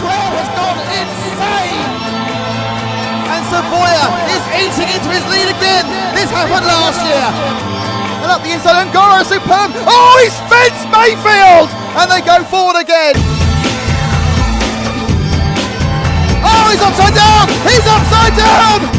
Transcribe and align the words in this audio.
crowd 0.00 0.32
has 0.36 0.48
gone 0.56 0.78
insane. 0.92 1.88
And 3.32 3.42
Savoya 3.50 4.06
is 4.32 4.42
eating 4.56 4.88
into 4.92 5.10
his 5.12 5.24
lead 5.28 5.48
again. 5.52 5.84
This 6.16 6.30
happened 6.30 6.66
last 6.66 7.00
year. 7.04 7.26
And 8.22 8.30
up 8.32 8.42
the 8.42 8.50
inside, 8.50 8.86
Ongaro 8.86 9.22
superb. 9.22 9.70
Oh, 9.86 10.14
he's 10.24 10.36
fenced 10.50 10.88
Maifield! 10.90 11.70
And 11.94 12.10
they 12.10 12.22
go 12.24 12.42
forward 12.48 12.80
again. 12.80 13.14
Oh, 16.42 16.64
he's 16.70 16.82
upside 16.82 17.14
down! 17.14 17.46
He's 17.68 17.86
upside 17.86 18.34
down! 18.36 18.95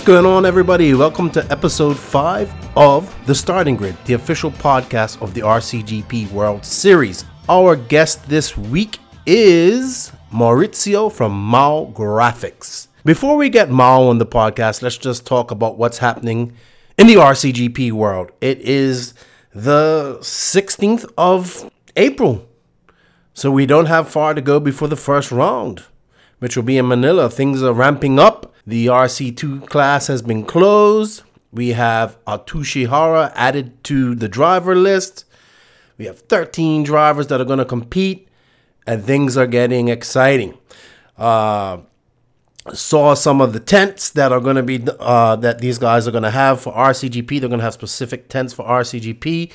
What's 0.00 0.06
going 0.06 0.24
on, 0.24 0.46
everybody? 0.46 0.94
Welcome 0.94 1.28
to 1.32 1.44
episode 1.52 1.98
5 1.98 2.74
of 2.74 3.14
The 3.26 3.34
Starting 3.34 3.76
Grid, 3.76 3.94
the 4.06 4.14
official 4.14 4.50
podcast 4.50 5.20
of 5.20 5.34
the 5.34 5.42
RCGP 5.42 6.30
World 6.30 6.64
Series. 6.64 7.26
Our 7.50 7.76
guest 7.76 8.26
this 8.26 8.56
week 8.56 8.98
is 9.26 10.10
Maurizio 10.32 11.12
from 11.12 11.38
Mao 11.38 11.92
Graphics. 11.94 12.88
Before 13.04 13.36
we 13.36 13.50
get 13.50 13.68
Mao 13.70 14.04
on 14.04 14.16
the 14.16 14.24
podcast, 14.24 14.80
let's 14.80 14.96
just 14.96 15.26
talk 15.26 15.50
about 15.50 15.76
what's 15.76 15.98
happening 15.98 16.54
in 16.96 17.06
the 17.06 17.16
RCGP 17.16 17.92
world. 17.92 18.32
It 18.40 18.58
is 18.60 19.12
the 19.54 20.16
16th 20.22 21.12
of 21.18 21.70
April, 21.96 22.48
so 23.34 23.50
we 23.50 23.66
don't 23.66 23.84
have 23.84 24.08
far 24.08 24.32
to 24.32 24.40
go 24.40 24.60
before 24.60 24.88
the 24.88 24.96
first 24.96 25.30
round, 25.30 25.84
which 26.40 26.56
will 26.56 26.64
be 26.64 26.76
in 26.76 26.88
Manila. 26.88 27.30
Things 27.30 27.62
are 27.62 27.72
ramping 27.72 28.18
up 28.18 28.50
the 28.66 28.86
RC2 28.86 29.68
class 29.68 30.06
has 30.06 30.22
been 30.22 30.44
closed. 30.44 31.22
We 31.52 31.70
have 31.70 32.22
Atsushi 32.24 32.88
Hara 32.88 33.32
added 33.34 33.82
to 33.84 34.14
the 34.14 34.28
driver 34.28 34.76
list. 34.76 35.24
We 35.98 36.04
have 36.04 36.20
13 36.20 36.84
drivers 36.84 37.26
that 37.28 37.40
are 37.40 37.44
going 37.44 37.58
to 37.58 37.64
compete, 37.64 38.28
and 38.86 39.04
things 39.04 39.36
are 39.36 39.46
getting 39.46 39.88
exciting. 39.88 40.56
Uh, 41.18 41.78
saw 42.72 43.14
some 43.14 43.40
of 43.40 43.52
the 43.52 43.60
tents 43.60 44.10
that 44.10 44.30
are 44.30 44.40
going 44.40 44.56
to 44.56 44.62
be 44.62 44.86
uh, 45.00 45.36
that 45.36 45.58
these 45.58 45.78
guys 45.78 46.06
are 46.06 46.12
going 46.12 46.22
to 46.22 46.30
have 46.30 46.60
for 46.60 46.72
RCGP. 46.72 47.40
They're 47.40 47.48
going 47.48 47.58
to 47.58 47.64
have 47.64 47.74
specific 47.74 48.28
tents 48.28 48.52
for 48.52 48.64
RCGP. 48.64 49.50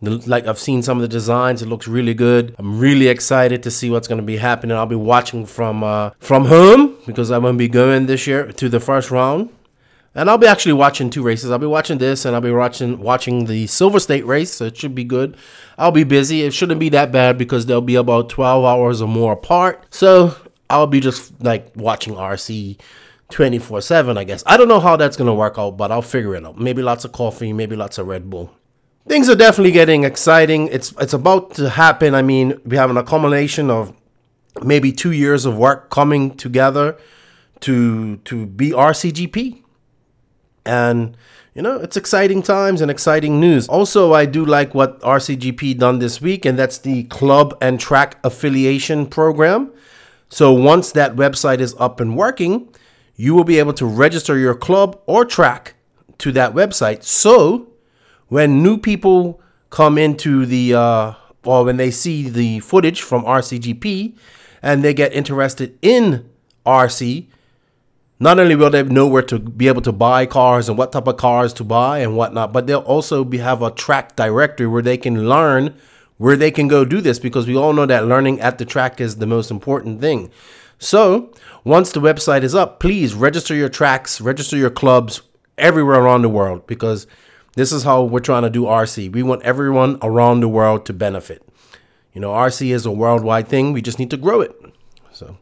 Like 0.00 0.46
I've 0.46 0.58
seen 0.58 0.82
some 0.82 0.98
of 0.98 1.02
the 1.02 1.08
designs, 1.08 1.60
it 1.60 1.66
looks 1.66 1.88
really 1.88 2.14
good. 2.14 2.54
I'm 2.58 2.78
really 2.78 3.08
excited 3.08 3.64
to 3.64 3.70
see 3.70 3.90
what's 3.90 4.06
going 4.06 4.20
to 4.20 4.26
be 4.26 4.36
happening. 4.36 4.76
I'll 4.76 4.86
be 4.86 4.94
watching 4.94 5.44
from 5.44 5.82
uh, 5.82 6.10
from 6.20 6.44
home 6.44 6.96
because 7.04 7.32
I'm 7.32 7.42
going 7.42 7.54
to 7.54 7.58
be 7.58 7.68
going 7.68 8.06
this 8.06 8.26
year 8.26 8.52
to 8.52 8.68
the 8.68 8.78
first 8.78 9.10
round, 9.10 9.50
and 10.14 10.30
I'll 10.30 10.38
be 10.38 10.46
actually 10.46 10.74
watching 10.74 11.10
two 11.10 11.24
races. 11.24 11.50
I'll 11.50 11.58
be 11.58 11.66
watching 11.66 11.98
this, 11.98 12.24
and 12.24 12.36
I'll 12.36 12.40
be 12.40 12.52
watching 12.52 13.00
watching 13.00 13.46
the 13.46 13.66
Silver 13.66 13.98
State 13.98 14.24
race. 14.24 14.52
So 14.52 14.66
it 14.66 14.76
should 14.76 14.94
be 14.94 15.02
good. 15.02 15.36
I'll 15.76 15.90
be 15.90 16.04
busy. 16.04 16.42
It 16.42 16.54
shouldn't 16.54 16.78
be 16.78 16.90
that 16.90 17.10
bad 17.10 17.36
because 17.36 17.66
they'll 17.66 17.80
be 17.80 17.96
about 17.96 18.28
12 18.28 18.64
hours 18.64 19.02
or 19.02 19.08
more 19.08 19.32
apart. 19.32 19.84
So 19.90 20.36
I'll 20.70 20.86
be 20.86 21.00
just 21.00 21.42
like 21.42 21.72
watching 21.74 22.14
RC 22.14 22.78
24 23.30 23.80
7, 23.80 24.16
I 24.16 24.22
guess. 24.22 24.44
I 24.46 24.56
don't 24.56 24.68
know 24.68 24.80
how 24.80 24.94
that's 24.94 25.16
going 25.16 25.26
to 25.26 25.34
work 25.34 25.58
out, 25.58 25.72
but 25.72 25.90
I'll 25.90 26.02
figure 26.02 26.36
it 26.36 26.44
out. 26.44 26.56
Maybe 26.56 26.82
lots 26.82 27.04
of 27.04 27.10
coffee, 27.10 27.52
maybe 27.52 27.74
lots 27.74 27.98
of 27.98 28.06
Red 28.06 28.30
Bull 28.30 28.54
things 29.08 29.28
are 29.28 29.34
definitely 29.34 29.72
getting 29.72 30.04
exciting. 30.04 30.68
It's 30.68 30.92
it's 31.00 31.14
about 31.14 31.54
to 31.54 31.70
happen. 31.70 32.14
I 32.14 32.22
mean, 32.22 32.60
we 32.64 32.76
have 32.76 32.90
an 32.90 32.96
accumulation 32.96 33.70
of 33.70 33.92
maybe 34.62 34.92
two 34.92 35.12
years 35.12 35.44
of 35.44 35.56
work 35.56 35.90
coming 35.90 36.36
together 36.36 36.96
to 37.60 38.18
to 38.18 38.46
be 38.46 38.70
RCGP, 38.70 39.62
and 40.64 41.16
you 41.54 41.62
know 41.62 41.76
it's 41.76 41.96
exciting 41.96 42.42
times 42.42 42.80
and 42.80 42.90
exciting 42.90 43.40
news. 43.40 43.68
Also, 43.68 44.12
I 44.12 44.26
do 44.26 44.44
like 44.44 44.74
what 44.74 45.00
RCGP 45.00 45.78
done 45.78 45.98
this 45.98 46.20
week, 46.20 46.44
and 46.44 46.58
that's 46.58 46.78
the 46.78 47.04
club 47.04 47.56
and 47.60 47.80
track 47.80 48.18
affiliation 48.22 49.06
program. 49.06 49.72
So 50.28 50.52
once 50.52 50.92
that 50.92 51.16
website 51.16 51.60
is 51.60 51.74
up 51.78 52.00
and 52.00 52.14
working, 52.14 52.68
you 53.16 53.34
will 53.34 53.44
be 53.44 53.58
able 53.58 53.72
to 53.74 53.86
register 53.86 54.36
your 54.36 54.54
club 54.54 55.00
or 55.06 55.24
track 55.24 55.74
to 56.18 56.30
that 56.32 56.52
website. 56.52 57.02
So 57.02 57.68
when 58.28 58.62
new 58.62 58.78
people 58.78 59.40
come 59.70 59.98
into 59.98 60.46
the 60.46 60.74
uh, 60.74 61.14
or 61.44 61.64
when 61.64 61.76
they 61.76 61.90
see 61.90 62.28
the 62.28 62.60
footage 62.60 63.02
from 63.02 63.24
RCGP 63.24 64.16
and 64.62 64.82
they 64.82 64.94
get 64.94 65.12
interested 65.12 65.78
in 65.82 66.28
RC, 66.66 67.26
not 68.20 68.38
only 68.38 68.54
will 68.54 68.70
they 68.70 68.82
know 68.82 69.06
where 69.06 69.22
to 69.22 69.38
be 69.38 69.68
able 69.68 69.82
to 69.82 69.92
buy 69.92 70.26
cars 70.26 70.68
and 70.68 70.76
what 70.76 70.92
type 70.92 71.06
of 71.06 71.16
cars 71.16 71.52
to 71.54 71.64
buy 71.64 72.00
and 72.00 72.16
whatnot, 72.16 72.52
but 72.52 72.66
they'll 72.66 72.80
also 72.80 73.24
be, 73.24 73.38
have 73.38 73.62
a 73.62 73.70
track 73.70 74.16
directory 74.16 74.66
where 74.66 74.82
they 74.82 74.96
can 74.96 75.28
learn 75.28 75.74
where 76.18 76.36
they 76.36 76.50
can 76.50 76.66
go 76.66 76.84
do 76.84 77.00
this 77.00 77.18
because 77.20 77.46
we 77.46 77.56
all 77.56 77.72
know 77.72 77.86
that 77.86 78.06
learning 78.06 78.40
at 78.40 78.58
the 78.58 78.64
track 78.64 79.00
is 79.00 79.16
the 79.16 79.26
most 79.26 79.50
important 79.50 80.00
thing. 80.00 80.30
So, 80.78 81.32
once 81.64 81.92
the 81.92 82.00
website 82.00 82.42
is 82.42 82.54
up, 82.54 82.80
please 82.80 83.14
register 83.14 83.54
your 83.54 83.68
tracks, 83.68 84.20
register 84.20 84.56
your 84.56 84.70
clubs 84.70 85.22
everywhere 85.56 86.00
around 86.00 86.22
the 86.22 86.28
world 86.28 86.66
because 86.66 87.06
this 87.58 87.72
is 87.72 87.82
how 87.82 88.04
we're 88.04 88.20
trying 88.20 88.44
to 88.44 88.50
do 88.50 88.62
RC. 88.62 89.10
We 89.10 89.24
want 89.24 89.42
everyone 89.42 89.98
around 90.00 90.40
the 90.40 90.48
world 90.48 90.86
to 90.86 90.92
benefit. 90.92 91.42
You 92.12 92.20
know, 92.20 92.30
RC 92.30 92.72
is 92.72 92.86
a 92.86 92.92
worldwide 92.92 93.48
thing. 93.48 93.72
We 93.72 93.82
just 93.82 93.98
need 93.98 94.10
to 94.10 94.16
grow 94.16 94.40
it. 94.40 94.54
So, 95.12 95.38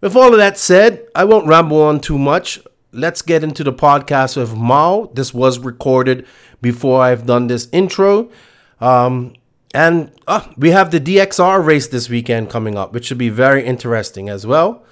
with 0.00 0.16
all 0.16 0.32
of 0.32 0.38
that 0.38 0.56
said, 0.56 1.06
I 1.14 1.24
won't 1.24 1.46
ramble 1.46 1.82
on 1.82 2.00
too 2.00 2.16
much. 2.16 2.60
Let's 2.92 3.20
get 3.20 3.44
into 3.44 3.62
the 3.62 3.74
podcast 3.74 4.38
with 4.38 4.56
Mao. 4.56 5.10
This 5.12 5.34
was 5.34 5.58
recorded 5.58 6.26
before 6.62 7.02
I've 7.02 7.26
done 7.26 7.48
this 7.48 7.68
intro. 7.72 8.30
Um, 8.80 9.34
and 9.74 10.12
uh, 10.26 10.48
we 10.56 10.70
have 10.70 10.92
the 10.92 11.00
DXR 11.00 11.62
race 11.62 11.88
this 11.88 12.08
weekend 12.08 12.48
coming 12.48 12.78
up, 12.78 12.94
which 12.94 13.04
should 13.04 13.18
be 13.18 13.28
very 13.28 13.66
interesting 13.66 14.30
as 14.30 14.46
well. 14.46 14.82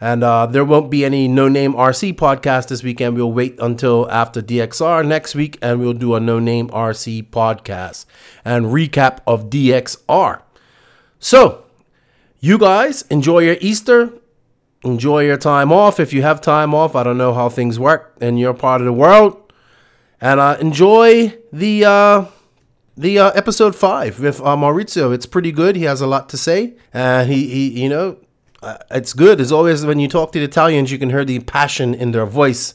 And 0.00 0.22
uh, 0.22 0.46
there 0.46 0.64
won't 0.64 0.90
be 0.90 1.04
any 1.04 1.26
No 1.26 1.48
Name 1.48 1.74
RC 1.74 2.14
podcast 2.14 2.68
this 2.68 2.82
weekend. 2.82 3.16
We'll 3.16 3.32
wait 3.32 3.56
until 3.58 4.08
after 4.10 4.40
DXR 4.40 5.06
next 5.06 5.34
week 5.34 5.58
and 5.60 5.80
we'll 5.80 5.92
do 5.92 6.14
a 6.14 6.20
No 6.20 6.38
Name 6.38 6.68
RC 6.68 7.30
podcast 7.30 8.06
and 8.44 8.66
recap 8.66 9.18
of 9.26 9.50
DXR. 9.50 10.42
So, 11.18 11.64
you 12.40 12.58
guys 12.58 13.02
enjoy 13.10 13.40
your 13.40 13.56
Easter. 13.60 14.12
Enjoy 14.84 15.24
your 15.24 15.36
time 15.36 15.72
off 15.72 15.98
if 15.98 16.12
you 16.12 16.22
have 16.22 16.40
time 16.40 16.72
off. 16.72 16.94
I 16.94 17.02
don't 17.02 17.18
know 17.18 17.34
how 17.34 17.48
things 17.48 17.80
work 17.80 18.16
in 18.20 18.36
your 18.36 18.54
part 18.54 18.80
of 18.80 18.84
the 18.84 18.92
world. 18.92 19.52
And 20.20 20.38
uh, 20.38 20.56
enjoy 20.60 21.36
the 21.52 21.84
uh, 21.84 22.24
the 22.96 23.18
uh, 23.18 23.30
episode 23.30 23.74
five 23.74 24.20
with 24.20 24.40
uh, 24.40 24.56
Maurizio. 24.56 25.12
It's 25.12 25.26
pretty 25.26 25.50
good. 25.50 25.74
He 25.74 25.84
has 25.84 26.00
a 26.00 26.06
lot 26.06 26.28
to 26.30 26.36
say. 26.36 26.74
And 26.92 27.28
he, 27.28 27.48
he 27.48 27.82
you 27.82 27.88
know, 27.88 28.18
uh, 28.62 28.78
it's 28.90 29.12
good. 29.12 29.40
It's 29.40 29.52
always 29.52 29.84
when 29.86 29.98
you 29.98 30.08
talk 30.08 30.32
to 30.32 30.38
the 30.38 30.44
Italians, 30.44 30.90
you 30.90 30.98
can 30.98 31.10
hear 31.10 31.24
the 31.24 31.38
passion 31.40 31.94
in 31.94 32.12
their 32.12 32.26
voice. 32.26 32.74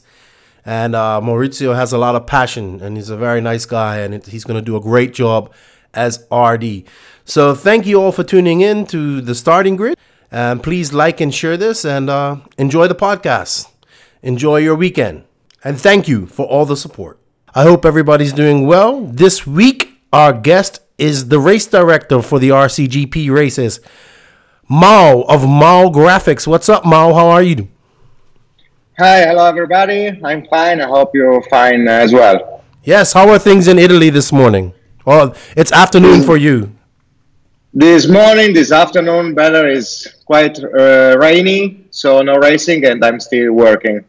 And 0.64 0.94
uh, 0.94 1.20
Maurizio 1.22 1.74
has 1.76 1.92
a 1.92 1.98
lot 1.98 2.14
of 2.14 2.26
passion, 2.26 2.80
and 2.80 2.96
he's 2.96 3.10
a 3.10 3.16
very 3.16 3.42
nice 3.42 3.66
guy, 3.66 3.98
and 3.98 4.14
it, 4.14 4.26
he's 4.26 4.44
going 4.44 4.58
to 4.58 4.64
do 4.64 4.76
a 4.76 4.80
great 4.80 5.12
job 5.12 5.52
as 5.92 6.26
RD. 6.32 6.84
So 7.26 7.54
thank 7.54 7.86
you 7.86 8.00
all 8.00 8.12
for 8.12 8.24
tuning 8.24 8.62
in 8.62 8.86
to 8.86 9.20
the 9.20 9.34
starting 9.34 9.76
grid, 9.76 9.98
and 10.30 10.62
please 10.62 10.94
like 10.94 11.20
and 11.20 11.34
share 11.34 11.58
this, 11.58 11.84
and 11.84 12.08
uh, 12.08 12.36
enjoy 12.56 12.88
the 12.88 12.94
podcast. 12.94 13.68
Enjoy 14.22 14.56
your 14.56 14.74
weekend, 14.74 15.24
and 15.62 15.78
thank 15.78 16.08
you 16.08 16.26
for 16.26 16.46
all 16.46 16.64
the 16.64 16.78
support. 16.78 17.18
I 17.54 17.64
hope 17.64 17.84
everybody's 17.84 18.32
doing 18.32 18.66
well. 18.66 19.04
This 19.04 19.46
week, 19.46 20.00
our 20.14 20.32
guest 20.32 20.80
is 20.96 21.28
the 21.28 21.38
race 21.38 21.66
director 21.66 22.22
for 22.22 22.38
the 22.38 22.48
RCGP 22.48 23.30
races. 23.30 23.80
Mao 24.68 25.22
of 25.22 25.46
Mao 25.46 25.88
Graphics. 25.88 26.46
What's 26.46 26.68
up, 26.68 26.84
Mao? 26.86 27.12
How 27.12 27.28
are 27.28 27.42
you? 27.42 27.68
Hi, 28.98 29.26
hello 29.26 29.44
everybody. 29.46 30.18
I'm 30.24 30.46
fine. 30.46 30.80
I 30.80 30.86
hope 30.86 31.10
you're 31.14 31.42
fine 31.50 31.86
as 31.86 32.12
well. 32.12 32.62
Yes. 32.82 33.12
How 33.12 33.28
are 33.28 33.38
things 33.38 33.68
in 33.68 33.78
Italy 33.78 34.08
this 34.08 34.32
morning? 34.32 34.72
Well, 35.04 35.34
it's 35.56 35.72
afternoon 35.72 36.22
for 36.22 36.36
you. 36.36 36.72
This 37.74 38.08
morning, 38.08 38.54
this 38.54 38.72
afternoon, 38.72 39.34
weather 39.34 39.68
is 39.68 40.22
quite 40.24 40.58
uh, 40.62 41.16
rainy, 41.18 41.86
so 41.90 42.22
no 42.22 42.36
racing, 42.36 42.86
and 42.86 43.04
I'm 43.04 43.18
still 43.20 43.52
working. 43.52 44.04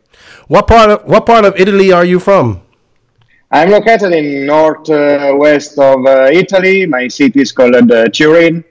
What 0.48 0.68
part 0.68 0.92
of 0.92 1.04
what 1.06 1.26
part 1.26 1.44
of 1.46 1.60
Italy 1.60 1.92
are 1.92 2.06
you 2.06 2.20
from? 2.20 2.62
I'm 3.52 3.72
located 3.72 4.14
in 4.14 4.46
northwest 4.46 5.78
of 5.80 6.06
uh, 6.06 6.30
Italy. 6.32 6.86
My 6.86 7.08
city 7.08 7.42
is 7.42 7.52
called 7.52 7.76
uh, 7.92 8.08
Turin. 8.10 8.64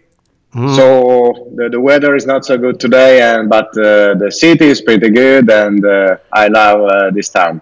Mm. 0.55 0.77
So 0.77 1.51
the, 1.57 1.69
the 1.69 1.81
weather 1.81 2.15
is 2.15 2.27
not 2.27 2.45
so 2.45 2.57
good 2.57 2.79
today, 2.79 3.21
and 3.23 3.49
but 3.49 3.69
uh, 3.77 4.15
the 4.15 4.31
city 4.31 4.67
is 4.67 4.81
pretty 4.81 5.11
good, 5.11 5.51
and 5.51 5.85
uh, 5.85 6.17
I 6.33 6.47
love 6.47 6.81
uh, 6.83 7.11
this 7.11 7.29
town. 7.29 7.61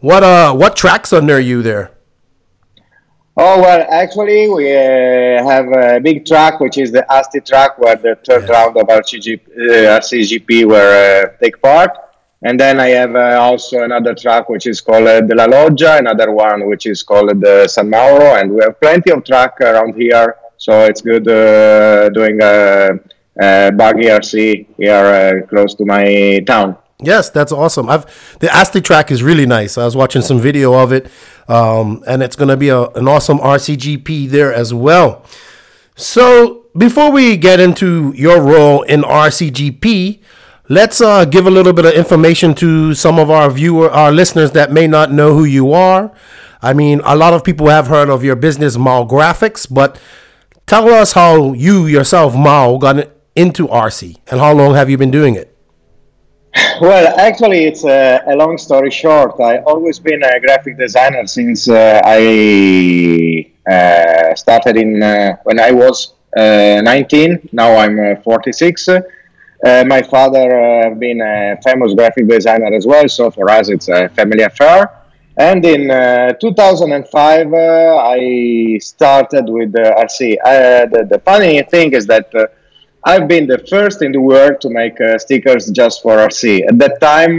What 0.00 0.22
uh 0.22 0.52
what 0.52 0.76
tracks 0.76 1.12
are 1.12 1.22
near 1.22 1.38
you 1.38 1.62
there? 1.62 1.92
Oh 3.36 3.60
well, 3.60 3.86
actually 3.88 4.48
we 4.48 4.70
uh, 4.70 5.44
have 5.44 5.66
a 5.72 6.00
big 6.00 6.26
track, 6.26 6.60
which 6.60 6.76
is 6.78 6.92
the 6.92 7.04
Asti 7.10 7.40
track, 7.40 7.78
where 7.78 7.96
the 7.96 8.16
third 8.26 8.44
yeah. 8.44 8.52
round 8.52 8.76
of 8.76 8.86
RCGP, 8.86 9.40
uh, 9.48 9.98
RCGP 10.00 10.66
will 10.66 11.30
take 11.42 11.60
part. 11.62 11.90
And 12.42 12.60
then 12.60 12.78
I 12.78 12.88
have 12.88 13.16
uh, 13.16 13.38
also 13.40 13.82
another 13.82 14.14
track 14.14 14.50
which 14.50 14.66
is 14.66 14.80
called 14.80 15.08
uh, 15.08 15.22
De 15.22 15.34
La 15.34 15.46
Loggia, 15.46 15.96
another 15.96 16.30
one 16.30 16.66
which 16.68 16.84
is 16.86 17.02
called 17.02 17.40
the 17.40 17.66
San 17.66 17.88
Mauro, 17.88 18.34
and 18.34 18.52
we 18.52 18.60
have 18.62 18.78
plenty 18.78 19.10
of 19.10 19.24
track 19.24 19.58
around 19.62 19.94
here, 19.94 20.36
so 20.64 20.80
it's 20.86 21.02
good 21.02 21.28
uh, 21.28 22.08
doing 22.08 22.38
a, 22.42 22.98
a 23.38 23.70
buggy 23.70 24.04
RC 24.04 24.66
here 24.78 24.94
uh, 24.94 25.46
close 25.46 25.74
to 25.74 25.84
my 25.84 26.40
town. 26.46 26.78
Yes, 27.02 27.28
that's 27.28 27.52
awesome. 27.52 27.90
I've 27.90 28.06
the 28.38 28.50
Asti 28.50 28.80
track 28.80 29.10
is 29.10 29.22
really 29.22 29.44
nice. 29.44 29.76
I 29.76 29.84
was 29.84 29.94
watching 29.94 30.22
some 30.22 30.40
video 30.40 30.72
of 30.72 30.90
it, 30.90 31.10
um, 31.48 32.02
and 32.06 32.22
it's 32.22 32.34
going 32.34 32.48
to 32.48 32.56
be 32.56 32.70
a, 32.70 32.84
an 33.00 33.06
awesome 33.08 33.40
RCGP 33.40 34.30
there 34.30 34.54
as 34.54 34.72
well. 34.72 35.22
So 35.96 36.64
before 36.78 37.10
we 37.12 37.36
get 37.36 37.60
into 37.60 38.14
your 38.16 38.40
role 38.40 38.82
in 38.84 39.02
RCGP, 39.02 40.22
Let's 40.66 41.02
uh, 41.02 41.26
give 41.26 41.46
a 41.46 41.50
little 41.50 41.74
bit 41.74 41.84
of 41.84 41.92
information 41.92 42.54
to 42.54 42.94
some 42.94 43.18
of 43.18 43.30
our 43.30 43.50
viewer, 43.50 43.90
our 43.90 44.10
listeners 44.10 44.52
that 44.52 44.72
may 44.72 44.86
not 44.86 45.12
know 45.12 45.34
who 45.34 45.44
you 45.44 45.74
are. 45.74 46.10
I 46.62 46.72
mean, 46.72 47.02
a 47.04 47.14
lot 47.14 47.34
of 47.34 47.44
people 47.44 47.68
have 47.68 47.88
heard 47.88 48.08
of 48.08 48.24
your 48.24 48.34
business, 48.34 48.78
Mao 48.78 49.04
Graphics, 49.04 49.66
but 49.70 50.00
tell 50.66 50.88
us 50.88 51.12
how 51.12 51.52
you 51.52 51.86
yourself, 51.86 52.34
Mao, 52.34 52.76
got 52.78 53.08
into 53.34 53.66
RC 53.68 54.16
and 54.30 54.40
how 54.40 54.52
long 54.52 54.74
have 54.74 54.88
you 54.88 54.96
been 54.96 55.10
doing 55.10 55.34
it? 55.34 55.50
Well, 56.80 57.18
actually, 57.18 57.64
it's 57.64 57.84
a, 57.84 58.22
a 58.26 58.36
long 58.36 58.58
story 58.58 58.90
short. 58.90 59.40
I 59.40 59.58
always 59.58 59.98
been 59.98 60.22
a 60.22 60.40
graphic 60.40 60.78
designer 60.78 61.26
since 61.26 61.68
uh, 61.68 62.00
I 62.04 63.50
uh, 63.70 64.34
started 64.34 64.76
in 64.76 65.02
uh, 65.02 65.36
when 65.44 65.58
I 65.58 65.72
was 65.72 66.14
uh, 66.36 66.80
19. 66.82 67.48
Now 67.52 67.76
I'm 67.76 67.98
uh, 67.98 68.16
46. 68.22 68.88
Uh, 68.88 69.00
my 69.86 70.02
father 70.02 70.94
been 70.98 71.20
a 71.20 71.56
famous 71.64 71.94
graphic 71.94 72.28
designer 72.28 72.74
as 72.74 72.86
well, 72.86 73.08
so 73.08 73.30
for 73.30 73.50
us 73.50 73.68
it's 73.68 73.88
a 73.88 74.08
family 74.10 74.42
affair. 74.42 74.90
And 75.36 75.64
in 75.64 75.90
uh, 75.90 76.34
2005, 76.34 77.52
uh, 77.52 77.96
I 77.96 78.78
started 78.80 79.48
with 79.48 79.72
RC. 79.72 80.36
Uh, 80.38 80.86
the, 80.86 81.08
the, 81.10 81.18
funny 81.24 81.60
thing 81.62 81.92
is 81.92 82.06
that 82.06 82.32
uh, 82.36 82.46
I've 83.02 83.26
been 83.26 83.48
the 83.48 83.58
first 83.58 84.02
in 84.02 84.12
the 84.12 84.20
world 84.20 84.60
to 84.60 84.70
make 84.70 84.96
stickers 85.18 85.70
just 85.70 86.02
for 86.02 86.18
RC. 86.18 86.68
At 86.68 86.78
that 86.78 87.00
time, 87.00 87.38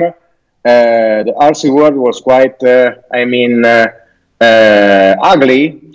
the 0.64 1.34
RC 1.38 1.74
world 1.74 1.96
was 1.96 2.20
quite, 2.20 2.62
I 2.64 3.24
mean, 3.24 3.64
ugly 3.64 3.96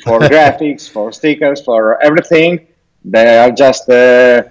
for 0.03 0.21
graphics, 0.33 0.89
for 0.89 1.13
stickers, 1.13 1.63
for 1.63 2.03
everything. 2.03 2.67
They 3.05 3.39
are 3.39 3.51
just 3.51 3.91
uh, 3.91 4.43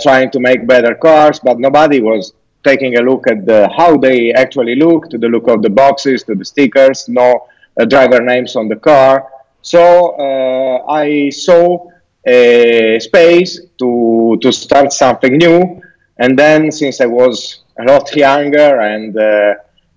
trying 0.00 0.30
to 0.30 0.40
make 0.40 0.66
better 0.66 0.94
cars, 0.94 1.40
but 1.40 1.60
nobody 1.60 2.00
was 2.00 2.32
taking 2.64 2.98
a 2.98 3.02
look 3.02 3.26
at 3.28 3.46
the, 3.46 3.68
how 3.76 3.96
they 3.96 4.32
actually 4.32 4.74
look, 4.74 5.08
to 5.10 5.18
the 5.18 5.28
look 5.28 5.48
of 5.48 5.62
the 5.62 5.70
boxes, 5.70 6.22
to 6.24 6.34
the 6.34 6.44
stickers, 6.44 7.08
no 7.08 7.46
uh, 7.80 7.84
driver 7.84 8.20
names 8.20 8.56
on 8.56 8.68
the 8.68 8.76
car. 8.76 9.30
So 9.62 10.16
uh, 10.16 10.90
I 10.90 11.30
saw 11.30 11.90
a 12.26 12.98
space 13.00 13.60
to 13.78 14.38
to 14.42 14.52
start 14.52 14.92
something 14.92 15.36
new, 15.36 15.80
and 16.18 16.38
then 16.38 16.72
since 16.72 17.00
I 17.00 17.06
was 17.06 17.62
a 17.78 17.84
lot 17.84 18.14
younger 18.16 18.80
and 18.80 19.16
uh, 19.16 19.54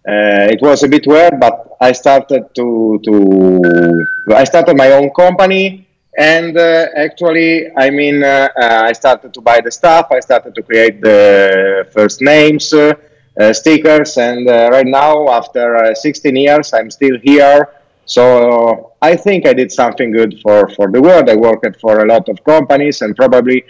uh, 0.07 0.53
it 0.53 0.61
was 0.61 0.83
a 0.83 0.87
bit 0.87 1.05
weird, 1.07 1.39
but 1.39 1.77
I 1.81 1.91
started 1.91 2.53
to 2.55 2.99
to 3.03 4.05
I 4.35 4.43
started 4.43 4.77
my 4.77 4.91
own 4.91 5.09
company 5.11 5.88
and 6.17 6.57
uh, 6.57 6.87
actually 6.95 7.69
i 7.77 7.89
mean 7.89 8.23
uh, 8.23 8.47
uh, 8.61 8.81
i 8.85 8.91
started 8.91 9.33
to 9.33 9.41
buy 9.41 9.59
the 9.61 9.71
stuff. 9.71 10.07
I 10.11 10.19
started 10.19 10.55
to 10.55 10.63
create 10.63 11.01
the 11.01 11.87
first 11.93 12.21
names 12.21 12.73
uh, 12.73 12.93
uh 13.39 13.53
stickers. 13.53 14.17
And 14.17 14.49
uh, 14.49 14.69
right 14.71 14.87
now 14.87 15.29
after 15.29 15.93
16 15.93 16.35
years 16.35 16.73
i'm 16.73 16.89
still 16.89 17.17
here. 17.21 17.69
So 18.05 18.93
i 19.01 19.15
think 19.15 19.45
i 19.45 19.53
did 19.53 19.71
something 19.71 20.11
good 20.11 20.39
for 20.41 20.67
for 20.69 20.91
the 20.91 21.01
world. 21.01 21.29
I 21.29 21.35
worked 21.35 21.79
for 21.79 21.99
a 21.99 22.07
lot 22.07 22.27
of 22.27 22.43
companies 22.43 23.01
and 23.03 23.15
probably 23.15 23.63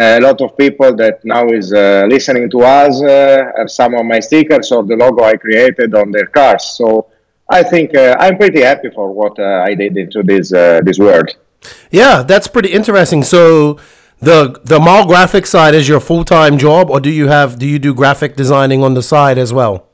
a 0.00 0.20
lot 0.20 0.40
of 0.40 0.56
people 0.56 0.96
that 0.96 1.22
now 1.22 1.46
is 1.48 1.72
listening 1.72 2.48
to 2.50 2.60
us 2.60 3.02
have 3.58 3.70
some 3.70 3.94
of 3.94 4.06
my 4.06 4.20
stickers 4.20 4.72
or 4.72 4.82
the 4.82 4.96
logo 4.96 5.22
i 5.22 5.36
created 5.36 5.94
on 5.94 6.10
their 6.10 6.26
cars. 6.26 6.64
So 6.78 7.08
i 7.50 7.62
think 7.62 7.94
i'm 7.94 8.38
pretty 8.38 8.62
happy 8.62 8.88
for 8.88 9.12
what 9.12 9.38
i 9.38 9.74
did 9.74 9.94
into 9.98 10.22
this 10.22 10.48
this 10.88 10.98
world 10.98 11.36
yeah, 11.90 12.22
that's 12.22 12.48
pretty 12.48 12.70
interesting. 12.70 13.22
So 13.22 13.78
the 14.20 14.60
the 14.64 14.78
mall 14.78 15.06
graphic 15.06 15.46
side 15.46 15.74
is 15.74 15.88
your 15.88 16.00
full 16.00 16.24
time 16.24 16.56
job, 16.58 16.90
or 16.90 17.00
do 17.00 17.10
you 17.10 17.28
have 17.28 17.58
do 17.58 17.66
you 17.66 17.78
do 17.78 17.94
graphic 17.94 18.36
designing 18.36 18.82
on 18.82 18.94
the 18.94 19.02
side 19.02 19.38
as 19.38 19.52
well? 19.52 19.88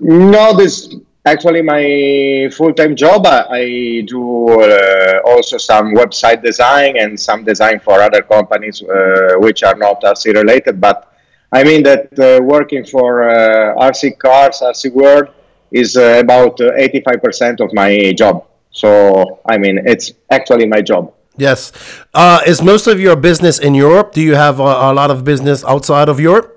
No, 0.00 0.56
this 0.56 0.94
actually 1.24 1.62
my 1.62 2.48
full 2.52 2.72
time 2.72 2.96
job. 2.96 3.26
I, 3.26 4.04
do 4.06 4.48
uh, 4.60 5.20
also 5.24 5.58
some 5.58 5.94
website 5.94 6.42
design 6.42 6.96
and 6.96 7.18
some 7.18 7.44
design 7.44 7.80
for 7.80 8.00
other 8.00 8.22
companies 8.22 8.82
uh, 8.82 9.34
which 9.38 9.62
are 9.62 9.76
not 9.76 10.02
RC 10.02 10.34
related. 10.34 10.80
But 10.80 11.12
I 11.52 11.64
mean 11.64 11.82
that 11.82 12.18
uh, 12.18 12.42
working 12.42 12.84
for 12.84 13.28
uh, 13.28 13.74
RC 13.76 14.18
Cars, 14.18 14.60
RC 14.62 14.92
World 14.92 15.28
is 15.70 15.96
uh, 15.96 16.20
about 16.24 16.60
uh, 16.60 16.72
eighty 16.76 17.00
five 17.00 17.22
percent 17.22 17.60
of 17.60 17.72
my 17.72 18.12
job. 18.16 18.46
So, 18.72 19.40
I 19.48 19.58
mean, 19.58 19.78
it's 19.84 20.12
actually 20.30 20.66
my 20.66 20.80
job. 20.80 21.12
Yes. 21.36 21.72
Uh, 22.12 22.40
is 22.46 22.62
most 22.62 22.86
of 22.86 23.00
your 23.00 23.16
business 23.16 23.58
in 23.58 23.74
Europe? 23.74 24.12
Do 24.12 24.20
you 24.20 24.34
have 24.34 24.60
a, 24.60 24.90
a 24.90 24.92
lot 24.92 25.10
of 25.10 25.24
business 25.24 25.64
outside 25.64 26.08
of 26.08 26.20
Europe? 26.20 26.56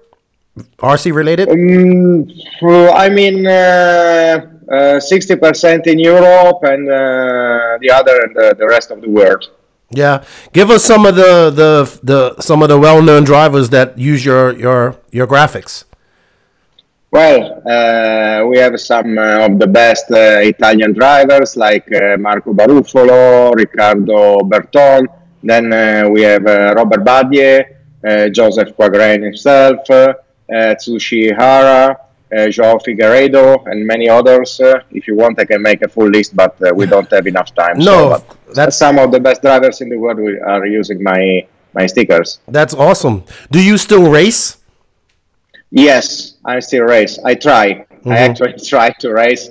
RC 0.77 1.13
related? 1.13 1.49
Um, 1.49 2.29
I 2.93 3.09
mean, 3.09 3.47
uh, 3.47 4.45
uh, 4.69 4.99
60% 4.99 5.87
in 5.87 5.99
Europe 5.99 6.59
and 6.63 6.87
uh, 6.89 7.77
the 7.81 7.89
other, 7.91 8.29
the, 8.33 8.55
the 8.57 8.67
rest 8.67 8.91
of 8.91 9.01
the 9.01 9.09
world. 9.09 9.49
Yeah, 9.89 10.23
give 10.53 10.69
us 10.71 10.83
some 10.83 11.05
of 11.05 11.15
the, 11.15 11.51
the 11.51 11.99
the 12.01 12.41
some 12.41 12.63
of 12.63 12.69
the 12.69 12.79
well 12.79 12.99
known 13.01 13.25
drivers 13.25 13.69
that 13.69 13.95
use 13.97 14.25
your 14.25 14.51
your 14.57 14.97
your 15.11 15.27
graphics. 15.27 15.83
Well, 17.13 17.61
uh, 17.61 18.47
we 18.47 18.57
have 18.57 18.73
some 18.81 19.19
uh, 19.19 19.45
of 19.45 19.59
the 19.59 19.67
best 19.67 20.09
uh, 20.09 20.41
Italian 20.41 20.93
drivers 20.93 21.55
like 21.55 21.85
uh, 21.93 22.17
Marco 22.17 22.55
Baruffolo, 22.55 23.53
Riccardo 23.53 24.39
Berton. 24.39 25.07
Then 25.43 25.71
uh, 25.71 26.09
we 26.09 26.23
have 26.23 26.43
uh, 26.47 26.73
Robert 26.75 27.05
Batlle, 27.05 28.33
Joseph 28.33 28.75
Quagraine 28.75 29.21
himself, 29.25 29.85
Tsushi 30.49 31.29
Hara, 31.37 31.99
Joao 32.49 32.79
Figueiredo, 32.79 33.63
and 33.67 33.85
many 33.85 34.09
others. 34.09 34.59
if 34.89 35.07
you 35.07 35.15
want, 35.15 35.39
I 35.39 35.45
can 35.45 35.61
make 35.61 35.83
a 35.83 35.87
full 35.87 36.09
list, 36.09 36.35
but 36.35 36.57
we 36.75 36.87
don't 36.87 37.11
have 37.11 37.27
enough 37.27 37.53
time. 37.53 37.77
No, 37.77 38.17
so, 38.17 38.53
that's 38.55 38.75
some 38.75 38.97
of 38.97 39.11
the 39.11 39.19
best 39.19 39.43
drivers 39.43 39.81
in 39.81 39.89
the 39.89 39.97
world. 39.97 40.17
We 40.17 40.39
are 40.39 40.65
using 40.65 41.03
my 41.03 41.45
my 41.75 41.85
stickers. 41.85 42.39
That's 42.47 42.73
awesome. 42.73 43.23
Do 43.51 43.61
you 43.61 43.77
still 43.77 44.09
race? 44.09 44.62
Yes, 45.73 46.35
I 46.45 46.59
still 46.59 46.83
race. 46.85 47.19
I 47.25 47.35
try. 47.35 47.85
Mm-hmm. 48.05 48.11
I 48.11 48.17
actually 48.19 48.53
try 48.65 48.91
to 48.99 49.13
race. 49.13 49.49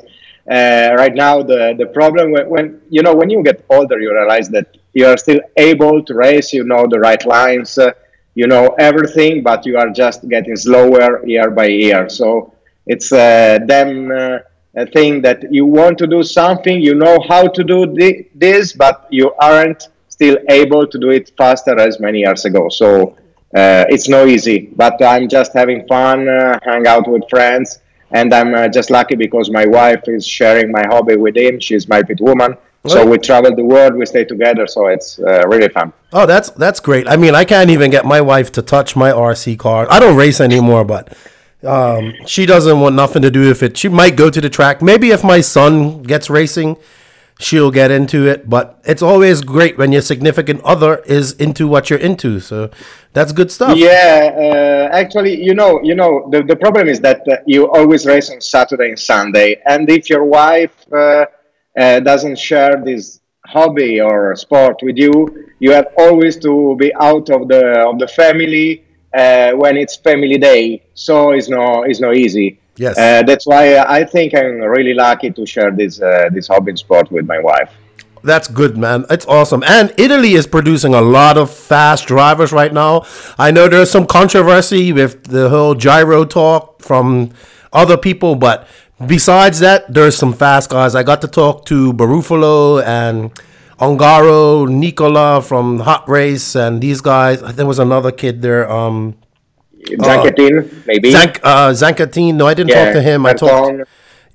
Uh, 0.50 0.94
right 0.98 1.14
now, 1.14 1.42
the 1.42 1.74
the 1.78 1.86
problem 1.86 2.32
when, 2.32 2.48
when 2.48 2.80
you 2.90 3.02
know 3.02 3.14
when 3.14 3.30
you 3.30 3.42
get 3.42 3.64
older, 3.70 4.00
you 4.00 4.12
realize 4.14 4.48
that 4.50 4.76
you 4.94 5.06
are 5.06 5.16
still 5.16 5.40
able 5.56 6.02
to 6.04 6.14
race. 6.14 6.52
You 6.52 6.64
know 6.64 6.86
the 6.88 7.00
right 7.00 7.24
lines. 7.26 7.78
Uh, 7.78 7.92
you 8.34 8.46
know 8.46 8.68
everything, 8.78 9.42
but 9.42 9.66
you 9.66 9.76
are 9.78 9.90
just 9.90 10.28
getting 10.28 10.56
slower 10.56 11.24
year 11.26 11.50
by 11.50 11.66
year. 11.66 12.08
So 12.08 12.54
it's 12.86 13.12
uh, 13.12 13.58
then 13.66 14.10
uh, 14.12 14.40
a 14.76 14.86
thing 14.86 15.22
that 15.22 15.52
you 15.52 15.66
want 15.66 15.98
to 15.98 16.06
do 16.06 16.22
something. 16.22 16.80
You 16.80 16.94
know 16.94 17.18
how 17.28 17.48
to 17.48 17.64
do 17.64 17.94
thi- 17.94 18.28
this, 18.34 18.72
but 18.72 19.06
you 19.10 19.34
aren't 19.40 19.88
still 20.08 20.38
able 20.50 20.86
to 20.86 20.98
do 20.98 21.10
it 21.10 21.32
faster 21.36 21.78
as 21.78 22.00
many 22.00 22.20
years 22.20 22.44
ago. 22.44 22.68
So 22.68 23.16
uh, 23.54 23.84
it's 23.88 24.08
no 24.08 24.26
easy, 24.26 24.70
but 24.74 25.02
I'm 25.02 25.28
just 25.28 25.52
having 25.52 25.86
fun, 25.86 26.28
uh, 26.28 26.58
hang 26.62 26.86
out 26.86 27.06
with 27.06 27.28
friends, 27.28 27.80
and 28.10 28.32
I'm 28.32 28.54
uh, 28.54 28.68
just 28.68 28.90
lucky 28.90 29.14
because 29.14 29.50
my 29.50 29.66
wife 29.66 30.02
is 30.06 30.26
sharing 30.26 30.72
my 30.72 30.84
hobby 30.86 31.16
with 31.16 31.36
him. 31.36 31.60
She's 31.60 31.88
my 31.88 32.02
pit 32.02 32.20
woman, 32.20 32.56
So 32.86 33.06
we 33.06 33.18
travel 33.18 33.54
the 33.54 33.64
world, 33.64 33.94
we 33.94 34.06
stay 34.06 34.24
together, 34.24 34.66
so 34.66 34.86
it's 34.86 35.18
uh, 35.20 35.46
really 35.46 35.68
fun. 35.68 35.92
Oh, 36.12 36.26
that's 36.26 36.50
that's 36.50 36.80
great. 36.80 37.06
I 37.08 37.16
mean, 37.16 37.34
I 37.34 37.44
can't 37.44 37.70
even 37.70 37.90
get 37.90 38.04
my 38.04 38.20
wife 38.20 38.50
to 38.52 38.62
touch 38.62 38.96
my 38.96 39.12
RC 39.12 39.58
car. 39.58 39.86
I 39.88 40.00
don't 40.00 40.16
race 40.16 40.40
anymore, 40.40 40.84
but 40.84 41.16
um, 41.64 42.14
she 42.26 42.44
doesn't 42.44 42.80
want 42.80 42.96
nothing 42.96 43.22
to 43.22 43.30
do 43.30 43.48
with 43.48 43.62
it. 43.62 43.76
She 43.76 43.88
might 43.88 44.16
go 44.16 44.30
to 44.30 44.40
the 44.40 44.50
track. 44.50 44.82
Maybe 44.82 45.10
if 45.10 45.22
my 45.22 45.40
son 45.40 46.02
gets 46.02 46.28
racing, 46.28 46.76
she'll 47.38 47.70
get 47.70 47.90
into 47.90 48.26
it. 48.26 48.48
But 48.48 48.80
it's 48.84 49.02
always 49.02 49.42
great 49.42 49.78
when 49.78 49.92
your 49.92 50.02
significant 50.02 50.60
other 50.62 50.98
is 50.98 51.32
into 51.32 51.66
what 51.68 51.90
you're 51.90 51.98
into. 51.98 52.40
So 52.40 52.70
that's 53.12 53.32
good 53.32 53.50
stuff. 53.50 53.76
Yeah, 53.76 54.30
uh, 54.36 54.94
actually, 54.94 55.42
you 55.42 55.54
know, 55.54 55.80
you 55.82 55.94
know, 55.94 56.28
the, 56.30 56.42
the 56.42 56.56
problem 56.56 56.88
is 56.88 57.00
that 57.00 57.26
uh, 57.28 57.36
you 57.46 57.70
always 57.70 58.06
race 58.06 58.30
on 58.30 58.40
Saturday 58.40 58.88
and 58.88 58.98
Sunday, 58.98 59.60
and 59.66 59.88
if 59.90 60.08
your 60.08 60.24
wife 60.24 60.74
uh, 60.92 61.26
uh 61.78 62.00
doesn't 62.00 62.38
share 62.38 62.82
this 62.84 63.20
hobby 63.46 64.00
or 64.00 64.34
sport 64.36 64.76
with 64.82 64.96
you, 64.96 65.48
you 65.58 65.72
have 65.72 65.88
always 65.98 66.36
to 66.36 66.76
be 66.76 66.92
out 66.94 67.28
of 67.30 67.48
the 67.48 67.62
of 67.88 67.98
the 67.98 68.08
family 68.08 68.84
uh, 69.14 69.52
when 69.52 69.76
it's 69.76 69.96
family 69.96 70.38
day. 70.38 70.82
So 70.94 71.32
it's 71.32 71.48
no 71.48 71.82
it's 71.82 72.00
no 72.00 72.12
easy. 72.12 72.61
Yes. 72.82 72.98
Uh, 72.98 73.22
that's 73.22 73.46
why 73.46 73.78
I 73.78 74.04
think 74.04 74.34
I'm 74.34 74.58
really 74.76 74.94
lucky 74.94 75.30
to 75.30 75.46
share 75.46 75.70
this 75.70 76.02
uh, 76.02 76.28
this 76.32 76.48
hobby 76.48 76.74
sport 76.76 77.12
with 77.12 77.26
my 77.26 77.38
wife. 77.38 77.70
That's 78.24 78.48
good, 78.48 78.76
man. 78.76 79.04
It's 79.08 79.26
awesome. 79.26 79.62
And 79.64 79.92
Italy 79.96 80.34
is 80.34 80.46
producing 80.46 80.94
a 80.94 81.00
lot 81.00 81.38
of 81.38 81.50
fast 81.50 82.06
drivers 82.06 82.52
right 82.52 82.72
now. 82.72 83.04
I 83.38 83.50
know 83.50 83.68
there's 83.68 83.90
some 83.90 84.06
controversy 84.06 84.92
with 84.92 85.24
the 85.26 85.48
whole 85.48 85.74
gyro 85.74 86.24
talk 86.24 86.82
from 86.82 87.30
other 87.72 87.96
people, 87.96 88.34
but 88.34 88.66
besides 89.06 89.58
that, 89.60 89.92
there's 89.92 90.16
some 90.16 90.32
fast 90.32 90.70
guys. 90.70 90.94
I 90.94 91.02
got 91.02 91.20
to 91.22 91.28
talk 91.28 91.64
to 91.66 91.92
Baruffolo 91.92 92.82
and 92.84 93.32
Ongaro, 93.78 94.68
Nicola 94.68 95.42
from 95.42 95.80
Hot 95.80 96.08
Race, 96.08 96.54
and 96.56 96.80
these 96.80 97.00
guys. 97.00 97.42
There 97.54 97.66
was 97.66 97.80
another 97.80 98.12
kid 98.12 98.42
there. 98.42 98.70
Um, 98.70 99.16
Zancatin, 99.82 100.64
uh, 100.64 100.82
maybe. 100.86 101.10
Zank, 101.10 101.40
uh, 101.42 101.70
Zancatin. 101.70 102.34
No, 102.34 102.46
I 102.46 102.54
didn't 102.54 102.70
yeah, 102.70 102.84
talk 102.84 102.94
to 102.94 103.02
him. 103.02 103.26
I 103.26 103.32
talked 103.32 103.88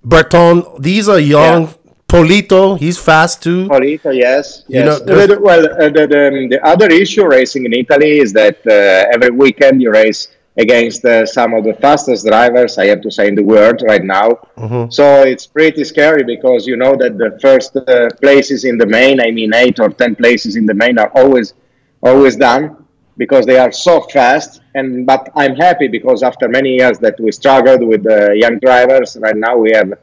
Berton. 0.03 0.63
These 0.79 1.09
are 1.09 1.19
young. 1.19 1.63
Yeah. 1.63 1.73
Polito, 2.07 2.79
he's 2.79 2.97
fast 2.97 3.43
too. 3.43 3.67
Polito, 3.67 4.15
yes, 4.15 4.63
yes. 4.69 5.01
You 5.01 5.27
know, 5.27 5.39
well, 5.41 5.65
uh, 5.65 5.89
the, 5.89 6.07
the, 6.07 6.47
the, 6.51 6.65
other 6.65 6.87
issue 6.87 7.27
racing 7.27 7.65
in 7.65 7.73
Italy 7.73 8.19
is 8.19 8.31
that 8.31 8.65
uh, 8.65 9.13
every 9.13 9.29
weekend 9.31 9.81
you 9.81 9.91
race 9.91 10.29
against 10.57 11.03
uh, 11.03 11.25
some 11.25 11.53
of 11.53 11.65
the 11.65 11.73
fastest 11.73 12.25
drivers, 12.25 12.77
I 12.77 12.85
have 12.85 13.01
to 13.01 13.11
say, 13.11 13.27
in 13.27 13.35
the 13.35 13.43
world 13.43 13.83
right 13.85 14.03
now. 14.03 14.39
Mm-hmm. 14.57 14.89
So 14.89 15.23
it's 15.23 15.45
pretty 15.45 15.83
scary 15.83 16.23
because 16.23 16.65
you 16.65 16.77
know 16.77 16.95
that 16.95 17.17
the 17.17 17.37
first 17.41 17.75
uh, 17.75 18.09
places 18.21 18.63
in 18.63 18.77
the 18.77 18.85
main, 18.85 19.19
I 19.19 19.31
mean, 19.31 19.53
eight 19.53 19.77
or 19.81 19.89
ten 19.89 20.15
places 20.15 20.55
in 20.55 20.65
the 20.65 20.73
main, 20.73 20.97
are 20.97 21.11
always 21.13 21.55
always 22.01 22.37
done 22.37 22.86
because 23.17 23.45
they 23.45 23.57
are 23.57 23.71
so 23.71 24.01
fast. 24.01 24.61
And 24.75 25.05
but 25.05 25.29
I'm 25.35 25.55
happy 25.55 25.87
because 25.87 26.23
after 26.23 26.47
many 26.47 26.75
years 26.75 26.99
that 26.99 27.19
we 27.19 27.31
struggled 27.31 27.83
with 27.83 28.03
the 28.03 28.35
young 28.35 28.59
drivers, 28.59 29.17
right 29.19 29.35
now 29.35 29.57
we 29.57 29.71
have 29.73 29.93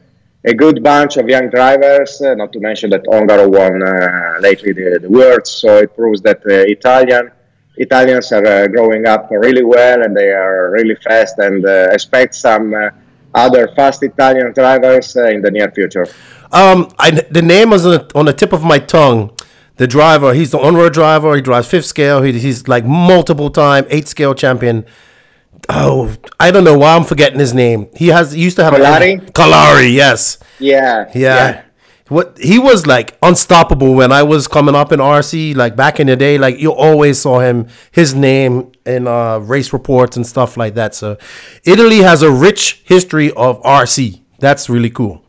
a 0.44 0.54
good 0.54 0.82
bunch 0.82 1.16
of 1.16 1.28
young 1.28 1.48
drivers. 1.48 2.20
Uh, 2.20 2.34
not 2.34 2.52
to 2.52 2.60
mention 2.60 2.90
that 2.90 3.04
Ongaro 3.04 3.48
won 3.48 3.82
uh, 3.82 4.40
lately 4.40 4.72
the, 4.72 4.98
the 5.00 5.08
Worlds, 5.08 5.50
so 5.50 5.78
it 5.78 5.96
proves 5.96 6.20
that 6.22 6.38
uh, 6.46 6.64
Italian 6.76 7.30
Italians 7.76 8.30
are 8.30 8.46
uh, 8.46 8.66
growing 8.68 9.06
up 9.06 9.28
really 9.30 9.64
well 9.64 10.02
and 10.02 10.16
they 10.16 10.30
are 10.30 10.70
really 10.70 10.94
fast. 10.96 11.38
And 11.38 11.64
uh, 11.64 11.88
expect 11.90 12.34
some 12.34 12.74
other 13.34 13.66
fast 13.74 14.02
Italian 14.02 14.52
drivers 14.52 15.16
in 15.16 15.42
the 15.42 15.50
near 15.50 15.70
future. 15.72 16.06
Um, 16.52 16.88
I, 17.00 17.10
the 17.10 17.42
name 17.42 17.70
was 17.70 17.84
on 17.84 17.92
the, 17.92 18.10
on 18.14 18.26
the 18.26 18.32
tip 18.32 18.52
of 18.52 18.62
my 18.62 18.78
tongue 18.78 19.33
the 19.76 19.86
driver. 19.86 20.34
He's 20.34 20.50
the 20.50 20.58
on-road 20.58 20.92
driver. 20.92 21.34
He 21.34 21.42
drives 21.42 21.68
fifth 21.68 21.86
scale. 21.86 22.22
He, 22.22 22.32
he's 22.38 22.68
like 22.68 22.84
multiple 22.84 23.50
time 23.50 23.86
eight 23.90 24.08
scale 24.08 24.34
champion. 24.34 24.84
Oh, 25.68 26.14
I 26.38 26.50
don't 26.50 26.64
know 26.64 26.78
why 26.78 26.94
I'm 26.94 27.04
forgetting 27.04 27.38
his 27.38 27.54
name. 27.54 27.88
He 27.94 28.08
has 28.08 28.32
he 28.32 28.42
used 28.42 28.56
to 28.56 28.64
have 28.64 28.74
Kalari. 28.74 29.32
Kalari, 29.32 29.92
yes. 29.94 30.38
Yeah, 30.58 31.10
yeah. 31.14 31.14
Yeah. 31.14 31.62
What 32.08 32.36
he 32.38 32.58
was 32.58 32.86
like 32.86 33.16
unstoppable 33.22 33.94
when 33.94 34.12
I 34.12 34.22
was 34.24 34.46
coming 34.46 34.74
up 34.74 34.92
in 34.92 35.00
RC, 35.00 35.56
like 35.56 35.74
back 35.74 35.98
in 35.98 36.06
the 36.06 36.16
day. 36.16 36.36
Like 36.36 36.58
you 36.58 36.70
always 36.70 37.18
saw 37.18 37.40
him, 37.40 37.68
his 37.92 38.14
name 38.14 38.72
in 38.84 39.08
uh, 39.08 39.38
race 39.38 39.72
reports 39.72 40.16
and 40.18 40.26
stuff 40.26 40.58
like 40.58 40.74
that. 40.74 40.94
So, 40.94 41.16
Italy 41.64 41.98
has 41.98 42.20
a 42.22 42.30
rich 42.30 42.82
history 42.84 43.32
of 43.32 43.62
RC. 43.62 44.20
That's 44.38 44.68
really 44.68 44.90
cool. 44.90 45.23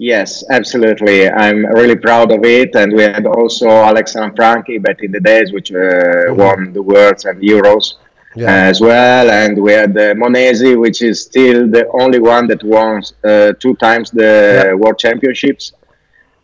Yes, 0.00 0.42
absolutely. 0.48 1.28
I'm 1.28 1.66
really 1.66 1.94
proud 1.94 2.32
of 2.32 2.42
it. 2.42 2.74
And 2.74 2.90
we 2.90 3.02
had 3.02 3.26
also 3.26 3.68
Alex 3.68 4.16
Franchi 4.34 4.78
back 4.78 5.02
in 5.02 5.12
the 5.12 5.20
days, 5.20 5.52
which 5.52 5.70
uh, 5.72 5.74
mm-hmm. 5.76 6.36
won 6.36 6.72
the 6.72 6.80
Worlds 6.80 7.26
and 7.26 7.38
Euros 7.42 7.96
yeah. 8.34 8.50
as 8.70 8.80
well. 8.80 9.30
And 9.30 9.62
we 9.62 9.72
had 9.72 9.94
uh, 9.94 10.14
Monesi, 10.14 10.74
which 10.80 11.02
is 11.02 11.20
still 11.24 11.68
the 11.68 11.86
only 11.90 12.18
one 12.18 12.46
that 12.46 12.64
won 12.64 13.02
uh, 13.22 13.52
two 13.60 13.76
times 13.76 14.10
the 14.10 14.68
yeah. 14.68 14.72
World 14.72 14.98
Championships. 14.98 15.74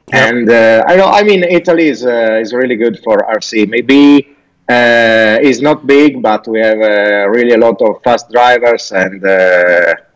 Yeah. 0.08 0.26
And 0.26 0.50
uh, 0.50 0.84
I 0.86 0.96
know, 0.96 1.06
I 1.06 1.22
mean, 1.22 1.42
Italy 1.42 1.88
is 1.88 2.04
uh, 2.04 2.38
is 2.42 2.52
really 2.52 2.76
good 2.76 3.00
for 3.02 3.16
RC. 3.38 3.68
Maybe 3.70 4.36
uh, 4.68 5.38
it's 5.40 5.62
not 5.62 5.86
big, 5.86 6.20
but 6.20 6.46
we 6.46 6.60
have 6.60 6.78
uh, 6.78 7.26
really 7.30 7.54
a 7.54 7.58
lot 7.58 7.80
of 7.80 8.02
fast 8.04 8.30
drivers, 8.30 8.92
and 8.92 9.24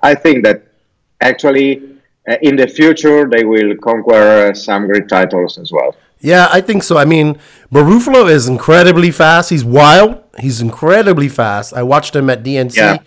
I 0.03 0.15
think 0.15 0.45
that 0.45 0.63
actually 1.23 1.79
uh, 1.79 2.00
Uh, 2.31 2.37
in 2.43 2.55
the 2.55 2.69
future 2.69 3.29
they 3.29 3.45
will 3.45 3.75
conquer 3.79 4.51
uh, 4.51 4.55
some 4.55 4.87
great 4.87 5.09
titles 5.09 5.59
as 5.59 5.73
well. 5.73 5.97
Yeah, 6.21 6.49
I 6.53 6.61
think 6.61 6.83
so. 6.83 6.97
I 6.97 7.05
mean, 7.05 7.39
Baruffolo 7.73 8.31
is 8.31 8.47
incredibly 8.47 9.11
fast. 9.11 9.51
He's 9.51 9.65
wild. 9.65 10.23
He's 10.39 10.61
incredibly 10.61 11.29
fast. 11.29 11.73
I 11.73 11.83
watched 11.83 12.15
him 12.15 12.31
at 12.31 12.45
DNC. 12.45 12.77
Yeah. 12.77 12.99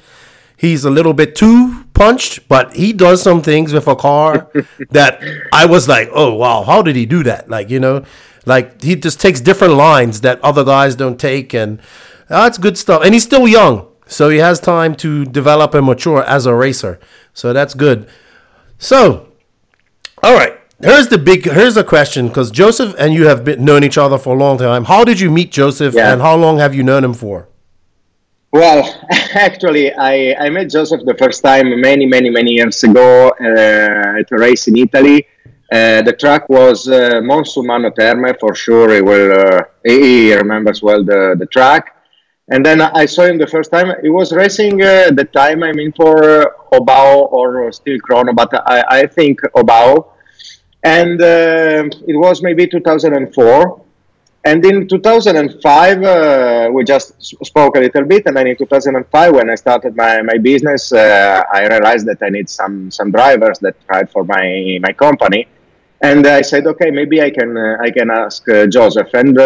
He's 0.57 0.83
a 0.83 0.89
little 0.89 1.13
bit 1.13 1.35
too 1.35 1.85
punched, 1.93 2.47
but 2.49 2.75
he 2.75 2.91
does 2.91 3.21
some 3.21 3.41
things 3.41 3.71
with 3.71 3.87
a 3.87 3.95
car 3.95 4.49
that 4.89 5.21
I 5.53 5.67
was 5.67 5.87
like, 5.87 6.09
oh 6.11 6.33
wow, 6.33 6.63
how 6.63 6.81
did 6.81 6.95
he 6.95 7.05
do 7.05 7.23
that? 7.23 7.49
Like 7.49 7.69
you 7.69 7.79
know, 7.79 8.03
like 8.45 8.81
he 8.81 8.95
just 8.95 9.21
takes 9.21 9.39
different 9.39 9.75
lines 9.75 10.21
that 10.21 10.41
other 10.41 10.65
guys 10.65 10.95
don't 10.95 11.19
take, 11.19 11.53
and 11.53 11.79
uh, 12.29 12.43
that's 12.43 12.57
good 12.57 12.77
stuff. 12.77 13.03
And 13.05 13.13
he's 13.13 13.23
still 13.23 13.47
young, 13.47 13.87
so 14.05 14.29
he 14.29 14.39
has 14.39 14.59
time 14.59 14.95
to 14.95 15.23
develop 15.23 15.73
and 15.75 15.85
mature 15.85 16.23
as 16.23 16.45
a 16.45 16.55
racer. 16.55 16.99
So 17.33 17.53
that's 17.53 17.73
good. 17.73 18.09
So, 18.83 19.29
all 20.21 20.35
right. 20.35 20.59
Here's 20.81 21.07
the 21.07 21.17
big. 21.17 21.45
Here's 21.45 21.77
a 21.77 21.85
question 21.85 22.27
because 22.27 22.51
Joseph 22.51 22.93
and 22.99 23.13
you 23.13 23.27
have 23.27 23.45
been 23.45 23.63
known 23.63 23.81
each 23.81 23.97
other 23.97 24.17
for 24.17 24.35
a 24.35 24.37
long 24.37 24.57
time. 24.57 24.83
How 24.83 25.05
did 25.05 25.21
you 25.21 25.31
meet 25.31 25.53
Joseph, 25.53 25.93
yeah. 25.93 26.11
and 26.11 26.21
how 26.21 26.35
long 26.35 26.57
have 26.57 26.75
you 26.75 26.83
known 26.83 27.05
him 27.05 27.13
for? 27.13 27.47
Well, 28.51 28.83
actually, 29.35 29.93
I, 29.93 30.35
I 30.37 30.49
met 30.49 30.69
Joseph 30.69 31.05
the 31.05 31.13
first 31.13 31.41
time 31.41 31.79
many, 31.79 32.05
many, 32.05 32.29
many 32.29 32.51
years 32.51 32.83
ago 32.83 33.29
uh, 33.39 34.19
at 34.19 34.29
a 34.29 34.37
race 34.37 34.67
in 34.67 34.75
Italy. 34.75 35.27
Uh, 35.71 36.01
the 36.01 36.13
track 36.19 36.49
was 36.49 36.89
uh, 36.89 37.21
Monsummano 37.23 37.95
Terme 37.95 38.35
for 38.37 38.53
sure. 38.53 38.93
He 38.95 39.01
will. 39.01 39.31
Uh, 39.31 39.61
he 39.85 40.35
remembers 40.35 40.83
well 40.83 41.05
the 41.05 41.37
the 41.39 41.45
track. 41.45 41.92
And 42.49 42.65
then 42.65 42.81
I 42.81 43.05
saw 43.05 43.23
him 43.23 43.37
the 43.37 43.47
first 43.47 43.71
time. 43.71 43.93
He 44.01 44.09
was 44.09 44.33
racing 44.33 44.81
uh, 44.81 45.11
the 45.11 45.23
time, 45.23 45.63
I 45.63 45.71
mean, 45.71 45.93
for 45.93 46.55
Hobao 46.71 47.31
or 47.31 47.71
still 47.71 47.97
Chrono, 47.99 48.33
but 48.33 48.53
I, 48.69 48.83
I 49.01 49.05
think 49.07 49.41
Hobao. 49.55 50.09
And 50.83 51.21
uh, 51.21 51.89
it 52.05 52.17
was 52.17 52.43
maybe 52.43 52.67
2004. 52.67 53.81
And 54.45 54.65
in 54.65 54.89
2005, 54.89 56.03
uh, 56.03 56.69
we 56.73 56.83
just 56.83 57.23
spoke 57.45 57.77
a 57.77 57.79
little 57.79 58.03
bit. 58.03 58.23
And 58.25 58.35
then 58.35 58.47
in 58.47 58.57
2005, 58.57 59.33
when 59.33 59.49
I 59.49 59.55
started 59.55 59.95
my, 59.95 60.21
my 60.21 60.37
business, 60.37 60.91
uh, 60.91 61.43
I 61.49 61.65
realized 61.65 62.05
that 62.07 62.21
I 62.21 62.27
need 62.27 62.49
some, 62.49 62.91
some 62.91 63.09
drivers 63.09 63.59
that 63.59 63.77
ride 63.87 64.11
for 64.11 64.25
my, 64.25 64.79
my 64.81 64.91
company. 64.91 65.47
And 66.01 66.27
I 66.27 66.41
said, 66.41 66.67
okay, 66.67 66.91
maybe 66.91 67.21
I 67.21 67.29
can, 67.29 67.55
uh, 67.55 67.77
I 67.79 67.89
can 67.89 68.11
ask 68.11 68.45
uh, 68.49 68.67
Joseph. 68.67 69.13
And 69.13 69.39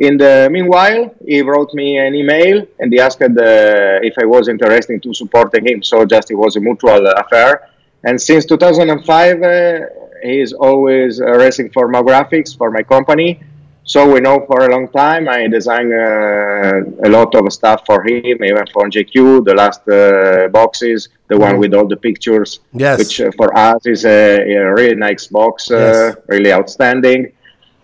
in 0.00 0.16
the 0.16 0.48
meanwhile, 0.50 1.14
he 1.26 1.42
wrote 1.42 1.72
me 1.74 1.98
an 1.98 2.14
email 2.14 2.66
and 2.78 2.90
he 2.92 2.98
asked 2.98 3.20
uh, 3.22 4.08
if 4.08 4.14
I 4.18 4.24
was 4.24 4.48
interested 4.48 5.02
to 5.02 5.12
supporting 5.12 5.66
him. 5.66 5.82
So 5.82 6.06
just 6.06 6.30
it 6.30 6.36
was 6.36 6.56
a 6.56 6.60
mutual 6.60 7.06
affair. 7.06 7.68
And 8.02 8.20
since 8.20 8.46
2005, 8.46 9.42
uh, 9.42 9.80
he 10.22 10.40
is 10.40 10.54
always 10.54 11.20
uh, 11.20 11.26
racing 11.32 11.70
for 11.70 11.86
Mao 11.88 12.02
Graphics 12.02 12.56
for 12.56 12.70
my 12.70 12.82
company. 12.82 13.40
So 13.84 14.10
we 14.10 14.20
know 14.20 14.46
for 14.46 14.64
a 14.64 14.70
long 14.70 14.88
time. 14.88 15.28
I 15.28 15.48
designed 15.48 15.92
uh, 15.92 17.06
a 17.06 17.10
lot 17.10 17.34
of 17.34 17.52
stuff 17.52 17.82
for 17.84 18.02
him, 18.02 18.42
even 18.42 18.64
for 18.72 18.88
JQ, 18.88 19.44
the 19.44 19.54
last 19.54 19.86
uh, 19.86 20.48
boxes, 20.48 21.08
the 21.28 21.36
one 21.36 21.58
with 21.58 21.74
all 21.74 21.86
the 21.86 21.96
pictures, 21.96 22.60
yes. 22.72 22.98
which 22.98 23.20
uh, 23.20 23.30
for 23.36 23.54
us 23.56 23.84
is 23.84 24.04
a, 24.06 24.52
a 24.52 24.72
really 24.72 24.94
nice 24.94 25.26
box, 25.26 25.70
uh, 25.70 25.76
yes. 25.76 26.16
really 26.28 26.52
outstanding 26.52 27.32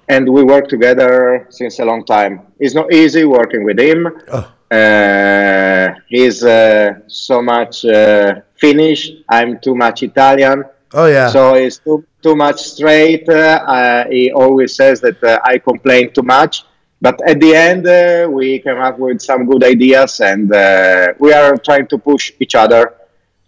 and 0.08 0.28
we 0.28 0.42
work 0.42 0.68
together 0.68 1.46
since 1.50 1.78
a 1.78 1.84
long 1.84 2.04
time. 2.04 2.40
It's 2.58 2.74
not 2.74 2.92
easy 2.92 3.24
working 3.24 3.64
with 3.64 3.78
him. 3.78 4.08
Oh. 4.32 4.52
Uh, 4.70 5.94
he's 6.08 6.42
uh, 6.42 6.94
so 7.06 7.40
much 7.40 7.84
uh, 7.84 8.40
Finnish. 8.58 9.12
I'm 9.28 9.58
too 9.60 9.74
much 9.74 10.02
Italian. 10.02 10.64
Oh 10.92 11.06
yeah. 11.06 11.28
So 11.28 11.54
he's 11.54 11.78
too 11.78 12.04
too 12.22 12.34
much 12.34 12.60
straight. 12.62 13.28
Uh, 13.28 13.62
uh, 13.66 14.04
he 14.10 14.32
always 14.32 14.74
says 14.74 15.00
that 15.00 15.22
uh, 15.22 15.38
I 15.44 15.58
complain 15.58 16.12
too 16.12 16.22
much. 16.22 16.64
But 17.00 17.20
at 17.28 17.38
the 17.38 17.54
end, 17.54 17.86
uh, 17.86 18.28
we 18.30 18.58
came 18.58 18.78
up 18.78 18.98
with 18.98 19.20
some 19.20 19.44
good 19.46 19.62
ideas, 19.62 20.20
and 20.20 20.50
uh, 20.52 21.12
we 21.18 21.32
are 21.32 21.56
trying 21.58 21.86
to 21.88 21.98
push 21.98 22.32
each 22.40 22.54
other. 22.54 22.94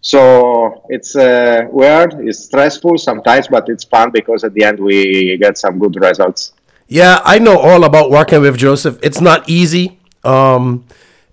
So 0.01 0.85
it's 0.89 1.17
uh, 1.17 1.67
weird, 1.71 2.15
it's 2.21 2.45
stressful 2.45 2.99
sometimes, 2.99 3.49
but 3.49 3.69
it's 3.69 3.85
fun 3.85 4.11
because 4.13 4.45
at 4.45 4.55
the 4.55 4.65
end 4.65 4.79
we 4.79 5.37
get 5.39 5.59
some 5.59 5.79
good 5.79 5.97
results. 5.97 6.53
Yeah, 6.87 7.21
I 7.25 7.39
know 7.39 7.59
all 7.59 7.85
about 7.85 8.11
working 8.11 8.41
with 8.41 8.57
Joseph. 8.57 8.99
It's 9.03 9.21
not 9.21 9.49
easy. 9.49 9.99
Um, 10.25 10.87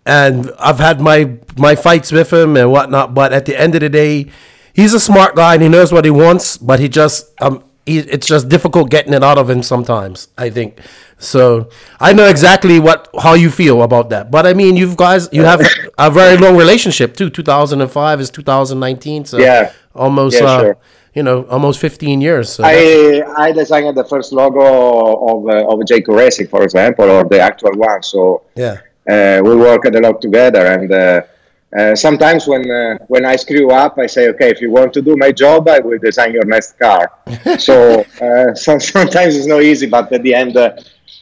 and 0.06 0.52
I've 0.60 0.80
had 0.80 1.02
my 1.02 1.38
my 1.58 1.76
fights 1.76 2.12
with 2.12 2.32
him 2.32 2.58
and 2.58 2.72
whatnot. 2.72 3.14
But 3.14 3.34
at 3.34 3.46
the 3.46 3.60
end 3.60 3.76
of 3.76 3.82
the 3.82 3.90
day, 3.90 4.32
he's 4.74 4.94
a 4.94 5.00
smart 5.00 5.36
guy 5.36 5.54
and 5.56 5.64
he 5.64 5.70
knows 5.70 5.92
what 5.92 6.06
he 6.06 6.12
wants. 6.12 6.58
But 6.58 6.80
he 6.80 6.90
just 6.90 7.34
um, 7.42 7.64
he, 7.86 8.00
it's 8.00 8.28
just 8.28 8.50
difficult 8.50 8.90
getting 8.90 9.14
it 9.14 9.24
out 9.24 9.38
of 9.38 9.50
him 9.50 9.64
sometimes. 9.64 10.28
I 10.38 10.50
think 10.50 10.80
so. 11.18 11.70
I 12.00 12.14
know 12.14 12.28
exactly 12.28 12.80
what 12.80 13.10
how 13.20 13.34
you 13.34 13.50
feel 13.50 13.82
about 13.84 14.10
that. 14.10 14.32
But 14.32 14.46
I 14.46 14.54
mean, 14.54 14.76
you 14.78 14.96
guys 14.96 15.30
you 15.32 15.44
have 15.44 15.62
a 15.98 16.10
very 16.12 16.38
long 16.38 16.58
relationship 16.58 17.16
too. 17.16 17.30
Two 17.30 17.44
thousand 17.44 17.82
and 17.82 17.92
five 17.92 18.20
is 18.20 18.30
two 18.30 18.44
thousand 18.44 18.80
nineteen. 18.80 19.26
So 19.26 19.38
Yeah. 19.40 19.72
almost 19.94 20.40
Yeah, 20.40 20.46
uh, 20.46 20.60
sure. 20.62 20.78
you 21.14 21.24
know 21.24 21.44
almost 21.50 21.80
fifteen 21.80 22.22
years. 22.22 22.50
So 22.54 22.64
I 22.66 23.24
I 23.38 23.52
designed 23.52 23.96
the 23.98 24.04
first 24.04 24.32
logo 24.34 24.62
of 25.32 25.48
uh, 25.48 25.72
of 25.72 25.80
JQ 25.90 26.08
Racing, 26.16 26.48
for 26.48 26.64
example, 26.64 27.10
or 27.10 27.24
the 27.24 27.40
actual 27.40 27.72
one. 27.74 28.04
So 28.04 28.44
yeah. 28.56 28.78
uh, 29.10 29.42
we 29.44 29.56
worked 29.56 29.86
a 29.96 30.00
lot 30.00 30.22
together 30.22 30.66
and 30.66 30.92
uh, 30.92 31.22
uh, 31.78 31.96
sometimes 31.96 32.48
when 32.48 32.70
uh, 32.72 32.98
when 33.08 33.26
I 33.26 33.36
screw 33.36 33.70
up 33.72 33.98
I 34.00 34.08
say 34.08 34.30
okay 34.30 34.50
if 34.50 34.62
you 34.62 34.72
want 34.72 34.94
to 34.94 35.02
do 35.02 35.16
my 35.18 35.32
job 35.32 35.68
I 35.68 35.80
will 35.80 35.98
design 35.98 36.32
your 36.32 36.46
next 36.46 36.80
car 36.80 37.12
so, 37.60 38.06
uh, 38.22 38.54
so 38.56 38.78
sometimes 38.80 39.36
it's 39.36 39.48
not 39.48 39.62
easy 39.62 39.88
but 39.88 40.12
at 40.14 40.24
the 40.24 40.34
end 40.34 40.56
uh, 40.56 40.72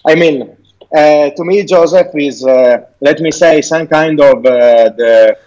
I 0.05 0.15
mean 0.15 0.55
uh, 0.95 1.29
to 1.31 1.43
me 1.43 1.63
Joseph 1.63 2.11
is 2.15 2.45
uh, 2.45 2.85
let 3.01 3.19
me 3.19 3.31
say 3.31 3.61
some 3.61 3.87
kind 3.87 4.19
of 4.19 4.45
uh, 4.45 4.89
the 5.01 5.37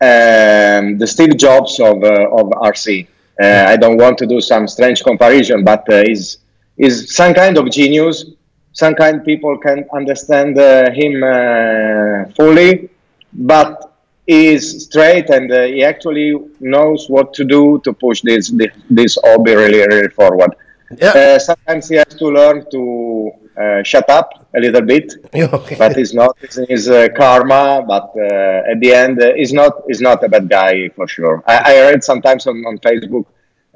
um, 0.00 0.98
the 0.98 1.06
Steve 1.06 1.36
Jobs 1.36 1.78
of 1.80 2.02
uh, 2.02 2.38
of 2.38 2.50
RC 2.72 3.06
uh, 3.42 3.64
I 3.68 3.76
don't 3.76 3.98
want 3.98 4.18
to 4.18 4.26
do 4.26 4.40
some 4.40 4.66
strange 4.68 5.02
comparison 5.02 5.64
but 5.64 5.88
uh, 5.88 6.02
is 6.06 6.38
is 6.76 7.14
some 7.14 7.34
kind 7.34 7.58
of 7.58 7.70
genius 7.70 8.24
some 8.72 8.94
kind 8.94 9.24
people 9.24 9.58
can 9.58 9.84
understand 9.92 10.58
uh, 10.58 10.90
him 10.90 11.22
uh, 11.22 12.24
fully, 12.34 12.88
but 13.32 13.92
he's 14.26 14.84
straight 14.84 15.28
and 15.30 15.52
uh, 15.52 15.64
he 15.64 15.84
actually 15.84 16.34
knows 16.60 17.08
what 17.08 17.34
to 17.34 17.44
do 17.44 17.80
to 17.84 17.92
push 17.92 18.22
this 18.22 18.50
this, 18.50 18.72
this 18.88 19.18
hobby 19.24 19.54
really 19.54 19.86
really 19.86 20.08
forward. 20.08 20.54
Yeah. 20.96 21.10
Uh, 21.10 21.38
sometimes 21.38 21.88
he 21.88 21.96
has 21.96 22.14
to 22.16 22.26
learn 22.26 22.64
to 22.70 23.32
uh, 23.62 23.82
shut 23.82 24.08
up 24.10 24.28
a 24.56 24.60
little 24.60 24.82
bit, 24.82 25.12
okay. 25.34 25.76
but 25.76 25.96
it's 25.96 26.14
not 26.14 26.36
his 26.68 26.88
uh, 26.88 27.08
karma. 27.16 27.84
But 27.86 28.10
uh, 28.16 28.70
at 28.72 28.80
the 28.80 28.92
end, 28.92 29.22
uh, 29.22 29.34
he's 29.34 29.52
not 29.52 29.72
he's 29.86 30.00
not 30.00 30.24
a 30.24 30.28
bad 30.28 30.48
guy 30.48 30.88
for 30.96 31.06
sure. 31.06 31.42
I, 31.46 31.56
I 31.72 31.80
read 31.90 32.02
sometimes 32.04 32.46
on, 32.46 32.56
on 32.66 32.78
Facebook 32.78 33.26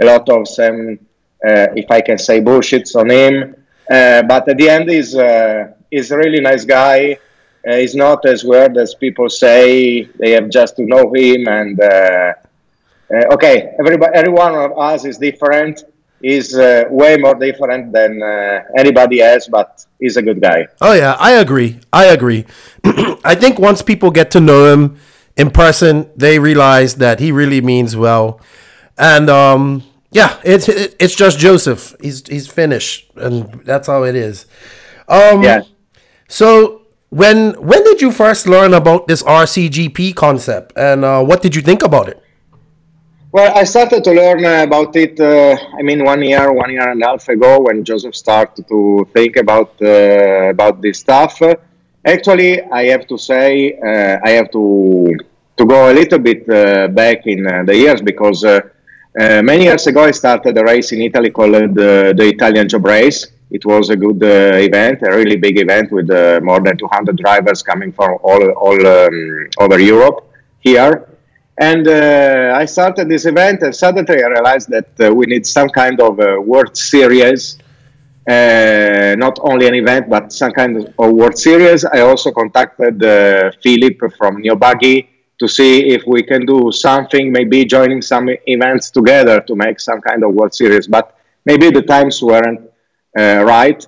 a 0.00 0.04
lot 0.04 0.28
of 0.28 0.46
some, 0.48 0.98
uh, 1.46 1.68
if 1.74 1.90
I 1.90 2.00
can 2.00 2.18
say, 2.18 2.40
bullshits 2.40 2.94
on 2.96 3.10
him. 3.10 3.54
Uh, 3.90 4.22
but 4.22 4.48
at 4.48 4.56
the 4.56 4.68
end, 4.68 4.90
he's 4.90 5.14
uh, 5.16 5.72
he's 5.90 6.10
a 6.10 6.16
really 6.16 6.40
nice 6.40 6.64
guy. 6.64 7.18
Uh, 7.66 7.76
he's 7.76 7.94
not 7.94 8.24
as 8.26 8.44
weird 8.44 8.76
as 8.76 8.94
people 8.94 9.28
say. 9.28 10.04
They 10.18 10.32
have 10.32 10.50
just 10.50 10.76
to 10.76 10.84
know 10.84 11.12
him. 11.14 11.48
And 11.48 11.80
uh, 11.80 12.32
uh, 13.12 13.34
okay, 13.34 13.74
everybody, 13.78 14.12
every 14.14 14.32
one 14.32 14.54
of 14.54 14.78
us 14.78 15.04
is 15.04 15.18
different. 15.18 15.84
He's 16.20 16.56
uh, 16.56 16.84
way 16.90 17.16
more 17.16 17.34
different 17.34 17.92
than 17.92 18.22
uh, 18.22 18.62
anybody 18.76 19.20
else, 19.20 19.48
but 19.48 19.84
he's 20.00 20.16
a 20.16 20.22
good 20.22 20.40
guy. 20.40 20.66
Oh 20.80 20.94
yeah, 20.94 21.16
I 21.18 21.32
agree. 21.32 21.80
I 21.92 22.06
agree. 22.06 22.46
I 22.84 23.34
think 23.34 23.58
once 23.58 23.82
people 23.82 24.10
get 24.10 24.30
to 24.32 24.40
know 24.40 24.72
him 24.72 24.98
in 25.36 25.50
person, 25.50 26.08
they 26.16 26.38
realize 26.38 26.96
that 26.96 27.20
he 27.20 27.32
really 27.32 27.60
means 27.60 27.96
well. 27.96 28.40
And 28.98 29.28
um, 29.28 29.82
yeah, 30.10 30.40
it's 30.44 30.68
it, 30.68 30.96
it's 30.98 31.14
just 31.14 31.38
Joseph. 31.38 31.94
He's 32.00 32.26
he's 32.26 32.46
Finnish, 32.48 33.06
and 33.16 33.60
that's 33.64 33.86
how 33.86 34.04
it 34.04 34.14
is. 34.14 34.46
Um, 35.08 35.42
Yeah. 35.42 35.62
So 36.28 36.82
when 37.10 37.52
when 37.62 37.84
did 37.84 38.00
you 38.00 38.10
first 38.10 38.46
learn 38.46 38.74
about 38.74 39.06
this 39.06 39.22
RCGP 39.22 40.14
concept, 40.14 40.72
and 40.76 41.04
uh, 41.04 41.22
what 41.22 41.42
did 41.42 41.54
you 41.54 41.62
think 41.62 41.82
about 41.82 42.08
it? 42.08 42.22
Well, 43.36 43.52
I 43.54 43.64
started 43.64 44.02
to 44.04 44.12
learn 44.12 44.46
uh, 44.46 44.62
about 44.62 44.96
it. 44.96 45.20
Uh, 45.20 45.58
I 45.78 45.82
mean, 45.82 46.02
one 46.02 46.22
year, 46.22 46.50
one 46.50 46.70
year 46.70 46.88
and 46.88 47.02
a 47.02 47.06
half 47.06 47.28
ago, 47.28 47.60
when 47.60 47.84
Joseph 47.84 48.16
started 48.16 48.66
to 48.66 49.06
think 49.12 49.36
about 49.36 49.72
uh, 49.82 50.48
about 50.54 50.80
this 50.80 51.00
stuff. 51.00 51.42
Actually, 52.02 52.62
I 52.62 52.84
have 52.84 53.06
to 53.08 53.18
say, 53.18 53.74
uh, 53.74 54.16
I 54.24 54.30
have 54.38 54.50
to 54.52 54.64
to 55.58 55.66
go 55.66 55.92
a 55.92 55.92
little 55.92 56.18
bit 56.18 56.48
uh, 56.48 56.88
back 56.88 57.26
in 57.26 57.46
uh, 57.46 57.62
the 57.64 57.76
years 57.76 58.00
because 58.00 58.42
many 59.50 59.64
years 59.64 59.86
ago 59.86 60.04
I 60.04 60.12
started 60.12 60.56
a 60.56 60.64
race 60.64 60.92
in 60.92 61.02
Italy 61.02 61.28
called 61.28 61.74
the, 61.74 62.26
Italian 62.34 62.70
Job 62.70 62.86
Race. 62.86 63.26
It 63.50 63.66
was 63.66 63.90
a 63.90 63.96
good 63.96 64.22
event, 64.22 65.02
a 65.02 65.10
really 65.14 65.36
big 65.36 65.58
event 65.58 65.92
with 65.92 66.08
more 66.42 66.62
than 66.62 66.78
200 66.78 67.18
drivers 67.18 67.62
coming 67.62 67.92
from 67.92 68.16
all 68.22 68.42
all 68.64 68.80
um, 68.86 69.48
over 69.58 69.78
Europe 69.78 70.24
here. 70.60 71.15
And 71.58 71.88
uh, 71.88 72.52
I 72.54 72.66
started 72.66 73.08
this 73.08 73.24
event, 73.24 73.62
and 73.62 73.74
suddenly 73.74 74.22
I 74.22 74.26
realized 74.28 74.68
that 74.70 74.88
uh, 75.00 75.14
we 75.14 75.24
need 75.26 75.46
some 75.46 75.70
kind 75.70 75.98
of 76.00 76.18
a 76.20 76.38
World 76.38 76.76
Series, 76.76 77.58
uh, 78.28 79.14
not 79.16 79.38
only 79.40 79.66
an 79.66 79.74
event, 79.74 80.10
but 80.10 80.32
some 80.32 80.52
kind 80.52 80.76
of 80.76 80.94
World 80.98 81.38
Series. 81.38 81.84
I 81.86 82.00
also 82.00 82.30
contacted 82.30 83.02
uh, 83.02 83.52
Philip 83.62 83.98
from 84.18 84.42
Neobuggy 84.42 85.08
to 85.38 85.48
see 85.48 85.88
if 85.88 86.02
we 86.06 86.22
can 86.22 86.44
do 86.44 86.70
something, 86.72 87.32
maybe 87.32 87.64
joining 87.64 88.02
some 88.02 88.28
events 88.46 88.90
together 88.90 89.40
to 89.40 89.56
make 89.56 89.80
some 89.80 90.02
kind 90.02 90.24
of 90.24 90.34
World 90.34 90.54
Series. 90.54 90.86
But 90.86 91.16
maybe 91.46 91.70
the 91.70 91.82
times 91.82 92.22
weren't 92.22 92.68
uh, 93.18 93.44
right 93.44 93.86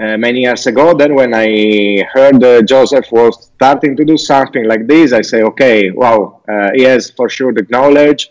uh, 0.00 0.16
many 0.16 0.40
years 0.40 0.66
ago. 0.66 0.94
Then 0.94 1.14
when 1.14 1.32
I 1.34 2.04
heard 2.12 2.42
uh, 2.42 2.62
Joseph 2.62 3.06
was 3.12 3.50
starting 3.56 3.96
to 3.96 4.04
do 4.04 4.16
something 4.16 4.64
like 4.66 4.86
this, 4.86 5.12
I 5.12 5.22
say, 5.22 5.42
okay, 5.42 5.90
wow, 5.90 6.40
uh, 6.48 6.70
he 6.74 6.82
has 6.82 7.10
for 7.10 7.28
sure 7.28 7.52
the 7.52 7.66
knowledge. 7.70 8.30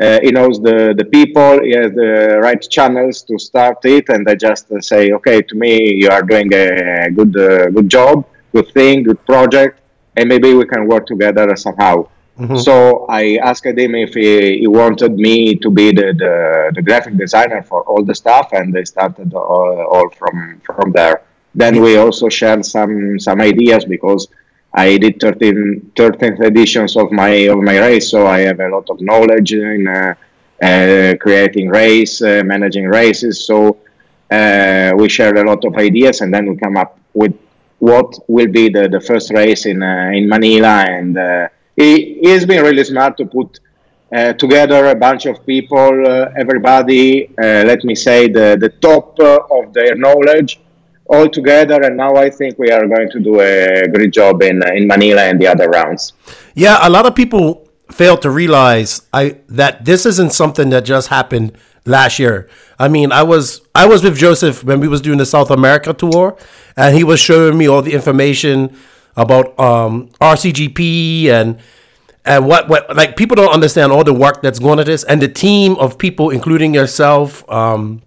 Uh, 0.00 0.18
he 0.22 0.30
knows 0.30 0.60
the, 0.60 0.94
the 0.96 1.04
people. 1.04 1.62
He 1.62 1.72
has 1.72 1.92
the 1.92 2.40
right 2.42 2.60
channels 2.70 3.22
to 3.24 3.38
start 3.38 3.78
it. 3.84 4.08
And 4.08 4.28
I 4.28 4.34
just 4.34 4.72
uh, 4.72 4.80
say, 4.80 5.12
okay, 5.12 5.42
to 5.42 5.54
me, 5.54 5.94
you 5.94 6.08
are 6.08 6.22
doing 6.22 6.52
a 6.54 7.10
good 7.10 7.36
uh, 7.36 7.68
good 7.70 7.88
job, 7.88 8.26
good 8.54 8.68
thing, 8.72 9.02
good 9.02 9.24
project, 9.26 9.80
and 10.16 10.28
maybe 10.28 10.54
we 10.54 10.64
can 10.64 10.88
work 10.88 11.06
together 11.06 11.54
somehow. 11.56 12.08
So 12.56 13.06
I 13.08 13.36
asked 13.36 13.66
him 13.66 13.94
if 13.94 14.14
he, 14.14 14.58
he 14.58 14.66
wanted 14.66 15.14
me 15.16 15.54
to 15.56 15.70
be 15.70 15.92
the, 15.92 16.12
the, 16.12 16.72
the 16.74 16.82
graphic 16.82 17.16
designer 17.16 17.62
for 17.62 17.82
all 17.82 18.02
the 18.04 18.14
stuff, 18.14 18.48
and 18.52 18.72
they 18.74 18.84
started 18.84 19.32
all, 19.34 19.86
all 19.92 20.08
from 20.10 20.60
from 20.64 20.92
there. 20.92 21.22
Then 21.54 21.80
we 21.80 21.96
also 21.98 22.28
shared 22.28 22.64
some 22.64 23.20
some 23.20 23.40
ideas 23.40 23.84
because 23.84 24.28
I 24.74 24.96
did 24.96 25.20
13, 25.20 25.92
13th 25.94 26.40
editions 26.40 26.96
of 26.96 27.12
my 27.12 27.32
of 27.54 27.58
my 27.58 27.78
race, 27.78 28.10
so 28.10 28.26
I 28.26 28.40
have 28.40 28.60
a 28.60 28.68
lot 28.68 28.88
of 28.88 29.00
knowledge 29.00 29.52
in 29.52 29.86
uh, 29.86 30.14
uh, 30.62 31.14
creating 31.20 31.68
race, 31.68 32.22
uh, 32.22 32.42
managing 32.44 32.86
races. 32.86 33.44
So 33.44 33.76
uh, 34.30 34.92
we 34.96 35.08
shared 35.08 35.36
a 35.36 35.44
lot 35.44 35.64
of 35.64 35.76
ideas, 35.76 36.22
and 36.22 36.32
then 36.32 36.46
we 36.46 36.56
come 36.56 36.76
up 36.78 36.98
with 37.12 37.34
what 37.78 38.18
will 38.28 38.48
be 38.48 38.68
the, 38.70 38.88
the 38.88 39.00
first 39.00 39.30
race 39.32 39.66
in 39.66 39.82
uh, 39.82 40.10
in 40.14 40.28
Manila. 40.28 40.86
And 40.88 41.18
uh, 41.18 41.48
he, 41.76 42.20
has 42.30 42.44
been 42.46 42.62
really 42.62 42.84
smart 42.84 43.16
to 43.18 43.26
put 43.26 43.60
uh, 44.14 44.32
together 44.34 44.86
a 44.86 44.94
bunch 44.94 45.26
of 45.26 45.44
people, 45.46 46.06
uh, 46.06 46.30
everybody, 46.36 47.28
uh, 47.38 47.64
let 47.64 47.82
me 47.84 47.94
say, 47.94 48.28
the, 48.28 48.56
the 48.60 48.68
top 48.68 49.18
uh, 49.20 49.38
of 49.50 49.72
their 49.72 49.94
knowledge 49.96 50.60
all 51.06 51.28
together. 51.28 51.82
And 51.82 51.96
now 51.96 52.16
I 52.16 52.28
think 52.30 52.58
we 52.58 52.70
are 52.70 52.86
going 52.86 53.10
to 53.10 53.20
do 53.20 53.40
a 53.40 53.88
great 53.88 54.12
job 54.12 54.42
in, 54.42 54.62
in 54.76 54.86
Manila 54.86 55.22
and 55.22 55.40
the 55.40 55.46
other 55.46 55.68
rounds. 55.68 56.12
Yeah, 56.54 56.78
a 56.82 56.90
lot 56.90 57.06
of 57.06 57.14
people 57.14 57.68
fail 57.90 58.16
to 58.16 58.30
realize 58.30 59.02
I 59.12 59.36
that 59.48 59.84
this 59.84 60.06
isn't 60.06 60.32
something 60.32 60.70
that 60.70 60.84
just 60.84 61.08
happened 61.08 61.56
last 61.84 62.18
year. 62.18 62.48
I 62.78 62.88
mean, 62.88 63.12
I 63.12 63.22
was 63.22 63.62
I 63.74 63.86
was 63.86 64.02
with 64.02 64.16
Joseph 64.16 64.64
when 64.64 64.80
we 64.80 64.88
was 64.88 65.00
doing 65.00 65.18
the 65.18 65.26
South 65.26 65.50
America 65.50 65.92
tour, 65.92 66.36
and 66.76 66.96
he 66.96 67.04
was 67.04 67.20
showing 67.20 67.58
me 67.58 67.66
all 67.68 67.82
the 67.82 67.92
information 67.92 68.76
about 69.16 69.58
um, 69.58 70.08
RCGP 70.20 71.26
and 71.26 71.58
and 72.24 72.46
what 72.46 72.68
what 72.68 72.94
like 72.94 73.16
people 73.16 73.34
don't 73.34 73.52
understand 73.52 73.92
all 73.92 74.04
the 74.04 74.14
work 74.14 74.42
that's 74.42 74.58
going 74.58 74.78
into 74.78 74.90
this 74.90 75.04
and 75.04 75.20
the 75.20 75.28
team 75.28 75.76
of 75.76 75.98
people, 75.98 76.30
including 76.30 76.74
yourself, 76.74 77.48
um, 77.50 78.02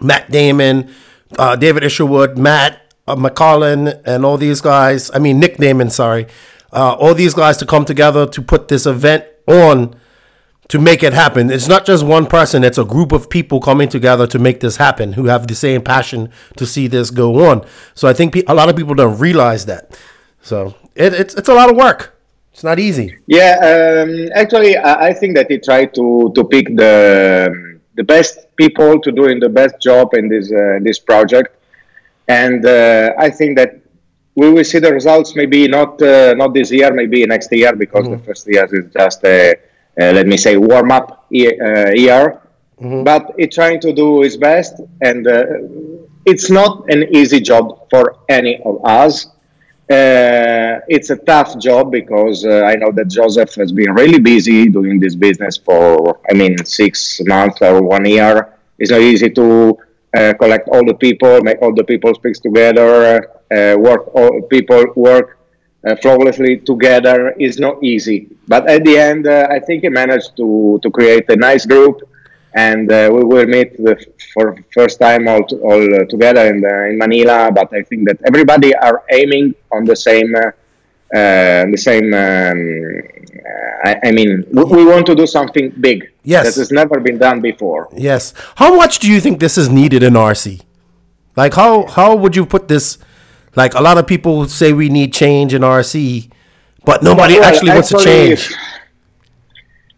Matt 0.00 0.30
Damon, 0.30 0.90
uh, 1.38 1.56
David 1.56 1.84
Isherwood, 1.84 2.38
Matt 2.38 2.80
uh, 3.06 3.16
McCollin, 3.16 4.00
and 4.04 4.24
all 4.24 4.36
these 4.36 4.60
guys. 4.60 5.10
I 5.12 5.18
mean, 5.18 5.40
Nick 5.40 5.56
Damon, 5.56 5.90
sorry. 5.90 6.26
Uh, 6.72 6.92
all 6.92 7.14
these 7.14 7.34
guys 7.34 7.56
to 7.56 7.66
come 7.66 7.84
together 7.84 8.26
to 8.26 8.42
put 8.42 8.68
this 8.68 8.86
event 8.86 9.24
on 9.46 9.96
to 10.68 10.78
make 10.78 11.02
it 11.02 11.14
happen. 11.14 11.50
It's 11.50 11.66
not 11.66 11.86
just 11.86 12.04
one 12.04 12.26
person, 12.26 12.62
it's 12.62 12.76
a 12.76 12.84
group 12.84 13.10
of 13.10 13.30
people 13.30 13.58
coming 13.58 13.88
together 13.88 14.26
to 14.26 14.38
make 14.38 14.60
this 14.60 14.76
happen 14.76 15.14
who 15.14 15.24
have 15.24 15.46
the 15.46 15.54
same 15.54 15.82
passion 15.82 16.30
to 16.56 16.66
see 16.66 16.86
this 16.86 17.10
go 17.10 17.48
on. 17.48 17.66
So 17.94 18.06
I 18.06 18.12
think 18.12 18.36
a 18.46 18.54
lot 18.54 18.68
of 18.68 18.76
people 18.76 18.94
don't 18.94 19.18
realize 19.18 19.64
that. 19.66 19.98
So 20.48 20.74
it, 20.94 21.12
it's, 21.12 21.34
it's 21.34 21.50
a 21.50 21.54
lot 21.54 21.68
of 21.70 21.76
work. 21.76 22.00
It's 22.52 22.64
not 22.64 22.78
easy. 22.78 23.08
Yeah, 23.26 23.52
um, 23.70 24.30
actually, 24.34 24.76
I, 24.76 25.08
I 25.08 25.12
think 25.12 25.36
that 25.36 25.50
he 25.50 25.58
tried 25.58 25.94
to, 25.94 26.32
to 26.34 26.44
pick 26.44 26.66
the, 26.74 27.78
the 27.94 28.02
best 28.02 28.34
people 28.56 28.98
to 29.04 29.12
doing 29.12 29.40
the 29.40 29.50
best 29.50 29.74
job 29.80 30.14
in 30.14 30.28
this, 30.28 30.50
uh, 30.50 30.78
this 30.82 30.98
project. 30.98 31.50
And 32.28 32.64
uh, 32.64 33.12
I 33.18 33.28
think 33.30 33.58
that 33.58 33.80
we 34.34 34.50
will 34.50 34.64
see 34.64 34.78
the 34.78 34.92
results 34.92 35.36
maybe 35.36 35.68
not 35.68 36.00
uh, 36.00 36.34
not 36.34 36.54
this 36.54 36.70
year, 36.70 36.92
maybe 36.92 37.26
next 37.26 37.52
year, 37.52 37.74
because 37.74 38.04
mm-hmm. 38.04 38.18
the 38.18 38.24
first 38.26 38.46
year 38.46 38.66
is 38.72 38.92
just 38.92 39.24
a, 39.24 39.52
uh, 39.52 40.12
let 40.18 40.26
me 40.26 40.36
say, 40.36 40.56
warm 40.56 40.90
up 40.92 41.08
uh, 41.10 41.90
year. 42.06 42.40
Mm-hmm. 42.80 43.02
But 43.04 43.34
he's 43.36 43.54
trying 43.54 43.80
to 43.80 43.92
do 43.92 44.22
his 44.22 44.36
best, 44.36 44.74
and 45.00 45.26
uh, 45.26 45.44
it's 46.24 46.48
not 46.50 46.90
an 46.90 47.14
easy 47.14 47.40
job 47.40 47.90
for 47.90 48.04
any 48.28 48.60
of 48.62 48.80
us. 48.84 49.26
Uh, 49.90 50.80
it's 50.88 51.10
a 51.10 51.16
tough 51.16 51.58
job 51.58 51.90
because 51.90 52.44
uh, 52.44 52.62
I 52.64 52.74
know 52.74 52.92
that 52.92 53.08
Joseph 53.08 53.54
has 53.54 53.72
been 53.72 53.92
really 53.92 54.18
busy 54.20 54.68
doing 54.68 55.00
this 55.00 55.14
business 55.14 55.56
for, 55.56 56.20
I 56.30 56.34
mean, 56.34 56.62
six 56.64 57.20
months 57.24 57.62
or 57.62 57.82
one 57.82 58.04
year. 58.04 58.52
It's 58.78 58.90
not 58.90 59.00
easy 59.00 59.30
to 59.30 59.78
uh, 60.14 60.34
collect 60.38 60.68
all 60.68 60.84
the 60.84 60.94
people, 60.94 61.40
make 61.40 61.62
all 61.62 61.74
the 61.74 61.84
people 61.84 62.14
speak 62.14 62.34
together, 62.34 63.30
work 63.78 64.14
all 64.14 64.42
people 64.42 64.84
work 64.94 65.38
uh, 65.86 65.96
flawlessly 65.96 66.58
together 66.58 67.30
is 67.38 67.58
not 67.58 67.82
easy. 67.82 68.28
But 68.46 68.68
at 68.68 68.84
the 68.84 68.96
end, 68.98 69.26
uh, 69.26 69.46
I 69.50 69.60
think 69.60 69.82
he 69.82 69.88
managed 69.88 70.36
to, 70.36 70.80
to 70.82 70.90
create 70.90 71.28
a 71.28 71.36
nice 71.36 71.66
group, 71.66 72.07
and 72.58 72.90
uh, 72.90 73.08
we 73.12 73.22
will 73.22 73.46
meet 73.46 73.76
the, 73.76 73.94
for 74.34 74.46
first 74.74 74.98
time 74.98 75.28
all, 75.28 75.44
to, 75.46 75.56
all 75.68 76.06
together 76.06 76.44
in, 76.52 76.60
the, 76.60 76.74
in 76.90 76.98
Manila. 76.98 77.50
But 77.52 77.72
I 77.72 77.82
think 77.82 78.08
that 78.08 78.18
everybody 78.26 78.74
are 78.74 79.04
aiming 79.10 79.54
on 79.70 79.84
the 79.84 79.94
same. 79.94 80.32
the 81.72 81.80
same. 81.88 82.08
Um, 82.26 82.58
I, 83.88 84.08
I, 84.08 84.10
mean, 84.10 84.44
we, 84.50 84.64
we, 84.64 84.84
want 84.84 85.06
to 85.06 85.14
do 85.14 85.26
something 85.26 85.70
big. 85.80 86.10
Yes, 86.24 86.42
that 86.46 86.60
has 86.60 86.70
never 86.72 86.98
been 87.00 87.18
done 87.18 87.40
before. 87.40 87.88
Yes. 87.96 88.34
How 88.56 88.74
much 88.74 88.98
do 88.98 89.06
you 89.12 89.20
think 89.20 89.38
this 89.38 89.56
is 89.56 89.68
needed 89.68 90.02
in 90.02 90.14
RC? 90.14 90.62
Like, 91.36 91.54
how 91.54 91.86
how 91.86 92.16
would 92.16 92.34
you 92.34 92.44
put 92.44 92.66
this? 92.66 92.98
Like 93.54 93.74
a 93.74 93.80
lot 93.80 93.96
of 93.98 94.06
people 94.06 94.46
say 94.48 94.72
we 94.72 94.88
need 94.88 95.12
change 95.12 95.54
in 95.54 95.62
RC, 95.62 96.30
but 96.84 97.02
nobody 97.02 97.34
well, 97.34 97.44
actually, 97.44 97.70
actually, 97.70 97.74
wants 97.74 97.88
to 97.90 97.98
change. 98.10 98.54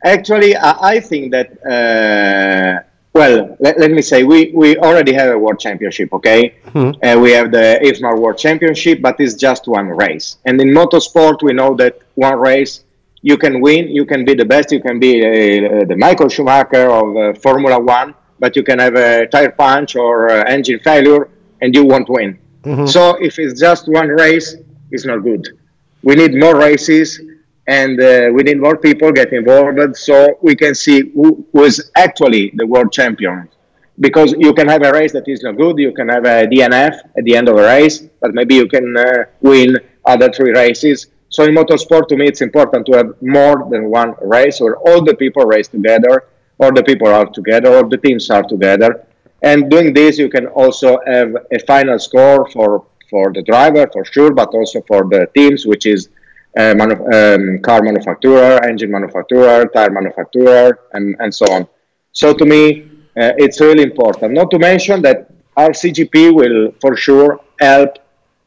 Actually, 0.05 0.57
I 0.57 1.01
think 1.01 1.33
that. 1.33 1.49
Uh, 1.65 2.87
well, 3.13 3.57
let, 3.59 3.77
let, 3.79 3.91
me 3.91 4.03
say 4.03 4.23
we, 4.23 4.53
we 4.55 4.77
already 4.77 5.13
have 5.13 5.31
a 5.35 5.39
world 5.39 5.59
championship. 5.59 6.13
Okay, 6.13 6.55
hmm. 6.73 6.93
uh, 7.03 7.19
we 7.19 7.33
have 7.33 7.51
the 7.51 7.81
IFMAR 7.83 8.17
World 8.17 8.39
Championship, 8.39 9.03
but 9.03 9.17
it's 9.19 9.35
just 9.35 9.67
one 9.67 9.89
race. 9.89 10.37
And 10.45 10.61
in 10.61 10.69
motorsport, 10.69 11.43
we 11.43 11.53
know 11.53 11.75
that 11.75 11.99
one 12.15 12.39
race 12.39 12.85
you 13.23 13.37
can 13.37 13.61
win, 13.61 13.89
you 13.89 14.07
can 14.07 14.25
be 14.25 14.35
the 14.35 14.45
best, 14.45 14.71
you 14.73 14.81
can 14.81 14.99
be 14.99 15.27
uh, 15.27 15.85
the 15.85 15.97
Michael 15.97 16.29
Schumacher 16.29 16.91
of 16.91 17.17
uh, 17.17 17.39
Formula 17.41 17.79
One, 17.79 18.15
but 18.39 18.57
you 18.57 18.63
can 18.63 18.79
have 18.79 18.95
a 18.95 19.27
tire 19.27 19.51
punch 19.51 19.97
or 19.97 20.31
uh, 20.31 20.45
engine 20.45 20.79
failure, 20.81 21.29
and 21.61 21.75
you 21.75 21.85
won't 21.85 22.09
win. 22.09 22.39
Mm-hmm. 22.63 22.87
So 22.87 23.17
if 23.17 23.39
it's 23.39 23.59
just 23.59 23.89
one 23.89 24.09
race, 24.09 24.57
it's 24.91 25.05
not 25.05 25.19
good. 25.19 25.47
We 26.03 26.15
need 26.15 26.35
more 26.35 26.57
races 26.57 27.21
and 27.71 28.01
uh, 28.03 28.29
we 28.35 28.43
need 28.43 28.61
more 28.61 28.77
people 28.77 29.13
get 29.13 29.33
involved 29.33 29.97
so 29.97 30.37
we 30.43 30.57
can 30.57 30.75
see 30.75 30.99
who 31.15 31.47
was 31.53 31.93
actually 31.97 32.51
the 32.57 32.67
world 32.67 32.91
champion. 32.93 33.49
Because 34.01 34.33
you 34.39 34.53
can 34.55 34.67
have 34.67 34.83
a 34.83 34.91
race 34.91 35.13
that 35.13 35.29
is 35.29 35.43
not 35.45 35.57
good, 35.57 35.79
you 35.79 35.93
can 35.93 36.09
have 36.09 36.25
a 36.25 36.49
DNF 36.53 36.95
at 37.19 37.25
the 37.25 37.37
end 37.37 37.49
of 37.49 37.57
a 37.57 37.63
race, 37.63 37.97
but 38.21 38.35
maybe 38.35 38.57
you 38.57 38.67
can 38.67 38.97
uh, 38.97 39.25
win 39.41 39.79
other 40.05 40.33
three 40.33 40.51
races. 40.51 41.07
So 41.29 41.45
in 41.45 41.55
motorsport, 41.55 42.09
to 42.09 42.17
me, 42.17 42.27
it's 42.27 42.41
important 42.41 42.87
to 42.87 42.93
have 42.97 43.09
more 43.23 43.69
than 43.71 43.89
one 43.89 44.15
race 44.21 44.61
where 44.61 44.77
all 44.77 45.05
the 45.05 45.15
people 45.15 45.45
race 45.45 45.69
together, 45.69 46.25
all 46.59 46.73
the 46.73 46.83
people 46.83 47.07
are 47.07 47.27
together, 47.27 47.77
all 47.77 47.89
the 47.89 47.99
teams 47.99 48.31
are 48.31 48.43
together, 48.43 49.07
and 49.43 49.71
doing 49.71 49.95
this, 49.95 50.19
you 50.19 50.29
can 50.29 50.47
also 50.49 50.99
have 51.07 51.37
a 51.53 51.59
final 51.61 52.01
score 52.01 52.51
for, 52.51 52.85
for 53.09 53.33
the 53.33 53.43
driver, 53.43 53.89
for 53.93 54.05
sure, 54.05 54.33
but 54.33 54.49
also 54.49 54.83
for 54.89 55.05
the 55.05 55.29
teams, 55.37 55.67
which 55.67 55.87
is 55.87 56.09
uh, 56.57 56.75
manu- 56.75 57.05
um, 57.13 57.59
car 57.61 57.83
manufacturer, 57.83 58.63
engine 58.65 58.91
manufacturer, 58.91 59.67
tire 59.67 59.91
manufacturer, 59.91 60.79
and, 60.93 61.17
and 61.21 61.35
so 61.35 61.47
on. 61.53 61.67
So 62.13 62.33
to 62.35 62.45
me, 62.45 62.83
uh, 63.17 63.33
it's 63.39 63.61
really 63.61 63.83
important. 63.83 64.35
Not 64.35 64.51
to 64.51 64.59
mention 64.59 65.03
that 65.03 65.31
RCGP 65.57 66.35
will 66.35 66.73
for 66.81 66.97
sure 66.97 67.41
help 67.61 67.99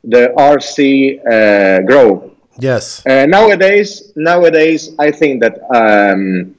the 0.04 0.34
RC 0.38 1.20
uh, 1.26 1.82
grow. 1.86 2.32
Yes. 2.60 3.06
Uh, 3.06 3.26
nowadays, 3.26 4.12
nowadays, 4.16 4.96
I 5.00 5.12
think 5.12 5.42
that 5.42 5.60
um, 5.74 6.56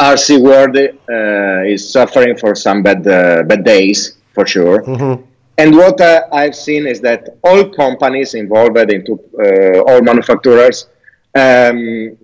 RC 0.00 0.40
World 0.40 0.76
uh, 0.76 1.64
is 1.66 1.90
suffering 1.90 2.36
for 2.36 2.54
some 2.54 2.82
bad 2.82 3.06
uh, 3.06 3.42
bad 3.42 3.64
days 3.64 4.18
for 4.32 4.46
sure. 4.46 4.82
Mm-hmm. 4.82 5.22
And 5.56 5.76
what 5.76 6.00
uh, 6.00 6.26
I've 6.32 6.56
seen 6.56 6.86
is 6.86 7.00
that 7.02 7.38
all 7.42 7.64
companies 7.68 8.34
involved 8.34 8.76
into 8.90 9.20
uh, 9.38 9.80
all 9.82 10.02
manufacturers 10.02 10.88
um, 11.34 12.16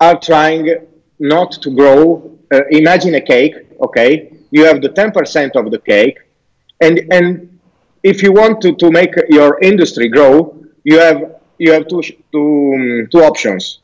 are 0.00 0.18
trying 0.18 0.86
not 1.18 1.52
to 1.52 1.70
grow. 1.74 2.38
Uh, 2.52 2.62
imagine 2.70 3.14
a 3.16 3.20
cake, 3.20 3.54
okay? 3.80 4.32
You 4.50 4.64
have 4.64 4.80
the 4.80 4.88
10% 4.88 5.56
of 5.56 5.70
the 5.70 5.78
cake, 5.78 6.18
and 6.80 7.00
and 7.12 7.58
if 8.02 8.22
you 8.22 8.32
want 8.32 8.62
to, 8.62 8.74
to 8.74 8.90
make 8.90 9.14
your 9.28 9.60
industry 9.60 10.08
grow, 10.08 10.56
you 10.82 10.98
have 10.98 11.36
you 11.58 11.72
have 11.72 11.86
two 11.86 12.02
two, 12.32 12.72
um, 12.74 13.08
two 13.12 13.22
options, 13.22 13.80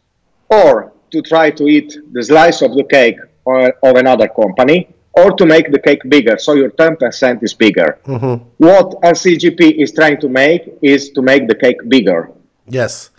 or 0.48 0.92
to 1.12 1.20
try 1.20 1.50
to 1.50 1.68
eat 1.68 1.98
the 2.12 2.22
slice 2.22 2.62
of 2.62 2.74
the 2.74 2.84
cake 2.84 3.18
of 3.46 3.94
another 3.96 4.26
company 4.26 4.88
or 5.16 5.32
to 5.32 5.46
make 5.46 5.70
the 5.72 5.78
cake 5.78 6.02
bigger 6.08 6.38
so 6.38 6.52
your 6.54 6.70
10% 6.70 7.42
is 7.42 7.54
bigger 7.54 7.98
mm-hmm. 8.04 8.44
what 8.58 9.00
rcgp 9.02 9.82
is 9.82 9.92
trying 9.92 10.20
to 10.20 10.28
make 10.28 10.62
is 10.82 11.10
to 11.10 11.22
make 11.22 11.48
the 11.48 11.54
cake 11.54 11.80
bigger 11.88 12.30
yes 12.66 13.10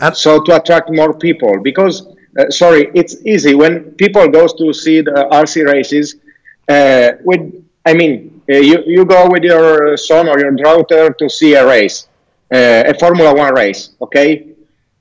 and 0.00 0.16
so 0.16 0.40
to 0.42 0.56
attract 0.56 0.90
more 0.90 1.12
people 1.12 1.60
because 1.60 2.06
uh, 2.38 2.50
sorry 2.50 2.90
it's 2.94 3.14
easy 3.26 3.54
when 3.54 3.90
people 3.92 4.26
goes 4.28 4.54
to 4.54 4.72
see 4.72 5.00
the 5.00 5.16
rc 5.42 5.54
races 5.66 6.16
uh, 6.68 7.12
with 7.24 7.40
i 7.86 7.92
mean 7.92 8.40
uh, 8.50 8.56
you, 8.56 8.82
you 8.86 9.04
go 9.04 9.28
with 9.28 9.42
your 9.42 9.96
son 9.96 10.28
or 10.28 10.38
your 10.38 10.52
daughter 10.52 11.10
to 11.10 11.28
see 11.28 11.54
a 11.54 11.66
race 11.66 12.08
uh, 12.54 12.84
a 12.86 12.94
formula 12.98 13.34
one 13.34 13.54
race 13.54 13.90
okay 14.00 14.52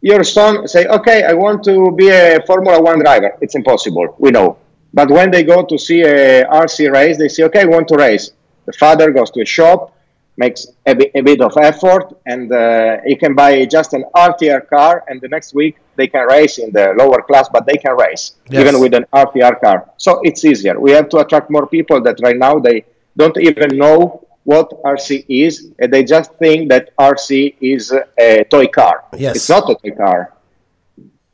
your 0.01 0.23
son 0.23 0.67
say, 0.67 0.88
okay, 0.88 1.23
I 1.23 1.34
want 1.34 1.63
to 1.65 1.91
be 1.91 2.10
a 2.10 2.41
Formula 2.45 2.82
One 2.82 2.99
driver. 2.99 3.38
It's 3.39 3.56
impossible. 3.56 4.15
We 4.17 4.32
know. 4.32 4.58
But 4.93 5.10
when 5.10 5.32
they 5.32 5.43
go 5.43 5.63
to 5.63 5.77
see 5.77 6.01
a 6.01 6.45
RC 6.45 6.91
race, 6.91 7.17
they 7.17 7.30
say, 7.30 7.43
okay, 7.43 7.62
I 7.62 7.65
want 7.65 7.88
to 7.89 7.95
race. 7.95 8.32
The 8.65 8.73
father 8.73 9.12
goes 9.12 9.32
to 9.32 9.41
a 9.41 9.45
shop, 9.45 9.95
makes 10.38 10.67
a, 10.86 10.95
bit, 10.95 11.12
a 11.15 11.21
bit 11.21 11.41
of 11.41 11.56
effort, 11.58 12.13
and 12.25 12.51
uh, 12.51 12.97
he 13.06 13.15
can 13.15 13.34
buy 13.36 13.65
just 13.65 13.93
an 13.93 14.04
RTR 14.15 14.67
car, 14.67 15.04
and 15.08 15.21
the 15.21 15.27
next 15.27 15.54
week 15.54 15.77
they 15.95 16.08
can 16.08 16.25
race 16.27 16.58
in 16.58 16.71
the 16.71 16.93
lower 16.97 17.21
class, 17.21 17.47
but 17.49 17.65
they 17.65 17.77
can 17.77 17.95
race 17.95 18.34
yes. 18.49 18.62
even 18.62 18.80
with 18.82 18.93
an 18.93 19.06
RTR 19.13 19.60
car. 19.62 19.89
So 19.97 20.19
it's 20.23 20.43
easier. 20.45 20.80
We 20.80 20.91
have 20.91 21.10
to 21.10 21.17
attract 21.19 21.49
more 21.49 21.67
people 21.67 22.01
that 22.01 22.17
right 22.21 22.38
now 22.38 22.60
they 22.60 22.86
don't 23.15 23.38
even 23.49 23.77
know 23.77 24.27
what 24.43 24.69
RC 24.84 25.25
is, 25.30 25.71
and 25.80 25.91
they 25.93 26.04
just 26.04 26.34
think 26.36 26.69
that 26.69 26.95
RC 26.97 27.56
is 27.62 27.93
a 28.17 28.43
toy 28.45 28.67
car. 28.67 29.06
Yes. 29.17 29.36
It's 29.36 29.49
not 29.49 29.69
a 29.69 29.75
toy 29.75 29.95
car. 29.95 30.34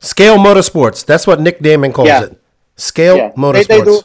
Scale 0.00 0.38
Motorsports. 0.38 1.04
That's 1.04 1.26
what 1.26 1.40
Nick 1.40 1.60
Damon 1.60 1.92
calls 1.92 2.08
yeah. 2.08 2.24
it. 2.24 2.37
Scale 2.78 3.16
yeah. 3.16 3.32
Motorsports. 3.32 3.66
They, 3.66 3.78
they, 3.78 3.84
do, 3.84 4.02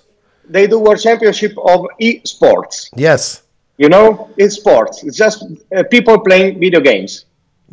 they 0.49 0.67
do 0.67 0.79
World 0.79 0.99
Championship 0.99 1.53
of 1.57 1.88
e-sports. 1.99 2.89
Yes. 2.95 3.43
You 3.77 3.88
know, 3.88 4.29
it's 4.36 4.55
sports. 4.55 5.03
It's 5.03 5.17
just 5.17 5.45
uh, 5.75 5.83
people 5.89 6.19
playing 6.19 6.59
video 6.59 6.81
games. 6.81 7.25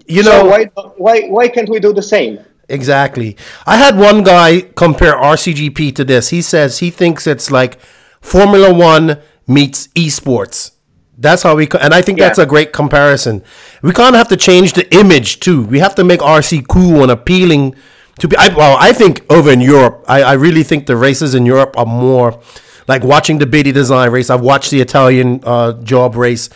You 0.06 0.22
know, 0.22 0.42
so 0.42 0.46
why, 0.46 0.64
why, 0.96 1.28
why 1.28 1.48
can't 1.48 1.68
we 1.68 1.80
do 1.80 1.92
the 1.92 2.02
same? 2.02 2.38
Exactly. 2.68 3.36
I 3.66 3.76
had 3.76 3.98
one 3.98 4.22
guy 4.22 4.60
compare 4.60 5.14
RCGP 5.14 5.94
to 5.96 6.04
this. 6.04 6.28
He 6.28 6.40
says 6.40 6.78
he 6.78 6.90
thinks 6.90 7.26
it's 7.26 7.50
like 7.50 7.80
Formula 8.20 8.72
One 8.72 9.20
meets 9.46 9.88
esports. 9.88 10.72
That's 11.18 11.42
how 11.42 11.56
we, 11.56 11.68
and 11.78 11.92
I 11.92 12.00
think 12.00 12.18
yeah. 12.18 12.28
that's 12.28 12.38
a 12.38 12.46
great 12.46 12.72
comparison. 12.72 13.42
We 13.82 13.92
kind 13.92 14.14
of 14.14 14.18
have 14.18 14.28
to 14.28 14.36
change 14.36 14.72
the 14.72 14.92
image 14.94 15.40
too. 15.40 15.64
We 15.64 15.80
have 15.80 15.94
to 15.96 16.04
make 16.04 16.20
RC 16.20 16.66
cool 16.68 17.02
and 17.02 17.10
appealing 17.10 17.74
to 18.20 18.28
be. 18.28 18.37
I, 18.37 18.48
well, 18.54 18.76
I 18.78 18.92
think 18.92 19.24
over 19.30 19.50
in 19.50 19.61
Europe, 19.61 20.04
I, 20.09 20.22
I 20.22 20.33
really 20.35 20.62
think 20.62 20.87
the 20.87 20.96
races 20.96 21.35
in 21.35 21.46
Europe 21.46 21.76
are 21.76 21.87
more 21.87 22.40
like 22.88 23.04
watching 23.04 23.38
the 23.38 23.46
Biddy 23.46 23.72
Design 23.72 24.11
race. 24.11 24.30
I've 24.30 24.40
watched 24.40 24.70
the 24.70 24.80
Italian 24.80 25.40
uh, 25.44 25.72
job 25.83 26.16
race. 26.16 26.48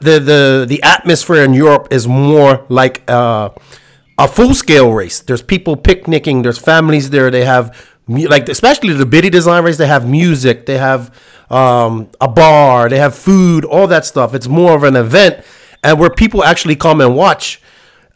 The 0.00 0.18
the 0.18 0.66
the 0.68 0.82
atmosphere 0.82 1.44
in 1.44 1.54
Europe 1.54 1.88
is 1.90 2.06
more 2.08 2.64
like 2.68 3.02
uh, 3.08 3.50
a 4.18 4.28
full 4.28 4.54
scale 4.54 4.92
race. 4.92 5.20
There's 5.20 5.42
people 5.42 5.76
picnicking. 5.76 6.42
There's 6.42 6.58
families 6.58 7.10
there. 7.10 7.30
They 7.30 7.44
have 7.44 7.76
like 8.08 8.48
especially 8.48 8.94
the 8.94 9.06
biddy 9.06 9.30
design 9.30 9.64
race, 9.64 9.76
they 9.76 9.86
have 9.86 10.08
music, 10.08 10.66
they 10.66 10.78
have 10.78 11.14
um, 11.50 12.10
a 12.20 12.28
bar, 12.28 12.88
they 12.88 12.98
have 12.98 13.14
food, 13.14 13.64
all 13.64 13.86
that 13.86 14.04
stuff. 14.04 14.34
It's 14.34 14.48
more 14.48 14.74
of 14.74 14.82
an 14.82 14.96
event, 14.96 15.44
and 15.84 15.98
where 15.98 16.10
people 16.10 16.42
actually 16.42 16.76
come 16.76 17.00
and 17.00 17.14
watch. 17.14 17.60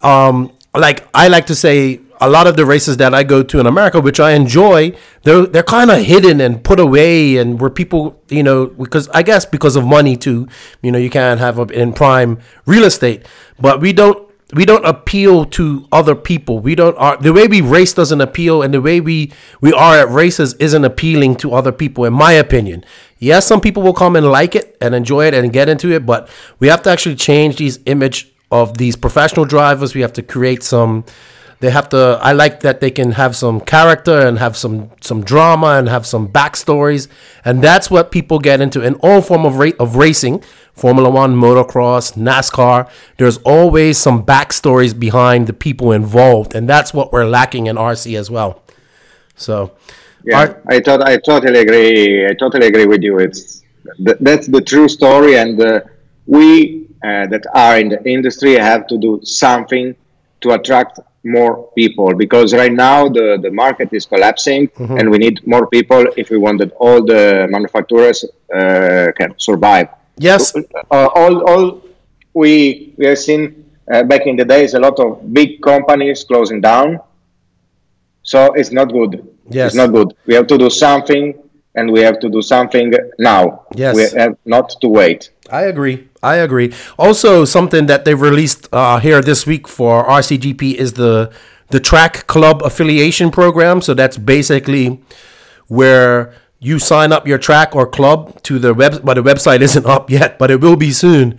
Um, 0.02 0.52
like 0.74 1.06
I 1.14 1.28
like 1.28 1.46
to 1.46 1.54
say, 1.54 2.00
a 2.20 2.28
lot 2.28 2.46
of 2.46 2.56
the 2.56 2.64
races 2.64 2.96
that 2.98 3.14
I 3.14 3.22
go 3.22 3.42
to 3.42 3.60
in 3.60 3.66
America, 3.66 4.00
which 4.00 4.20
I 4.20 4.32
enjoy, 4.32 4.96
they're 5.22 5.46
they're 5.46 5.62
kind 5.62 5.90
of 5.90 6.02
hidden 6.02 6.40
and 6.40 6.62
put 6.62 6.80
away, 6.80 7.36
and 7.36 7.60
where 7.60 7.70
people, 7.70 8.20
you 8.28 8.42
know, 8.42 8.66
because 8.66 9.08
I 9.08 9.22
guess 9.22 9.44
because 9.44 9.76
of 9.76 9.84
money 9.84 10.16
too, 10.16 10.48
you 10.82 10.92
know, 10.92 10.98
you 10.98 11.10
can't 11.10 11.40
have 11.40 11.58
a, 11.58 11.64
in 11.64 11.92
prime 11.92 12.38
real 12.66 12.84
estate, 12.84 13.26
but 13.58 13.80
we 13.80 13.92
don't 13.92 14.28
we 14.52 14.64
don't 14.64 14.84
appeal 14.84 15.44
to 15.46 15.86
other 15.90 16.14
people. 16.14 16.60
We 16.60 16.74
don't 16.74 16.96
are 16.96 17.16
the 17.16 17.32
way 17.32 17.46
we 17.46 17.60
race 17.60 17.92
doesn't 17.92 18.20
appeal, 18.20 18.62
and 18.62 18.72
the 18.72 18.80
way 18.80 19.00
we 19.00 19.32
we 19.60 19.72
are 19.72 19.98
at 19.98 20.08
races 20.08 20.54
isn't 20.54 20.84
appealing 20.84 21.36
to 21.36 21.54
other 21.54 21.72
people, 21.72 22.04
in 22.04 22.12
my 22.12 22.32
opinion. 22.32 22.84
Yes, 23.18 23.46
some 23.46 23.60
people 23.60 23.82
will 23.82 23.94
come 23.94 24.16
and 24.16 24.26
like 24.26 24.54
it 24.54 24.76
and 24.80 24.94
enjoy 24.94 25.26
it 25.26 25.34
and 25.34 25.52
get 25.52 25.68
into 25.68 25.90
it, 25.92 26.04
but 26.04 26.28
we 26.58 26.68
have 26.68 26.82
to 26.82 26.90
actually 26.90 27.16
change 27.16 27.56
these 27.56 27.78
image 27.86 28.32
of 28.50 28.78
these 28.78 28.96
professional 28.96 29.44
drivers. 29.44 29.94
We 29.94 30.02
have 30.02 30.12
to 30.14 30.22
create 30.22 30.62
some. 30.62 31.04
They 31.60 31.70
have 31.70 31.88
to. 31.90 32.18
I 32.20 32.32
like 32.32 32.60
that 32.60 32.80
they 32.80 32.90
can 32.90 33.12
have 33.12 33.34
some 33.36 33.60
character 33.60 34.18
and 34.26 34.38
have 34.38 34.56
some 34.56 34.90
some 35.00 35.22
drama 35.24 35.78
and 35.78 35.88
have 35.88 36.06
some 36.06 36.28
backstories, 36.28 37.08
and 37.44 37.62
that's 37.62 37.90
what 37.90 38.10
people 38.10 38.38
get 38.38 38.60
into 38.60 38.82
in 38.82 38.94
all 38.96 39.22
form 39.22 39.46
of 39.46 39.56
rate 39.56 39.76
of 39.78 39.96
racing. 39.96 40.42
Formula 40.74 41.08
One, 41.08 41.36
motocross, 41.36 42.16
NASCAR. 42.16 42.88
There's 43.16 43.38
always 43.38 43.96
some 43.96 44.26
backstories 44.26 44.98
behind 44.98 45.46
the 45.46 45.52
people 45.52 45.92
involved, 45.92 46.54
and 46.54 46.68
that's 46.68 46.92
what 46.92 47.12
we're 47.12 47.26
lacking 47.26 47.66
in 47.68 47.76
RC 47.76 48.18
as 48.18 48.28
well. 48.30 48.62
So, 49.36 49.72
Yeah, 50.24 50.38
Ar- 50.40 50.62
I 50.66 50.80
thought 50.80 51.02
I 51.02 51.16
totally 51.18 51.60
agree. 51.60 52.26
I 52.26 52.34
totally 52.34 52.66
agree 52.66 52.86
with 52.86 53.02
you. 53.02 53.18
It's 53.20 53.62
th- 54.04 54.18
that's 54.20 54.46
the 54.48 54.60
true 54.60 54.88
story, 54.88 55.36
and 55.36 55.60
uh, 55.60 55.80
we 56.26 56.88
uh, 57.04 57.26
that 57.28 57.44
are 57.54 57.78
in 57.78 57.88
the 57.90 58.02
industry 58.08 58.54
have 58.54 58.86
to 58.88 58.98
do 58.98 59.20
something 59.22 59.94
to 60.40 60.50
attract 60.52 60.98
more 61.24 61.70
people 61.74 62.14
because 62.14 62.52
right 62.52 62.72
now 62.72 63.08
the, 63.08 63.38
the 63.40 63.50
market 63.50 63.88
is 63.92 64.04
collapsing 64.06 64.70
and 64.78 65.10
we 65.10 65.18
need 65.18 65.44
more 65.46 65.66
people 65.66 66.04
if 66.16 66.30
we 66.30 66.36
want 66.36 66.58
that 66.58 66.72
all 66.72 67.04
the 67.04 67.46
manufacturers 67.50 68.24
uh, 68.54 69.10
can 69.16 69.34
survive. 69.38 69.88
Yes, 70.16 70.54
uh, 70.56 71.08
all, 71.14 71.48
all 71.48 71.82
we 72.34 72.94
we 72.96 73.06
have 73.06 73.18
seen 73.18 73.64
uh, 73.92 74.02
back 74.04 74.26
in 74.26 74.36
the 74.36 74.44
days 74.44 74.74
a 74.74 74.78
lot 74.78 74.98
of 75.00 75.32
big 75.32 75.60
companies 75.62 76.24
closing 76.24 76.60
down. 76.60 77.00
So 78.22 78.52
it's 78.54 78.70
not 78.70 78.92
good. 78.92 79.26
Yes. 79.50 79.68
it's 79.68 79.76
not 79.76 79.92
good. 79.92 80.14
We 80.26 80.34
have 80.34 80.46
to 80.46 80.58
do 80.58 80.70
something 80.70 81.34
and 81.74 81.90
we 81.90 82.00
have 82.00 82.18
to 82.20 82.28
do 82.28 82.40
something 82.40 82.92
now. 83.18 83.66
Yes. 83.74 83.96
we 83.96 84.18
have 84.18 84.36
not 84.44 84.70
to 84.80 84.88
wait. 84.88 85.30
I 85.50 85.62
agree. 85.62 86.08
I 86.24 86.36
agree. 86.36 86.72
Also, 86.98 87.44
something 87.44 87.86
that 87.86 88.04
they 88.04 88.14
released 88.14 88.68
uh, 88.72 88.98
here 88.98 89.20
this 89.20 89.46
week 89.46 89.68
for 89.68 90.04
RCGP 90.04 90.74
is 90.74 90.94
the 90.94 91.32
the 91.70 91.80
track 91.80 92.26
club 92.26 92.62
affiliation 92.62 93.30
program. 93.30 93.80
So 93.80 93.94
that's 93.94 94.16
basically 94.16 95.02
where 95.68 96.32
you 96.60 96.78
sign 96.78 97.12
up 97.12 97.26
your 97.26 97.38
track 97.38 97.74
or 97.74 97.86
club 97.86 98.42
to 98.44 98.58
the 98.58 98.72
web. 98.74 99.04
But 99.04 99.14
the 99.14 99.22
website 99.22 99.60
isn't 99.68 99.86
up 99.86 100.10
yet, 100.10 100.38
but 100.38 100.50
it 100.50 100.60
will 100.60 100.76
be 100.76 100.92
soon. 100.92 101.38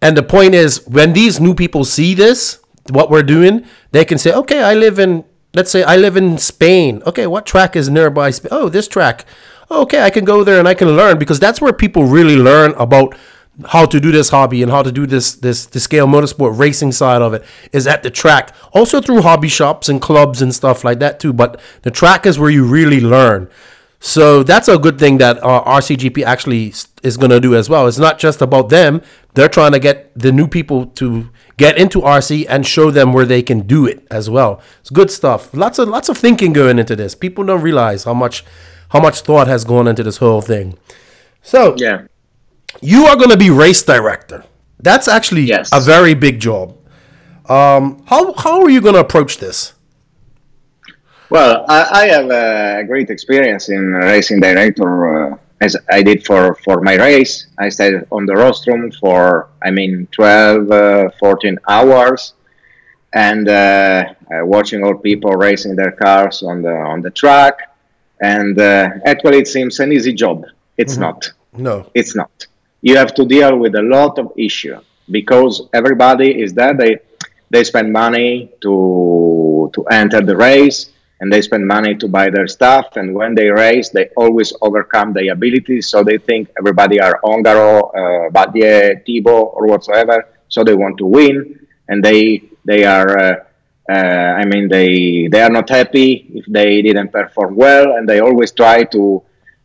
And 0.00 0.16
the 0.16 0.22
point 0.22 0.54
is, 0.54 0.86
when 0.86 1.12
these 1.12 1.40
new 1.40 1.54
people 1.54 1.84
see 1.84 2.14
this, 2.14 2.60
what 2.90 3.10
we're 3.10 3.24
doing, 3.24 3.64
they 3.90 4.04
can 4.04 4.18
say, 4.18 4.32
"Okay, 4.32 4.62
I 4.62 4.74
live 4.74 4.98
in, 4.98 5.24
let's 5.54 5.70
say, 5.70 5.82
I 5.82 5.96
live 5.96 6.16
in 6.16 6.38
Spain. 6.38 7.02
Okay, 7.04 7.26
what 7.26 7.46
track 7.46 7.76
is 7.76 7.88
nearby? 7.88 8.32
Oh, 8.50 8.68
this 8.68 8.88
track. 8.88 9.24
Okay, 9.70 10.00
I 10.02 10.10
can 10.10 10.24
go 10.24 10.44
there 10.44 10.58
and 10.58 10.66
I 10.66 10.74
can 10.74 10.96
learn 10.96 11.18
because 11.18 11.38
that's 11.38 11.60
where 11.60 11.72
people 11.72 12.04
really 12.04 12.36
learn 12.36 12.72
about 12.78 13.14
how 13.66 13.84
to 13.86 13.98
do 14.00 14.12
this 14.12 14.28
hobby 14.28 14.62
and 14.62 14.70
how 14.70 14.82
to 14.82 14.92
do 14.92 15.06
this 15.06 15.34
this 15.34 15.66
the 15.66 15.80
scale 15.80 16.06
motorsport 16.06 16.58
racing 16.58 16.92
side 16.92 17.22
of 17.22 17.34
it 17.34 17.44
is 17.72 17.86
at 17.86 18.02
the 18.02 18.10
track. 18.10 18.54
Also 18.72 19.00
through 19.00 19.22
hobby 19.22 19.48
shops 19.48 19.88
and 19.88 20.00
clubs 20.00 20.40
and 20.40 20.54
stuff 20.54 20.84
like 20.84 21.00
that 21.00 21.18
too. 21.18 21.32
But 21.32 21.60
the 21.82 21.90
track 21.90 22.26
is 22.26 22.38
where 22.38 22.50
you 22.50 22.64
really 22.64 23.00
learn. 23.00 23.48
So 24.00 24.44
that's 24.44 24.68
a 24.68 24.78
good 24.78 24.98
thing 24.98 25.18
that 25.18 25.42
uh, 25.42 25.64
RCGP 25.64 26.24
actually 26.24 26.72
is 27.02 27.16
going 27.16 27.30
to 27.30 27.40
do 27.40 27.56
as 27.56 27.68
well. 27.68 27.88
It's 27.88 27.98
not 27.98 28.20
just 28.20 28.40
about 28.40 28.68
them; 28.68 29.02
they're 29.34 29.48
trying 29.48 29.72
to 29.72 29.80
get 29.80 30.16
the 30.16 30.30
new 30.30 30.46
people 30.46 30.86
to 30.86 31.28
get 31.56 31.76
into 31.76 32.00
RC 32.02 32.46
and 32.48 32.64
show 32.64 32.92
them 32.92 33.12
where 33.12 33.26
they 33.26 33.42
can 33.42 33.66
do 33.66 33.86
it 33.86 34.06
as 34.08 34.30
well. 34.30 34.62
It's 34.80 34.90
good 34.90 35.10
stuff. 35.10 35.52
Lots 35.52 35.80
of 35.80 35.88
lots 35.88 36.08
of 36.08 36.16
thinking 36.16 36.52
going 36.52 36.78
into 36.78 36.94
this. 36.94 37.16
People 37.16 37.42
don't 37.42 37.62
realize 37.62 38.04
how 38.04 38.14
much 38.14 38.44
how 38.90 39.00
much 39.00 39.22
thought 39.22 39.48
has 39.48 39.64
gone 39.64 39.88
into 39.88 40.04
this 40.04 40.18
whole 40.18 40.42
thing. 40.42 40.78
So 41.42 41.74
yeah 41.76 42.02
you 42.80 43.06
are 43.06 43.16
going 43.16 43.30
to 43.30 43.36
be 43.36 43.50
race 43.50 43.82
director. 43.82 44.44
That's 44.80 45.08
actually 45.08 45.42
Yes. 45.42 45.70
a 45.72 45.80
very 45.80 46.14
big 46.14 46.40
job. 46.40 46.76
Um, 47.48 48.02
how 48.06 48.32
how 48.34 48.60
are 48.62 48.70
you 48.70 48.80
going 48.80 48.94
to 48.94 49.00
approach 49.00 49.38
this? 49.38 49.72
Well, 51.30 51.64
I, 51.68 51.80
I 52.02 52.06
have 52.08 52.30
a 52.30 52.84
great 52.86 53.10
experience 53.10 53.68
in 53.68 53.92
racing 53.92 54.40
director, 54.40 55.32
uh, 55.32 55.36
as 55.60 55.76
I 55.90 56.02
did 56.02 56.24
for, 56.24 56.54
for 56.64 56.80
my 56.80 56.94
race. 56.94 57.48
I 57.58 57.68
stayed 57.68 58.04
on 58.10 58.24
the 58.24 58.34
rostrum 58.34 58.90
for, 58.92 59.48
I 59.62 59.70
mean, 59.70 60.08
12, 60.12 60.70
uh, 60.70 61.10
14 61.20 61.58
hours, 61.68 62.32
and 63.12 63.46
uh, 63.48 64.04
uh, 64.32 64.44
watching 64.46 64.82
all 64.84 64.94
people 64.96 65.32
racing 65.32 65.76
their 65.76 65.92
cars 65.92 66.42
on 66.42 66.62
the 66.62 66.72
on 66.72 67.02
the 67.02 67.10
track. 67.10 67.74
And 68.20 68.58
uh, 68.58 68.88
actually, 69.04 69.38
it 69.38 69.48
seems 69.48 69.80
an 69.80 69.92
easy 69.92 70.12
job. 70.12 70.44
It's 70.76 70.96
not. 70.96 71.30
No. 71.52 71.90
It's 71.94 72.14
not. 72.14 72.46
You 72.80 72.96
have 72.96 73.14
to 73.14 73.24
deal 73.24 73.56
with 73.58 73.74
a 73.74 73.82
lot 73.82 74.18
of 74.18 74.32
issue 74.36 74.78
because 75.10 75.68
everybody 75.74 76.40
is 76.42 76.54
there. 76.54 76.74
They 76.74 76.98
they 77.50 77.64
spend 77.64 77.92
money 77.92 78.50
to 78.62 79.70
to 79.74 79.84
enter 79.86 80.20
the 80.20 80.36
race 80.36 80.90
and 81.20 81.32
they 81.32 81.42
spend 81.42 81.66
money 81.66 81.94
to 81.96 82.06
buy 82.08 82.30
their 82.30 82.46
stuff. 82.46 82.96
And 82.96 83.14
when 83.14 83.34
they 83.34 83.48
race, 83.50 83.88
they 83.90 84.08
always 84.16 84.52
overcome 84.62 85.12
their 85.12 85.32
abilities. 85.32 85.88
So 85.88 86.04
they 86.04 86.18
think 86.18 86.48
everybody 86.58 87.00
are 87.00 87.20
Ongaro, 87.24 87.88
uh, 87.90 88.30
Batlle, 88.30 89.02
Tebo, 89.04 89.52
or 89.54 89.66
whatsoever. 89.66 90.28
So 90.48 90.62
they 90.64 90.74
want 90.74 90.98
to 90.98 91.06
win, 91.06 91.58
and 91.88 92.04
they 92.04 92.44
they 92.64 92.84
are. 92.84 93.18
Uh, 93.18 93.36
uh, 93.90 93.94
I 94.40 94.44
mean, 94.44 94.68
they 94.68 95.28
they 95.28 95.40
are 95.40 95.50
not 95.50 95.68
happy 95.68 96.26
if 96.34 96.44
they 96.46 96.82
didn't 96.82 97.10
perform 97.10 97.56
well, 97.56 97.96
and 97.96 98.08
they 98.08 98.20
always 98.20 98.52
try 98.52 98.84
to 98.84 99.22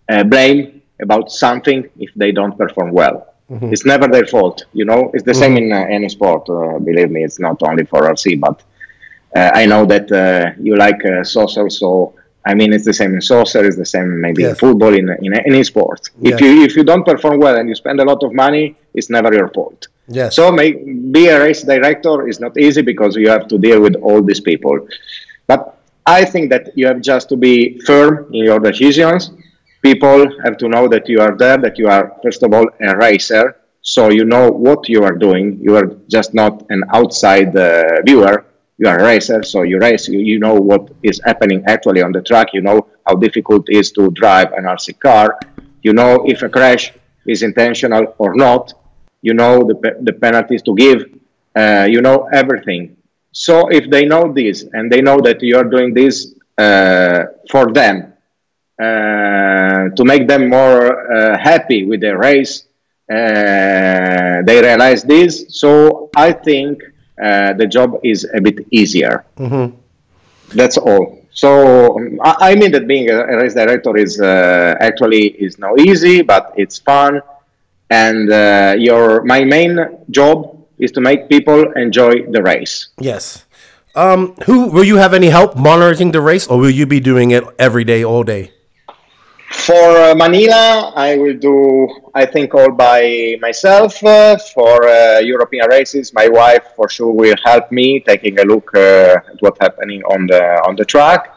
uh, 0.10 0.24
blame 0.24 0.82
about 1.08 1.32
something 1.32 1.80
if 2.00 2.12
they 2.16 2.32
don't 2.32 2.58
perform 2.58 2.92
well. 2.92 3.34
It's 3.74 3.86
never 3.86 4.08
their 4.08 4.26
fault, 4.26 4.66
you 4.74 4.86
know. 4.86 5.12
It's 5.14 5.24
the 5.24 5.34
same 5.34 5.58
in 5.58 5.72
uh, 5.72 5.86
any 5.98 6.10
sport. 6.10 6.50
Uh, 6.50 6.80
believe 6.80 7.12
me, 7.12 7.24
it's 7.24 7.40
not 7.40 7.62
only 7.62 7.86
for 7.86 8.02
RC, 8.02 8.40
but 8.40 8.64
uh, 9.36 9.52
I 9.54 9.66
know 9.68 9.86
that 9.86 10.12
uh, 10.12 10.54
you 10.60 10.76
like 10.76 11.06
uh, 11.06 11.24
soccer, 11.24 11.70
so 11.70 12.16
I 12.46 12.56
mean, 12.56 12.74
it's 12.74 12.86
the 12.86 12.94
same 12.94 13.14
in 13.14 13.22
soccer. 13.22 13.64
It's 13.64 13.78
the 13.78 13.86
same 13.86 14.20
maybe 14.20 14.44
in 14.44 14.56
football, 14.56 14.94
in 14.94 15.08
in 15.22 15.34
any 15.34 15.64
sport. 15.64 16.10
Yes. 16.20 16.34
If 16.34 16.42
you 16.42 16.64
if 16.64 16.76
you 16.76 16.84
don't 16.84 17.06
perform 17.06 17.40
well 17.40 17.56
and 17.60 17.70
you 17.70 17.76
spend 17.76 18.00
a 18.00 18.06
lot 18.12 18.24
of 18.24 18.34
money, 18.34 18.76
it's 18.94 19.10
never 19.10 19.32
your 19.34 19.50
fault. 19.50 19.88
Yes. 20.08 20.36
So 20.36 20.52
make, 20.52 20.76
be 21.12 21.28
a 21.28 21.40
race 21.40 21.64
director 21.64 22.28
is 22.28 22.40
not 22.40 22.58
easy 22.58 22.82
because 22.82 23.16
you 23.16 23.30
have 23.30 23.48
to 23.48 23.58
deal 23.58 23.80
with 23.80 23.96
all 23.96 24.22
these 24.22 24.42
people. 24.42 24.88
But 25.48 25.78
I 26.06 26.26
think 26.26 26.50
that 26.50 26.78
you 26.78 26.88
have 26.88 27.02
just 27.02 27.30
to 27.30 27.38
be 27.38 27.80
firm 27.82 28.28
in 28.34 28.44
your 28.44 28.60
decisions. 28.60 29.32
People 29.84 30.26
have 30.44 30.58
to 30.58 30.68
know 30.70 30.88
that 30.88 31.08
you 31.10 31.20
are 31.20 31.36
there, 31.38 31.58
that 31.58 31.78
you 31.78 31.88
are, 31.88 32.18
first 32.24 32.42
of 32.44 32.54
all, 32.54 32.68
a 32.82 32.98
racer. 32.98 33.58
So 33.82 34.10
you 34.10 34.24
know 34.24 34.50
what 34.50 34.88
you 34.88 35.04
are 35.04 35.12
doing. 35.28 35.60
You 35.62 35.76
are 35.76 35.88
just 36.08 36.34
not 36.34 36.66
an 36.70 36.84
outside 36.94 37.56
uh, 37.56 38.02
viewer. 38.06 38.46
You 38.78 38.88
are 38.88 38.98
a 38.98 39.04
racer, 39.04 39.44
so 39.44 39.64
you 39.64 39.78
race. 39.80 40.08
You, 40.08 40.20
you 40.20 40.40
know 40.40 40.56
what 40.56 40.90
is 41.04 41.22
happening 41.24 41.64
actually 41.68 42.02
on 42.02 42.14
the 42.14 42.22
track. 42.22 42.54
You 42.54 42.62
know 42.62 42.88
how 43.06 43.16
difficult 43.16 43.70
it 43.70 43.78
is 43.78 43.92
to 43.92 44.10
drive 44.12 44.54
an 44.54 44.64
RC 44.64 45.00
car. 45.00 45.38
You 45.84 45.94
know 45.94 46.24
if 46.26 46.42
a 46.42 46.50
crash 46.50 46.94
is 47.26 47.44
intentional 47.44 48.16
or 48.18 48.36
not 48.36 48.74
you 49.24 49.34
know 49.34 49.64
the, 49.64 49.76
the 50.02 50.14
penalties 50.14 50.62
to 50.62 50.76
give, 50.76 51.00
uh, 51.56 51.88
you 51.90 52.02
know 52.02 52.30
everything. 52.32 52.96
So 53.32 53.68
if 53.70 53.90
they 53.90 54.06
know 54.06 54.32
this 54.32 54.66
and 54.74 54.92
they 54.92 55.02
know 55.02 55.20
that 55.22 55.42
you 55.42 55.58
are 55.58 55.64
doing 55.64 55.94
this 55.94 56.36
uh, 56.58 57.24
for 57.50 57.74
them, 57.74 58.13
to 58.80 60.04
make 60.04 60.28
them 60.28 60.50
more 60.50 61.12
uh, 61.12 61.38
happy 61.38 61.86
with 61.86 62.02
their 62.02 62.18
race, 62.18 62.66
uh, 63.10 64.42
they 64.44 64.62
realize 64.62 65.04
this. 65.04 65.46
So 65.50 66.10
I 66.16 66.32
think 66.32 66.84
uh, 67.22 67.54
the 67.54 67.68
job 67.68 68.00
is 68.04 68.28
a 68.34 68.42
bit 68.42 68.66
easier. 68.72 69.26
That's 70.56 70.78
all. 70.78 71.20
So 71.32 71.98
I, 72.22 72.54
mean 72.54 72.72
that 72.74 72.88
being 72.88 73.10
a, 73.10 73.22
a 73.24 73.38
race 73.38 73.56
director 73.56 73.98
is 73.98 74.22
uh, 74.22 74.76
actually 74.80 75.30
is 75.30 75.58
not 75.58 75.80
easy, 75.80 76.22
but 76.22 76.54
it's 76.58 76.78
fun 76.78 77.22
and 77.94 78.32
uh, 78.32 78.76
your 78.78 79.24
my 79.24 79.44
main 79.44 79.78
job 80.10 80.58
is 80.80 80.92
to 80.92 81.02
make 81.02 81.30
people 81.30 81.72
enjoy 81.74 82.26
the 82.32 82.42
race 82.42 82.90
Yes. 83.00 83.46
Um, 83.96 84.34
who 84.46 84.74
will 84.74 84.84
you 84.84 84.98
have 84.98 85.14
any 85.14 85.30
help 85.30 85.56
monitoring 85.56 86.12
the 86.12 86.20
race, 86.20 86.48
or 86.48 86.58
will 86.58 86.72
you 86.72 86.88
be 86.88 87.00
doing 87.00 87.30
it 87.30 87.44
every 87.60 87.84
day, 87.84 88.04
all 88.04 88.24
day? 88.24 88.50
For 89.54 89.74
uh, 89.74 90.16
Manila, 90.16 90.92
I 90.96 91.16
will 91.16 91.38
do, 91.38 91.88
I 92.14 92.26
think, 92.26 92.54
all 92.54 92.72
by 92.72 93.38
myself. 93.40 94.04
Uh, 94.04 94.38
for 94.38 94.88
uh, 94.88 95.20
European 95.20 95.70
races, 95.70 96.14
my 96.14 96.28
wife 96.28 96.74
for 96.76 96.90
sure 96.90 97.14
will 97.14 97.36
help 97.46 97.72
me 97.72 98.02
taking 98.02 98.40
a 98.40 98.44
look 98.44 98.76
uh, 98.76 99.16
at 99.32 99.38
what's 99.40 99.60
happening 99.62 100.04
on 100.04 100.28
the 100.28 100.44
on 100.68 100.76
the 100.76 100.84
track. 100.84 101.34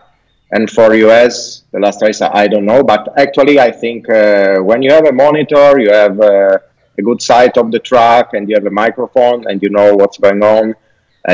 And 0.50 0.68
for 0.68 0.94
US, 0.94 1.64
the 1.72 1.78
last 1.78 2.02
race, 2.02 2.20
I 2.20 2.48
don't 2.48 2.64
know. 2.64 2.82
But 2.82 3.12
actually, 3.16 3.60
I 3.60 3.70
think 3.70 4.08
uh, 4.08 4.56
when 4.58 4.82
you 4.82 4.90
have 4.90 5.06
a 5.06 5.12
monitor, 5.12 5.78
you 5.78 5.92
have 5.92 6.18
uh, 6.18 6.58
a 6.98 7.02
good 7.02 7.22
sight 7.22 7.56
of 7.58 7.70
the 7.70 7.78
track, 7.78 8.30
and 8.32 8.48
you 8.48 8.56
have 8.56 8.66
a 8.66 8.70
microphone, 8.70 9.46
and 9.46 9.62
you 9.62 9.70
know 9.70 9.94
what's 9.94 10.18
going 10.18 10.42
on. 10.42 10.74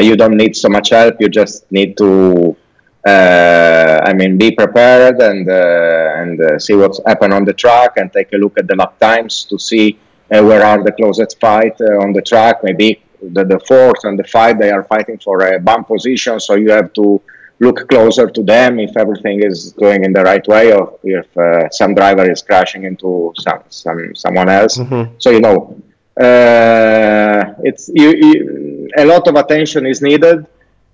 you 0.00 0.16
don't 0.16 0.36
need 0.36 0.56
so 0.56 0.68
much 0.68 0.90
help. 0.90 1.14
You 1.20 1.28
just 1.28 1.70
need 1.70 1.96
to 1.98 2.08
uh, 2.10 2.61
I 3.10 4.12
mean, 4.14 4.38
be 4.38 4.52
prepared 4.52 5.20
and 5.20 5.48
uh, 5.48 6.20
and 6.20 6.40
uh, 6.40 6.58
see 6.58 6.74
what's 6.74 7.00
happened 7.04 7.32
on 7.32 7.44
the 7.44 7.52
track 7.52 7.96
and 7.96 8.12
take 8.12 8.32
a 8.32 8.36
look 8.36 8.58
at 8.58 8.66
the 8.66 8.76
lap 8.76 8.98
times 8.98 9.44
to 9.44 9.58
see 9.58 9.98
where 10.28 10.64
are 10.64 10.82
the 10.82 10.92
closest 10.92 11.38
fight 11.40 11.80
on 11.80 12.12
the 12.12 12.22
track. 12.22 12.62
Maybe 12.62 13.02
the, 13.20 13.44
the 13.44 13.60
fourth 13.60 14.04
and 14.04 14.18
the 14.18 14.24
five 14.24 14.58
they 14.58 14.70
are 14.70 14.84
fighting 14.84 15.18
for 15.18 15.40
a 15.46 15.58
bump 15.58 15.88
position, 15.88 16.40
so 16.40 16.54
you 16.54 16.70
have 16.70 16.92
to 16.94 17.20
look 17.60 17.88
closer 17.88 18.28
to 18.28 18.42
them 18.42 18.80
if 18.80 18.96
everything 18.96 19.42
is 19.42 19.72
going 19.72 20.04
in 20.04 20.12
the 20.12 20.22
right 20.22 20.46
way 20.48 20.72
or 20.72 20.98
if 21.04 21.26
uh, 21.36 21.68
some 21.70 21.94
driver 21.94 22.28
is 22.30 22.42
crashing 22.42 22.84
into 22.84 23.32
some, 23.38 23.62
some 23.68 24.14
someone 24.14 24.48
else. 24.48 24.78
Mm-hmm. 24.78 25.14
So 25.18 25.30
you 25.30 25.40
know, 25.40 25.80
uh, 26.20 27.54
it's 27.62 27.88
you, 27.94 28.10
you, 28.22 28.88
a 28.96 29.04
lot 29.04 29.28
of 29.28 29.34
attention 29.36 29.86
is 29.86 30.02
needed 30.02 30.46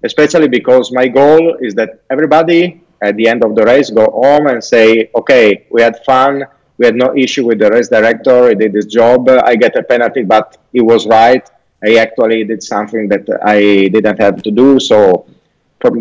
especially 0.02 0.48
because 0.48 0.92
my 0.92 1.08
goal 1.08 1.56
is 1.60 1.74
that 1.74 2.00
everybody 2.10 2.82
at 3.02 3.16
the 3.16 3.28
end 3.28 3.44
of 3.44 3.54
the 3.54 3.64
race 3.64 3.90
go 3.90 4.04
home 4.04 4.46
and 4.46 4.62
say, 4.62 5.10
okay, 5.14 5.66
we 5.70 5.82
had 5.82 6.04
fun, 6.04 6.44
we 6.78 6.86
had 6.86 6.96
no 6.96 7.14
issue 7.16 7.46
with 7.46 7.58
the 7.58 7.70
race 7.70 7.88
director, 7.88 8.48
he 8.48 8.54
did 8.54 8.74
his 8.74 8.86
job, 8.86 9.28
I 9.28 9.56
get 9.56 9.76
a 9.76 9.82
penalty, 9.82 10.22
but 10.22 10.56
he 10.72 10.80
was 10.80 11.06
right. 11.06 11.48
I 11.84 11.96
actually 11.96 12.44
did 12.44 12.62
something 12.62 13.08
that 13.08 13.28
I 13.44 13.60
didn't 13.88 14.18
have 14.20 14.42
to 14.42 14.50
do. 14.50 14.80
So 14.80 15.26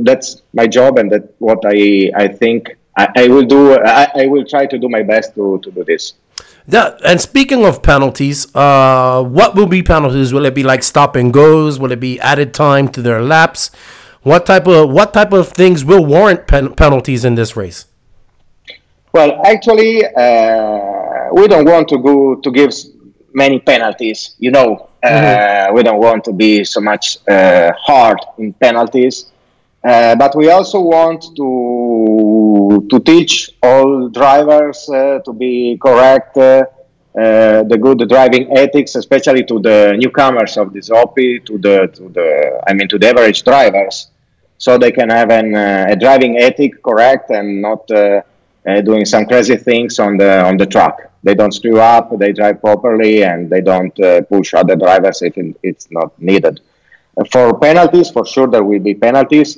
that's 0.02 0.42
my 0.54 0.66
job, 0.66 0.98
and 0.98 1.12
that's 1.12 1.28
what 1.38 1.60
I 1.66 2.12
I 2.16 2.28
think 2.28 2.76
I, 2.98 3.08
I 3.16 3.28
will 3.28 3.46
do. 3.46 3.78
I, 3.78 4.24
I 4.24 4.26
will 4.26 4.44
try 4.44 4.66
to 4.66 4.78
do 4.78 4.90
my 4.90 5.04
best 5.04 5.36
to, 5.36 5.60
to 5.60 5.72
do 5.72 5.84
this. 5.84 6.14
Yeah, 6.70 6.98
and 7.06 7.22
speaking 7.22 7.66
of 7.66 7.82
penalties, 7.82 8.54
uh, 8.54 9.24
what 9.24 9.56
will 9.56 9.68
be 9.68 9.82
penalties? 9.82 10.34
Will 10.34 10.46
it 10.46 10.54
be 10.54 10.64
like 10.64 10.84
stop 10.84 11.16
and 11.16 11.34
goes? 11.34 11.80
Will 11.80 11.94
it 11.94 12.02
be 12.02 12.20
added 12.20 12.54
time 12.54 12.90
to 12.90 13.02
their 13.02 13.22
laps? 13.22 13.72
What 14.24 14.46
type 14.46 14.68
of 14.68 14.90
what 14.90 15.14
type 15.14 15.32
of 15.32 15.48
things 15.50 15.86
will 15.86 16.06
warrant 16.06 16.46
pen- 16.48 16.74
penalties 16.76 17.24
in 17.24 17.36
this 17.36 17.56
race? 17.56 17.86
Well, 19.14 19.42
actually, 19.46 20.04
uh, 20.06 21.30
we 21.32 21.48
don't 21.48 21.66
want 21.66 21.88
to 21.90 21.98
go 22.00 22.36
to 22.36 22.52
give 22.52 22.72
many 23.34 23.60
penalties. 23.60 24.36
You 24.38 24.52
know, 24.52 24.90
uh, 25.02 25.08
mm-hmm. 25.08 25.74
we 25.74 25.84
don't 25.84 26.00
want 26.00 26.26
to 26.26 26.34
be 26.34 26.66
so 26.66 26.82
much 26.82 27.18
uh, 27.30 27.72
hard 27.78 28.20
in 28.38 28.52
penalties. 28.52 29.32
Uh, 29.84 30.16
but 30.16 30.36
we 30.36 30.50
also 30.50 30.82
want 30.82 31.24
to 31.36 32.86
to 32.90 33.00
teach 33.00 33.52
all 33.62 34.10
drivers 34.10 34.90
uh, 34.90 35.20
to 35.24 35.32
be 35.34 35.78
correct, 35.78 36.36
uh, 36.38 36.66
uh 37.16 37.64
the 37.64 37.78
good 37.80 38.10
driving 38.10 38.52
ethics, 38.58 38.96
especially 38.96 39.44
to 39.44 39.60
the 39.60 39.96
newcomers 39.98 40.58
of 40.58 40.74
this 40.74 40.90
hobby, 40.90 41.40
to 41.40 41.58
the 41.60 41.88
to 41.94 42.10
the 42.10 42.62
I 42.68 42.74
mean 42.74 42.88
to 42.88 42.98
the 42.98 43.08
average 43.10 43.44
drivers, 43.44 44.08
so 44.58 44.78
they 44.78 44.92
can 44.92 45.10
have 45.10 45.30
an, 45.30 45.54
uh, 45.54 45.86
a 45.90 45.96
driving 45.96 46.38
ethic 46.38 46.82
correct 46.82 47.30
and 47.30 47.62
not 47.62 47.88
doing 48.84 49.06
some 49.06 49.26
crazy 49.26 49.56
things 49.56 50.00
on 50.00 50.18
the 50.18 50.44
on 50.44 50.58
the 50.58 50.66
track. 50.66 51.12
They 51.24 51.36
don't 51.36 51.54
screw 51.54 51.80
up, 51.80 52.18
they 52.18 52.34
drive 52.34 52.62
properly, 52.62 53.24
and 53.24 53.50
they 53.50 53.62
don't 53.62 53.96
push 54.28 54.54
other 54.56 54.76
drivers 54.76 55.22
if 55.22 55.34
it's 55.62 55.92
not 55.92 56.20
needed 56.20 56.62
for 57.26 57.58
penalties, 57.60 58.10
for 58.12 58.26
sure 58.26 58.48
there 58.48 58.64
will 58.64 58.80
be 58.80 58.94
penalties. 58.94 59.58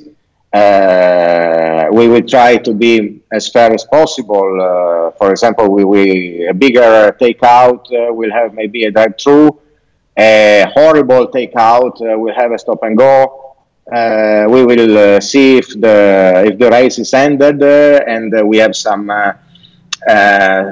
Uh, 0.52 1.86
we 1.92 2.08
will 2.08 2.22
try 2.22 2.56
to 2.56 2.72
be 2.72 3.20
as 3.32 3.48
fair 3.48 3.72
as 3.72 3.84
possible. 3.84 4.60
Uh, 4.60 5.10
for 5.12 5.30
example, 5.30 5.68
we 5.68 5.84
will 5.84 6.48
a 6.48 6.54
bigger 6.54 7.14
takeout 7.20 7.84
uh, 7.92 8.12
will 8.12 8.32
have 8.32 8.54
maybe 8.54 8.84
a 8.84 8.90
drive-through. 8.90 9.60
A 10.16 10.66
horrible 10.74 11.28
takeout 11.28 12.00
uh, 12.00 12.18
will 12.18 12.34
have 12.34 12.50
a 12.52 12.58
stop 12.58 12.82
and 12.82 12.96
go. 12.96 13.56
Uh, 13.92 14.46
we 14.48 14.64
will 14.64 14.98
uh, 14.98 15.20
see 15.20 15.58
if 15.58 15.68
the 15.80 16.44
if 16.46 16.58
the 16.58 16.70
race 16.70 16.98
is 16.98 17.12
ended 17.14 17.62
and 17.62 18.32
we 18.48 18.56
have 18.56 18.74
some 18.74 19.10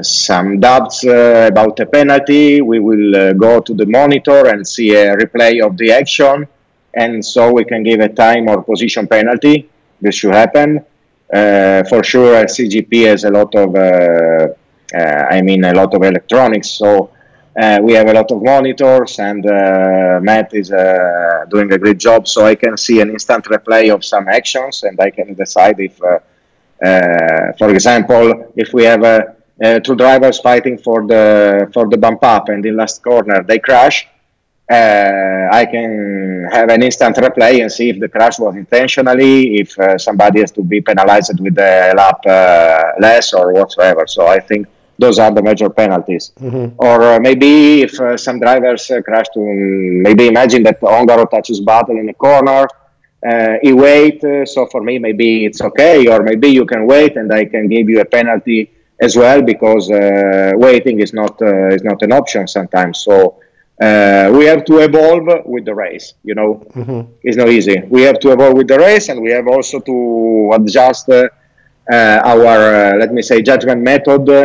some 0.02 0.58
doubts 0.58 1.04
about 1.04 1.76
the 1.76 1.86
penalty. 1.86 2.62
We 2.62 2.80
will 2.80 3.34
go 3.34 3.60
to 3.60 3.74
the 3.74 3.86
monitor 3.86 4.48
and 4.48 4.66
see 4.66 4.94
a 4.94 5.16
replay 5.16 5.64
of 5.64 5.76
the 5.76 5.92
action 5.92 6.48
and 6.94 7.24
so 7.24 7.52
we 7.52 7.64
can 7.64 7.82
give 7.82 8.00
a 8.00 8.08
time 8.08 8.48
or 8.48 8.62
position 8.62 9.06
penalty. 9.06 9.68
This 10.00 10.16
should 10.16 10.34
happen. 10.34 10.84
Uh, 11.32 11.84
for 11.84 12.02
sure, 12.02 12.34
RCGP 12.42 13.06
has 13.06 13.24
a 13.24 13.30
lot 13.30 13.54
of, 13.54 13.74
uh, 13.74 14.48
uh, 14.94 15.26
I 15.30 15.42
mean, 15.42 15.64
a 15.64 15.74
lot 15.74 15.94
of 15.94 16.02
electronics. 16.02 16.70
So 16.70 17.10
uh, 17.60 17.78
we 17.82 17.92
have 17.92 18.08
a 18.08 18.14
lot 18.14 18.30
of 18.30 18.42
monitors, 18.42 19.18
and 19.18 19.44
uh, 19.44 20.20
Matt 20.22 20.54
is 20.54 20.72
uh, 20.72 21.44
doing 21.50 21.70
a 21.72 21.78
great 21.78 21.98
job. 21.98 22.26
So 22.26 22.46
I 22.46 22.54
can 22.54 22.76
see 22.76 23.00
an 23.00 23.10
instant 23.10 23.44
replay 23.44 23.92
of 23.92 24.04
some 24.04 24.28
actions, 24.28 24.84
and 24.84 24.98
I 25.00 25.10
can 25.10 25.34
decide 25.34 25.78
if, 25.80 25.96
for 25.98 27.70
example, 27.70 28.52
if 28.56 28.72
we 28.72 28.84
have 28.84 29.34
two 29.82 29.96
drivers 29.96 30.38
fighting 30.38 30.78
for 30.78 31.06
the 31.06 31.68
for 31.74 31.88
the 31.88 31.98
bump 31.98 32.22
up, 32.22 32.48
and 32.48 32.64
in 32.64 32.76
last 32.76 33.02
corner 33.02 33.42
they 33.42 33.58
crash 33.58 34.08
uh, 34.70 35.48
I 35.50 35.64
can 35.64 36.46
have 36.52 36.68
an 36.68 36.82
instant 36.82 37.16
replay 37.16 37.62
and 37.62 37.72
see 37.72 37.88
if 37.88 38.00
the 38.00 38.08
crash 38.08 38.38
was 38.38 38.54
intentionally, 38.54 39.60
if 39.60 39.78
uh, 39.78 39.96
somebody 39.96 40.40
has 40.40 40.52
to 40.52 40.62
be 40.62 40.82
penalized 40.82 41.40
with 41.40 41.54
the 41.54 41.94
lap 41.96 42.20
uh, 42.26 42.92
less 43.00 43.32
or 43.32 43.54
whatsoever. 43.54 44.06
So 44.06 44.26
I 44.26 44.40
think 44.40 44.66
those 44.98 45.18
are 45.18 45.30
the 45.30 45.42
major 45.42 45.70
penalties. 45.70 46.32
Mm-hmm. 46.38 46.74
Or 46.76 47.02
uh, 47.02 47.20
maybe 47.20 47.82
if 47.82 47.98
uh, 47.98 48.18
some 48.18 48.40
drivers 48.40 48.90
uh, 48.90 49.00
crash 49.00 49.26
to, 49.34 49.40
maybe 49.40 50.26
imagine 50.26 50.62
that 50.64 50.80
Ongaro 50.82 51.30
touches 51.30 51.62
Batlle 51.62 51.98
in 51.98 52.08
a 52.10 52.14
corner, 52.14 52.66
he 53.62 53.72
wait. 53.72 54.20
so 54.46 54.66
for 54.66 54.82
me, 54.82 54.98
maybe 54.98 55.46
it's 55.46 55.62
okay. 55.62 56.06
Or 56.08 56.22
maybe 56.22 56.48
you 56.48 56.66
can 56.66 56.86
wait 56.86 57.16
and 57.16 57.32
I 57.32 57.46
can 57.46 57.68
give 57.68 57.88
you 57.88 58.00
a 58.00 58.04
penalty 58.04 58.70
as 59.00 59.16
well 59.16 59.40
because 59.40 59.88
waiting 60.56 61.00
is 61.00 61.14
not 61.14 61.40
is 61.40 61.82
not 61.82 62.02
an 62.02 62.12
option 62.12 62.46
sometimes. 62.46 62.98
So 62.98 63.40
uh, 63.80 64.30
we 64.34 64.44
have 64.44 64.64
to 64.64 64.78
evolve 64.78 65.46
with 65.46 65.64
the 65.64 65.74
race. 65.74 66.14
You 66.24 66.34
know, 66.34 66.66
mm-hmm. 66.74 67.12
it's 67.22 67.36
not 67.36 67.48
easy. 67.48 67.80
We 67.88 68.02
have 68.02 68.18
to 68.20 68.32
evolve 68.32 68.54
with 68.54 68.68
the 68.68 68.78
race, 68.78 69.08
and 69.08 69.22
we 69.22 69.30
have 69.30 69.46
also 69.46 69.80
to 69.80 70.52
adjust 70.54 71.08
uh, 71.08 71.28
our, 71.90 72.58
uh, 72.74 72.96
let 72.96 73.12
me 73.12 73.22
say, 73.22 73.40
judgment 73.40 73.82
method 73.82 74.28
uh, 74.28 74.44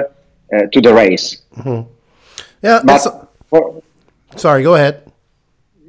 to 0.71 0.81
the 0.81 0.93
race. 0.93 1.41
Mm-hmm. 1.57 1.89
Yeah, 2.61 2.81
but 2.83 3.29
for, 3.49 3.81
sorry, 4.35 4.63
go 4.63 4.75
ahead. 4.75 5.03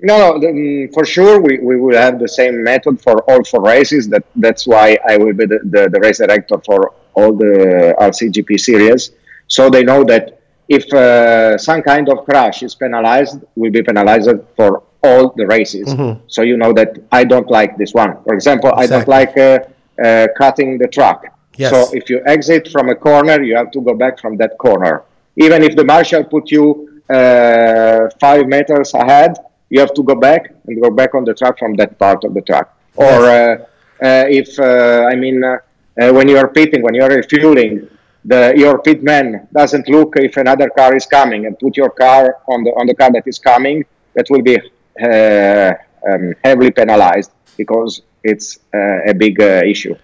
No, 0.03 0.37
no, 0.37 0.47
mm, 0.47 0.93
for 0.93 1.05
sure 1.05 1.41
we, 1.41 1.59
we 1.59 1.81
will 1.81 1.97
have 1.97 2.19
the 2.19 2.29
same 2.29 2.63
method 2.63 3.01
for 3.01 3.23
all 3.31 3.43
four 3.45 3.63
races. 3.63 4.09
That 4.09 4.25
that's 4.37 4.67
why 4.67 4.99
I 5.09 5.17
will 5.17 5.33
be 5.33 5.47
the, 5.47 5.61
the, 5.65 5.89
the 5.89 6.01
race 6.01 6.19
director 6.19 6.59
for 6.59 6.93
all 7.15 7.33
the 7.33 7.95
RCGP 8.01 8.59
series, 8.59 9.13
so 9.47 9.71
they 9.71 9.85
know 9.85 10.03
that 10.05 10.41
if 10.69 10.93
uh, 10.93 11.59
some 11.59 11.83
kind 11.83 12.09
of 12.09 12.25
crash 12.25 12.63
is 12.63 12.75
penalized, 12.75 13.41
will 13.55 13.71
be 13.71 13.83
penalized 13.83 14.31
for 14.57 14.83
all 15.03 15.33
the 15.37 15.47
races. 15.47 15.89
Mm-hmm. 15.89 16.25
So 16.29 16.43
you 16.43 16.57
know 16.57 16.73
that 16.73 16.97
I 17.13 17.25
don't 17.25 17.51
like 17.51 17.77
this 17.77 17.93
one. 17.93 18.23
For 18.25 18.35
example, 18.35 18.71
exactly. 18.71 18.85
I 18.85 18.97
don't 18.97 19.09
like 19.09 19.37
uh, 19.37 19.59
uh, 20.03 20.27
cutting 20.37 20.79
the 20.79 20.89
track. 20.89 21.33
Yes. 21.57 21.71
So 21.71 21.95
if 21.95 22.09
you 22.09 22.23
exit 22.27 22.69
from 22.73 22.89
a 22.89 22.95
corner, 22.95 23.43
you 23.43 23.55
have 23.57 23.71
to 23.73 23.81
go 23.81 23.95
back 23.95 24.19
from 24.19 24.37
that 24.39 24.57
corner. 24.59 25.03
Even 25.37 25.63
if 25.63 25.77
the 25.77 25.85
marshal 25.85 26.25
put 26.25 26.51
you 26.51 27.03
uh, 27.11 28.09
five 28.19 28.47
meters 28.47 28.95
ahead, 28.95 29.37
you 29.69 29.81
have 29.81 29.93
to 29.95 30.03
go 30.03 30.15
back 30.15 30.55
and 30.67 30.83
go 30.83 30.91
back 30.91 31.15
on 31.15 31.25
the 31.25 31.35
track 31.35 31.59
from 31.59 31.75
that 31.75 31.99
part 31.99 32.25
of 32.25 32.33
the 32.33 32.41
track. 32.41 32.69
Yes. 32.99 33.21
Or 33.21 33.25
uh, 33.27 33.57
uh, 34.03 34.25
if 34.29 34.59
I 34.59 35.15
mean, 35.15 35.43
when 35.97 36.29
you 36.29 36.39
are 36.39 36.49
pitting, 36.49 36.83
when 36.83 36.95
you 36.95 37.03
are 37.03 37.11
refueling, 37.11 37.89
the 38.25 38.55
your 38.57 38.79
pitman 38.79 39.47
doesn't 39.53 39.89
look 39.89 40.15
if 40.17 40.37
another 40.37 40.71
car 40.71 40.95
is 40.97 41.07
coming 41.07 41.47
and 41.47 41.59
put 41.59 41.77
your 41.77 41.91
car 41.91 42.39
on 42.49 42.65
the 42.65 42.71
on 42.71 42.87
the 42.87 42.95
car 42.95 43.11
that 43.13 43.27
is 43.27 43.39
coming, 43.39 43.85
that 44.15 44.27
will 44.31 44.43
be 44.43 44.57
uh, 45.03 45.73
um, 46.09 46.35
heavily 46.45 46.71
penalized 46.71 47.31
because 47.57 48.03
it's 48.23 48.59
uh, 48.75 49.11
a 49.11 49.15
big 49.15 49.41
uh, 49.41 49.63
issue. 49.65 49.95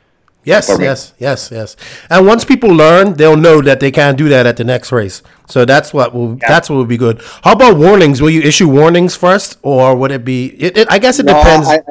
Yes, 0.42 0.70
yes, 0.80 1.12
yes, 1.18 1.50
yes. 1.52 1.76
And 2.08 2.26
once 2.26 2.46
people 2.46 2.70
learn, 2.70 3.12
they'll 3.12 3.36
know 3.36 3.60
that 3.60 3.80
they 3.80 3.90
can't 3.90 4.16
do 4.16 4.28
that 4.30 4.46
at 4.46 4.56
the 4.56 4.64
next 4.64 4.90
race. 4.90 5.22
So 5.48 5.66
that's 5.66 5.92
what 5.92 6.14
will 6.14 6.38
yeah. 6.40 6.48
that's 6.48 6.70
what 6.70 6.76
will 6.76 6.86
be 6.86 6.96
good. 6.96 7.20
How 7.44 7.52
about 7.52 7.76
warnings? 7.76 8.22
Will 8.22 8.30
you 8.30 8.40
issue 8.40 8.68
warnings 8.68 9.14
first, 9.14 9.58
or 9.62 9.94
would 9.94 10.10
it 10.10 10.24
be? 10.24 10.46
It, 10.58 10.78
it, 10.78 10.88
I 10.90 10.98
guess 10.98 11.18
it 11.18 11.26
no, 11.26 11.34
depends. 11.34 11.68
I, 11.68 11.82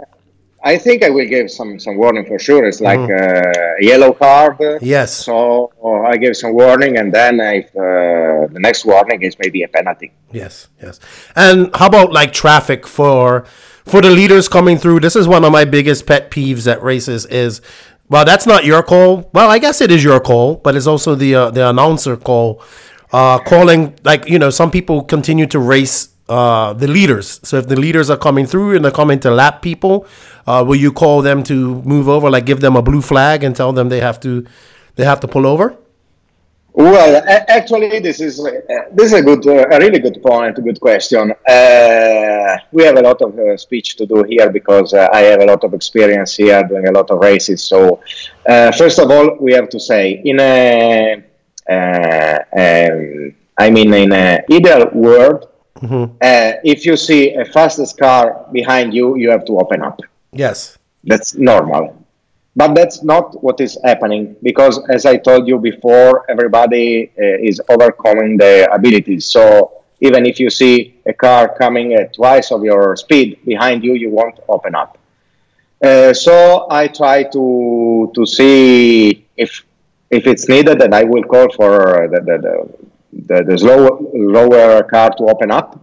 I 0.64 0.78
think 0.78 1.04
I 1.04 1.10
will 1.10 1.28
give 1.28 1.50
some 1.50 1.80
some 1.80 1.96
warning 1.98 2.26
for 2.26 2.38
sure. 2.38 2.66
It's 2.66 2.82
like 2.82 3.00
mm-hmm. 3.00 3.82
a 3.82 3.86
yellow 3.86 4.14
card. 4.14 4.58
Yes. 4.82 5.26
So 5.26 5.72
I 6.06 6.18
give 6.18 6.36
some 6.36 6.54
warning, 6.54 6.98
and 6.98 7.14
then 7.14 7.40
if 7.40 7.68
uh, 7.76 8.52
the 8.52 8.60
next 8.60 8.86
warning 8.86 9.22
is 9.22 9.38
maybe 9.40 9.64
a 9.64 9.68
penalty. 9.68 10.12
Yes, 10.32 10.68
yes. 10.82 11.00
And 11.36 11.74
how 11.76 11.88
about 11.88 12.12
like 12.12 12.34
traffic 12.34 12.86
for 12.86 13.46
for 13.86 14.02
the 14.02 14.10
leaders 14.10 14.48
coming 14.48 14.78
through? 14.78 15.00
This 15.00 15.16
is 15.16 15.28
one 15.28 15.46
of 15.46 15.52
my 15.52 15.66
biggest 15.66 16.06
pet 16.06 16.30
peeves 16.30 16.70
at 16.72 16.84
races. 16.84 17.26
Is 17.28 17.62
well, 18.10 18.26
that's 18.26 18.46
not 18.46 18.66
your 18.66 18.84
call. 18.84 19.30
Well, 19.34 19.50
I 19.50 19.60
guess 19.60 19.82
it 19.82 19.92
is 19.92 20.04
your 20.04 20.20
call, 20.20 20.56
but 20.56 20.76
it's 20.76 20.88
also 20.88 21.16
the 21.16 21.36
uh, 21.36 21.52
the 21.52 21.70
announcer 21.70 22.18
call. 22.18 22.62
Uh, 23.12 23.40
calling 23.40 23.98
like 24.04 24.28
you 24.28 24.38
know, 24.38 24.50
some 24.50 24.70
people 24.70 25.04
continue 25.04 25.48
to 25.48 25.58
race 25.58 26.10
uh, 26.30 26.74
the 26.74 26.88
leaders. 26.88 27.40
So 27.44 27.58
if 27.58 27.68
the 27.68 27.76
leaders 27.76 28.10
are 28.10 28.18
coming 28.18 28.46
through 28.46 28.76
and 28.76 28.86
they're 28.86 28.92
coming 28.92 29.20
to 29.22 29.32
lap 29.32 29.62
people, 29.62 30.06
uh, 30.48 30.64
will 30.66 30.78
you 30.78 30.92
call 30.92 31.22
them 31.22 31.44
to 31.44 31.82
move 31.82 32.08
over, 32.08 32.30
like 32.30 32.46
give 32.46 32.62
them 32.62 32.76
a 32.76 32.82
blue 32.82 33.02
flag 33.02 33.44
and 33.44 33.56
tell 33.56 33.74
them 33.74 33.90
they 33.90 34.00
have 34.00 34.20
to 34.22 34.46
they 34.96 35.06
have 35.06 35.20
to 35.22 35.28
pull 35.28 35.46
over? 35.48 35.76
Well, 36.72 37.24
actually, 37.48 38.00
this 38.00 38.22
is 38.22 38.40
uh, 38.40 38.52
this 38.94 39.08
is 39.08 39.14
a 39.14 39.22
good, 39.22 39.46
uh, 39.46 39.66
a 39.70 39.80
really 39.80 40.00
good 40.00 40.22
point, 40.22 40.58
a 40.58 40.62
good 40.62 40.80
question. 40.80 41.32
Uh, 41.32 42.58
we 42.72 42.84
have 42.84 42.98
a 42.98 43.02
lot 43.02 43.22
of 43.22 43.38
uh, 43.38 43.58
speech 43.58 43.98
to 43.98 44.06
do 44.06 44.24
here 44.24 44.50
because 44.50 44.94
I 44.94 45.22
have 45.22 45.42
a 45.42 45.46
lot 45.46 45.64
of 45.64 45.74
experience 45.74 46.38
here 46.38 46.62
doing 46.64 46.88
a 46.88 46.92
lot 46.92 47.10
of 47.10 47.20
races. 47.20 47.64
So, 47.64 48.02
first 48.78 49.00
of 49.00 49.10
all, 49.10 49.36
we 49.42 49.52
have 49.54 49.68
to 49.70 49.80
say 49.80 50.22
in 50.24 50.40
a, 50.40 51.16
um, 51.68 53.36
I 53.58 53.70
mean, 53.72 53.94
in 53.94 54.14
an 54.14 54.46
ideal 54.50 54.90
world, 54.94 55.49
Mm-hmm. 55.82 56.16
Uh, 56.22 56.52
if 56.64 56.86
you 56.86 56.98
see 56.98 57.34
a 57.34 57.46
fastest 57.46 57.98
car 57.98 58.46
behind 58.52 58.94
you, 58.94 59.16
you 59.16 59.30
have 59.32 59.46
to 59.46 59.58
open 59.60 59.82
up. 59.82 60.02
Yes. 60.32 60.78
That's 61.04 61.36
normal. 61.36 61.96
But 62.56 62.74
that's 62.74 63.04
not 63.04 63.42
what 63.42 63.62
is 63.62 63.78
happening 63.84 64.36
because, 64.44 64.82
as 64.90 65.06
I 65.06 65.18
told 65.18 65.48
you 65.48 65.58
before, 65.60 66.30
everybody 66.30 67.12
uh, 67.18 67.50
is 67.50 67.62
overcoming 67.70 68.38
their 68.38 68.68
abilities. 68.70 69.26
So 69.26 69.84
even 70.02 70.26
if 70.26 70.40
you 70.40 70.50
see 70.50 71.00
a 71.06 71.14
car 71.14 71.56
coming 71.58 71.94
at 71.94 72.14
twice 72.14 72.52
of 72.52 72.64
your 72.64 72.96
speed 72.96 73.40
behind 73.46 73.84
you, 73.84 73.94
you 73.94 74.10
won't 74.10 74.40
open 74.50 74.76
up. 74.76 74.98
Uh, 75.82 76.14
so 76.14 76.68
I 76.70 76.88
try 76.88 77.24
to 77.24 78.12
to 78.14 78.26
see 78.26 79.26
if 79.38 79.64
if 80.10 80.28
it's 80.28 80.50
needed, 80.50 80.82
and 80.82 80.94
I 80.94 81.04
will 81.04 81.24
call 81.24 81.50
for 81.52 82.10
the, 82.12 82.20
the, 82.20 82.38
the 82.38 82.89
the, 83.30 83.44
the 83.44 83.58
slow, 83.58 84.12
lower 84.14 84.84
car 84.84 85.10
to 85.18 85.24
open 85.34 85.52
up. 85.52 85.80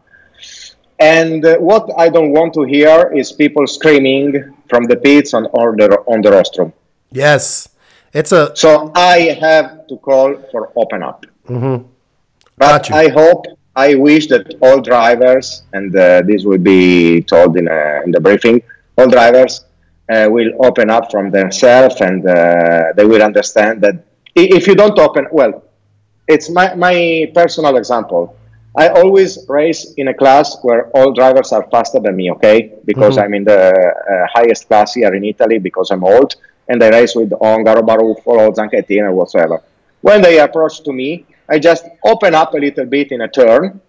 And 0.98 1.44
uh, 1.44 1.58
what 1.58 1.90
I 1.96 2.08
don't 2.08 2.32
want 2.32 2.52
to 2.54 2.62
hear 2.64 3.12
is 3.14 3.32
people 3.32 3.66
screaming 3.66 4.54
from 4.68 4.84
the 4.84 4.96
pits 4.96 5.34
on, 5.34 5.44
on 5.46 5.76
the 5.76 5.88
on 6.06 6.22
the 6.22 6.30
rostrum. 6.32 6.72
Yes, 7.10 7.68
it's 8.12 8.32
a. 8.32 8.54
So 8.56 8.92
I 8.94 9.36
have 9.40 9.86
to 9.88 9.96
call 9.98 10.36
for 10.50 10.72
open 10.76 11.02
up. 11.02 11.26
Mm-hmm. 11.48 11.86
But 12.56 12.90
I 12.90 13.08
hope, 13.08 13.44
I 13.76 13.94
wish 13.94 14.28
that 14.28 14.56
all 14.62 14.80
drivers, 14.80 15.64
and 15.74 15.94
uh, 15.94 16.22
this 16.22 16.44
will 16.44 16.58
be 16.58 17.20
told 17.22 17.58
in, 17.58 17.68
uh, 17.68 18.00
in 18.04 18.10
the 18.10 18.20
briefing, 18.20 18.62
all 18.96 19.08
drivers 19.08 19.66
uh, 20.08 20.26
will 20.30 20.52
open 20.64 20.88
up 20.88 21.10
from 21.10 21.30
themselves, 21.30 22.00
and 22.00 22.26
uh, 22.26 22.94
they 22.96 23.04
will 23.04 23.22
understand 23.22 23.82
that 23.82 23.96
if 24.34 24.66
you 24.66 24.74
don't 24.74 24.98
open, 24.98 25.26
well, 25.30 25.65
it's 26.28 26.50
my, 26.50 26.74
my 26.74 27.30
personal 27.34 27.76
example. 27.76 28.36
I 28.76 28.88
always 28.88 29.38
race 29.48 29.94
in 29.96 30.08
a 30.08 30.14
class 30.14 30.58
where 30.62 30.88
all 30.88 31.12
drivers 31.12 31.52
are 31.52 31.66
faster 31.70 31.98
than 31.98 32.14
me, 32.14 32.30
okay? 32.32 32.74
Because 32.84 33.16
mm-hmm. 33.16 33.24
I'm 33.24 33.34
in 33.34 33.44
the 33.44 33.72
uh, 33.72 34.26
highest 34.34 34.68
class 34.68 34.94
here 34.94 35.14
in 35.14 35.24
Italy 35.24 35.58
because 35.58 35.90
I'm 35.90 36.04
old, 36.04 36.36
and 36.68 36.82
I 36.82 36.90
race 36.90 37.14
with 37.14 37.30
Ongaro, 37.30 37.80
Baruffolo, 37.80 38.54
Zanchettini, 38.54 39.02
or 39.02 39.12
whatsoever. 39.12 39.62
When 40.02 40.20
they 40.20 40.40
approach 40.40 40.82
to 40.82 40.92
me, 40.92 41.24
I 41.48 41.58
just 41.58 41.86
open 42.04 42.34
up 42.34 42.52
a 42.52 42.58
little 42.58 42.84
bit 42.84 43.12
in 43.12 43.22
a 43.22 43.28
turn. 43.28 43.80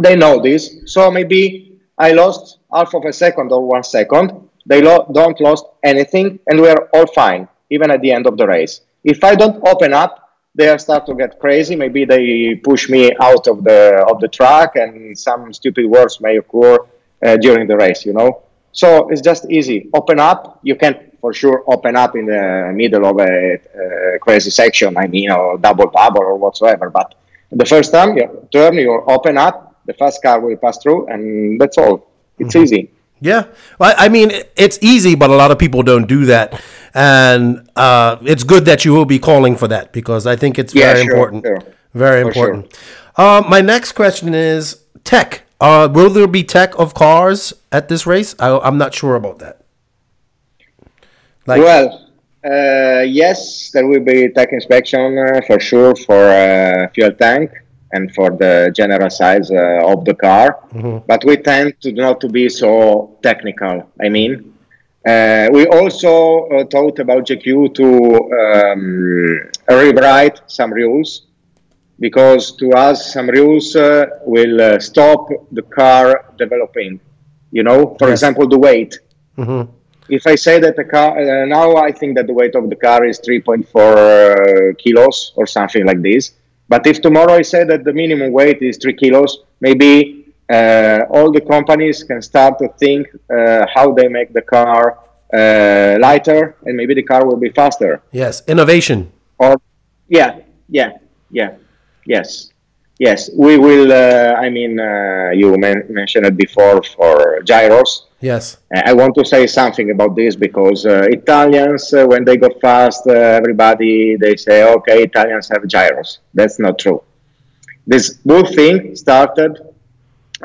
They 0.00 0.16
know 0.16 0.40
this, 0.42 0.82
so 0.86 1.10
maybe 1.10 1.78
I 1.96 2.12
lost 2.12 2.58
half 2.72 2.94
of 2.94 3.04
a 3.04 3.12
second 3.12 3.52
or 3.52 3.64
one 3.64 3.84
second. 3.84 4.48
They 4.66 4.82
lo- 4.82 5.06
don't 5.12 5.40
lost 5.40 5.66
anything, 5.84 6.40
and 6.48 6.60
we're 6.60 6.88
all 6.94 7.06
fine, 7.06 7.48
even 7.70 7.90
at 7.90 8.00
the 8.00 8.10
end 8.10 8.26
of 8.26 8.36
the 8.36 8.46
race. 8.46 8.80
If 9.04 9.22
I 9.22 9.34
don't 9.36 9.62
open 9.66 9.92
up, 9.92 10.29
they 10.54 10.76
start 10.78 11.06
to 11.06 11.14
get 11.14 11.38
crazy. 11.38 11.76
Maybe 11.76 12.04
they 12.04 12.54
push 12.56 12.88
me 12.88 13.12
out 13.20 13.46
of 13.46 13.64
the 13.64 14.04
of 14.10 14.20
the 14.20 14.28
track, 14.28 14.76
and 14.76 15.16
some 15.16 15.52
stupid 15.52 15.86
words 15.86 16.20
may 16.20 16.36
occur 16.38 16.78
uh, 17.24 17.36
during 17.36 17.66
the 17.66 17.76
race. 17.76 18.04
You 18.04 18.12
know, 18.12 18.42
so 18.72 19.08
it's 19.10 19.20
just 19.20 19.50
easy. 19.50 19.88
Open 19.94 20.18
up. 20.18 20.60
You 20.62 20.76
can 20.76 21.12
for 21.20 21.32
sure 21.32 21.62
open 21.66 21.96
up 21.96 22.16
in 22.16 22.26
the 22.26 22.72
middle 22.74 23.04
of 23.06 23.18
a, 23.18 23.54
a 24.14 24.18
crazy 24.18 24.50
section. 24.50 24.96
I 24.96 25.06
mean, 25.06 25.30
or 25.30 25.58
double 25.58 25.86
bubble 25.86 26.22
or 26.22 26.36
whatsoever. 26.36 26.90
But 26.90 27.14
the 27.50 27.66
first 27.66 27.92
time 27.92 28.16
you 28.16 28.48
turn, 28.52 28.74
you 28.74 29.02
open 29.06 29.38
up. 29.38 29.76
The 29.86 29.94
fast 29.94 30.22
car 30.22 30.40
will 30.40 30.56
pass 30.56 30.78
through, 30.78 31.06
and 31.08 31.60
that's 31.60 31.78
all. 31.78 32.10
It's 32.38 32.54
mm-hmm. 32.54 32.62
easy. 32.62 32.90
Yeah, 33.22 33.44
well, 33.78 33.94
I 33.98 34.08
mean, 34.08 34.32
it's 34.56 34.78
easy, 34.80 35.14
but 35.14 35.28
a 35.28 35.36
lot 35.36 35.50
of 35.50 35.58
people 35.58 35.82
don't 35.82 36.06
do 36.06 36.24
that, 36.26 36.58
and 36.94 37.68
uh, 37.76 38.16
it's 38.22 38.44
good 38.44 38.64
that 38.64 38.84
you 38.84 38.92
will 38.92 39.04
be 39.04 39.18
calling 39.18 39.56
for 39.56 39.68
that 39.68 39.92
because 39.92 40.26
I 40.26 40.36
think 40.36 40.58
it's 40.58 40.74
yeah, 40.74 40.92
very 40.92 41.04
sure, 41.04 41.12
important. 41.12 41.44
Sure. 41.44 41.74
Very 41.94 42.22
for 42.22 42.28
important. 42.28 42.74
Sure. 42.74 42.82
Uh, 43.16 43.42
my 43.48 43.60
next 43.60 43.92
question 43.92 44.34
is 44.34 44.84
tech. 45.04 45.42
Uh, 45.60 45.88
will 45.92 46.10
there 46.10 46.26
be 46.26 46.42
tech 46.42 46.78
of 46.78 46.94
cars 46.94 47.52
at 47.70 47.88
this 47.88 48.06
race? 48.06 48.34
I, 48.38 48.66
am 48.66 48.78
not 48.78 48.94
sure 48.94 49.14
about 49.14 49.38
that. 49.40 49.60
Like, 51.46 51.60
well, 51.60 52.10
uh, 52.44 53.02
yes, 53.02 53.70
there 53.72 53.86
will 53.86 54.00
be 54.00 54.28
tech 54.30 54.52
inspection 54.52 55.18
uh, 55.18 55.40
for 55.46 55.60
sure 55.60 55.94
for 55.94 56.30
uh, 56.30 56.88
fuel 56.94 57.12
tank 57.12 57.50
and 57.92 58.14
for 58.14 58.30
the 58.30 58.72
general 58.74 59.10
size 59.10 59.50
uh, 59.50 59.80
of 59.84 60.04
the 60.04 60.14
car. 60.14 60.60
Mm-hmm. 60.72 61.06
But 61.06 61.24
we 61.24 61.36
tend 61.36 61.80
to 61.82 61.92
not 61.92 62.20
to 62.22 62.28
be 62.28 62.48
so 62.48 63.18
technical. 63.22 63.90
I 64.00 64.08
mean, 64.08 64.54
uh, 65.06 65.48
we 65.52 65.66
also 65.66 66.46
uh, 66.48 66.64
thought 66.66 66.98
about 66.98 67.26
JQ 67.26 67.74
to 67.74 67.86
um, 68.42 69.50
rewrite 69.68 70.40
some 70.46 70.72
rules 70.72 71.26
because 71.98 72.56
to 72.56 72.70
us 72.72 73.12
some 73.12 73.28
rules 73.28 73.76
uh, 73.76 74.06
will 74.24 74.60
uh, 74.60 74.78
stop 74.78 75.28
the 75.52 75.62
car 75.62 76.32
developing. 76.38 77.00
You 77.50 77.62
know, 77.62 77.96
for 77.98 78.08
yes. 78.08 78.18
example, 78.18 78.46
the 78.48 78.58
weight. 78.58 78.98
Mm-hmm. 79.36 79.72
If 80.08 80.26
I 80.26 80.34
say 80.34 80.58
that 80.60 80.76
the 80.76 80.84
car 80.84 81.18
uh, 81.18 81.46
now, 81.46 81.76
I 81.76 81.92
think 81.92 82.16
that 82.16 82.26
the 82.26 82.32
weight 82.32 82.54
of 82.54 82.68
the 82.68 82.76
car 82.76 83.04
is 83.04 83.20
3.4 83.20 84.78
kilos 84.78 85.32
or 85.36 85.46
something 85.46 85.84
like 85.84 86.02
this 86.02 86.34
but 86.70 86.86
if 86.86 87.02
tomorrow 87.02 87.34
I 87.34 87.42
say 87.42 87.64
that 87.64 87.82
the 87.82 87.92
minimum 87.92 88.30
weight 88.30 88.62
is 88.62 88.76
three 88.76 88.94
kilos, 88.94 89.40
maybe 89.60 89.90
uh, 89.90 90.19
all 91.10 91.30
the 91.32 91.40
companies 91.40 92.02
can 92.02 92.20
start 92.22 92.58
to 92.58 92.68
think 92.78 93.08
uh, 93.32 93.66
how 93.74 93.92
they 93.92 94.08
make 94.08 94.32
the 94.32 94.42
car 94.42 94.98
uh, 95.32 95.96
lighter, 96.00 96.56
and 96.64 96.76
maybe 96.76 96.94
the 96.94 97.02
car 97.02 97.24
will 97.26 97.36
be 97.36 97.50
faster. 97.50 98.02
Yes, 98.10 98.42
innovation. 98.48 99.12
Or 99.38 99.56
yeah, 100.08 100.40
yeah, 100.68 100.98
yeah, 101.30 101.54
yes, 102.04 102.50
yes. 102.98 103.30
We 103.36 103.56
will. 103.58 103.92
Uh, 103.92 104.34
I 104.34 104.50
mean, 104.50 104.80
uh, 104.80 105.30
you 105.32 105.56
men- 105.56 105.86
mentioned 105.88 106.26
it 106.26 106.36
before 106.36 106.82
for 106.82 107.40
gyros. 107.42 108.06
Yes. 108.20 108.58
I 108.74 108.92
want 108.92 109.14
to 109.14 109.24
say 109.24 109.46
something 109.46 109.90
about 109.90 110.14
this 110.14 110.36
because 110.36 110.84
uh, 110.84 111.06
Italians, 111.08 111.94
uh, 111.94 112.04
when 112.06 112.24
they 112.24 112.36
go 112.36 112.50
fast, 112.60 113.06
uh, 113.06 113.12
everybody 113.12 114.16
they 114.16 114.36
say, 114.36 114.62
okay, 114.62 115.04
Italians 115.04 115.48
have 115.48 115.66
gyros. 115.66 116.18
That's 116.34 116.58
not 116.58 116.78
true. 116.78 117.02
This 117.86 118.18
whole 118.28 118.44
thing 118.44 118.94
started 118.94 119.69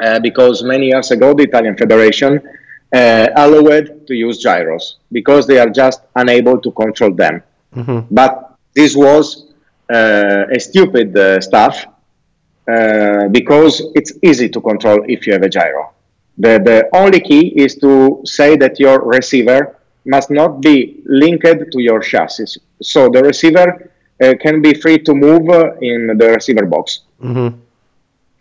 uh, 0.02 0.20
because 0.20 0.64
many 0.64 0.88
years 0.88 1.12
ago 1.12 1.34
the 1.34 1.44
Italian 1.44 1.76
Federation 1.78 2.42
uh, 2.94 3.28
allowed 3.36 4.08
to 4.08 4.14
use 4.14 4.38
gyros 4.40 4.98
because 5.12 5.48
they 5.48 5.60
are 5.60 5.70
just 5.70 6.02
unable 6.16 6.60
to 6.62 6.72
control 6.72 7.14
them. 7.14 7.42
Mm-hmm. 7.76 8.14
But 8.14 8.56
this 8.74 8.96
was 8.96 9.52
uh, 9.94 10.46
a 10.52 10.60
stupid 10.60 11.44
stuff 11.44 11.86
because 13.32 13.84
it's 13.94 14.14
easy 14.24 14.50
to 14.50 14.60
control 14.60 15.06
if 15.08 15.28
you 15.28 15.34
have 15.34 15.44
a 15.44 15.50
gyro 15.50 15.96
the, 16.38 16.60
the 16.60 16.90
only 16.94 17.20
key 17.20 17.54
is 17.56 17.76
to 17.76 18.22
say 18.26 18.56
that 18.58 18.80
your 18.80 19.02
receiver 19.02 19.78
must 20.06 20.30
not 20.30 20.62
be 20.62 21.02
linked 21.06 21.72
to 21.72 21.82
your 21.82 22.00
chassis. 22.00 22.60
So 22.82 23.10
the 23.10 23.24
receiver 23.24 23.92
uh, 24.22 24.34
can 24.40 24.62
be 24.62 24.74
free 24.74 25.00
to 25.00 25.14
move 25.14 25.50
uh, 25.50 25.76
in 25.82 26.18
the 26.18 26.30
receiver 26.30 26.66
box. 26.66 27.02
Mm-hmm. 27.22 27.60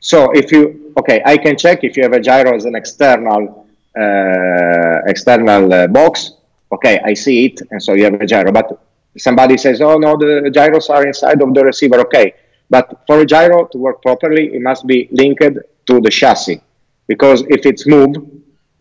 So 0.04 0.30
if 0.32 0.52
you, 0.52 0.92
okay, 0.98 1.22
I 1.24 1.38
can 1.38 1.56
check 1.56 1.82
if 1.82 1.96
you 1.96 2.02
have 2.02 2.12
a 2.12 2.20
gyro 2.20 2.54
as 2.54 2.66
an 2.66 2.74
external 2.74 3.66
uh, 3.98 4.98
external 5.06 5.72
uh, 5.72 5.86
box. 5.86 6.32
Okay, 6.70 7.00
I 7.02 7.14
see 7.14 7.46
it, 7.46 7.62
and 7.70 7.82
so 7.82 7.94
you 7.94 8.04
have 8.04 8.20
a 8.20 8.26
gyro. 8.26 8.52
But 8.52 8.78
somebody 9.16 9.56
says, 9.56 9.80
oh 9.80 9.96
no, 9.96 10.14
the 10.18 10.50
gyros 10.52 10.90
are 10.90 11.06
inside 11.06 11.40
of 11.40 11.54
the 11.54 11.64
receiver. 11.64 12.00
Okay, 12.00 12.34
but 12.68 13.00
for 13.06 13.20
a 13.20 13.24
gyro 13.24 13.64
to 13.64 13.78
work 13.78 14.02
properly, 14.02 14.54
it 14.54 14.60
must 14.60 14.86
be 14.86 15.08
linked 15.10 15.56
to 15.86 16.00
the 16.00 16.10
chassis 16.10 16.60
because 17.06 17.42
if 17.48 17.64
it's 17.64 17.86
moved, 17.86 18.18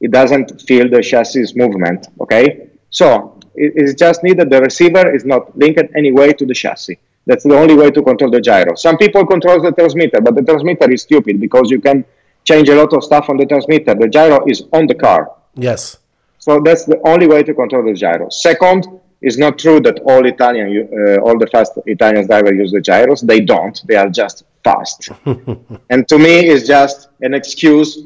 it 0.01 0.11
doesn't 0.11 0.61
feel 0.63 0.89
the 0.89 1.01
chassis 1.01 1.53
movement. 1.55 2.07
Okay, 2.19 2.69
so 2.89 3.39
it, 3.55 3.71
it's 3.77 3.93
just 3.93 4.25
needed 4.25 4.49
the 4.49 4.59
receiver 4.59 5.15
is 5.15 5.23
not 5.23 5.57
linked 5.57 5.87
anyway 5.95 6.33
to 6.33 6.45
the 6.45 6.53
chassis. 6.53 6.99
That's 7.25 7.43
the 7.43 7.55
only 7.55 7.75
way 7.75 7.89
to 7.91 8.01
control 8.01 8.31
the 8.31 8.41
gyro. 8.41 8.75
Some 8.75 8.97
people 8.97 9.25
control 9.25 9.61
the 9.61 9.71
transmitter, 9.71 10.19
but 10.21 10.35
the 10.35 10.41
transmitter 10.41 10.91
is 10.91 11.03
stupid 11.03 11.39
because 11.39 11.71
you 11.71 11.79
can 11.79 12.05
change 12.43 12.69
a 12.69 12.75
lot 12.75 12.93
of 12.93 13.03
stuff 13.03 13.29
on 13.29 13.37
the 13.37 13.45
transmitter. 13.45 13.95
The 13.95 14.09
gyro 14.09 14.45
is 14.45 14.63
on 14.73 14.87
the 14.87 14.95
car. 14.95 15.31
Yes. 15.55 15.97
So 16.39 16.59
that's 16.59 16.85
the 16.85 16.99
only 17.07 17.27
way 17.27 17.43
to 17.43 17.53
control 17.53 17.85
the 17.85 17.93
gyro. 17.93 18.29
Second, 18.29 18.87
it's 19.21 19.37
not 19.37 19.57
true 19.57 19.79
that 19.79 19.99
all 19.99 20.25
Italian, 20.25 20.89
uh, 20.91 21.21
all 21.21 21.39
the 21.39 21.47
fast 21.47 21.71
Italian 21.85 22.27
drivers 22.27 22.57
use 22.57 22.71
the 22.73 22.81
gyros. 22.81 23.21
They 23.21 23.39
don't. 23.39 23.81
They 23.87 23.95
are 23.95 24.09
just 24.09 24.43
fast. 24.63 25.09
and 25.89 26.07
to 26.09 26.19
me, 26.19 26.49
it's 26.49 26.67
just 26.67 27.07
an 27.21 27.33
excuse 27.33 27.99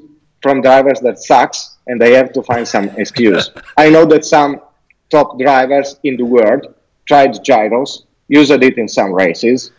from 0.44 0.62
drivers 0.62 1.00
that 1.00 1.18
sucks, 1.18 1.78
and 1.88 2.00
they 2.00 2.14
have 2.14 2.32
to 2.34 2.44
find 2.44 2.68
some 2.68 2.90
excuse. 2.90 3.50
I 3.78 3.90
know 3.90 4.06
that 4.06 4.26
some 4.26 4.62
top 5.10 5.40
drivers 5.40 6.00
in 6.04 6.18
the 6.18 6.26
world 6.26 6.74
tried 7.08 7.44
gyros, 7.44 8.06
used 8.28 8.52
it 8.52 8.78
in 8.78 8.88
some 8.88 9.14
races. 9.14 9.72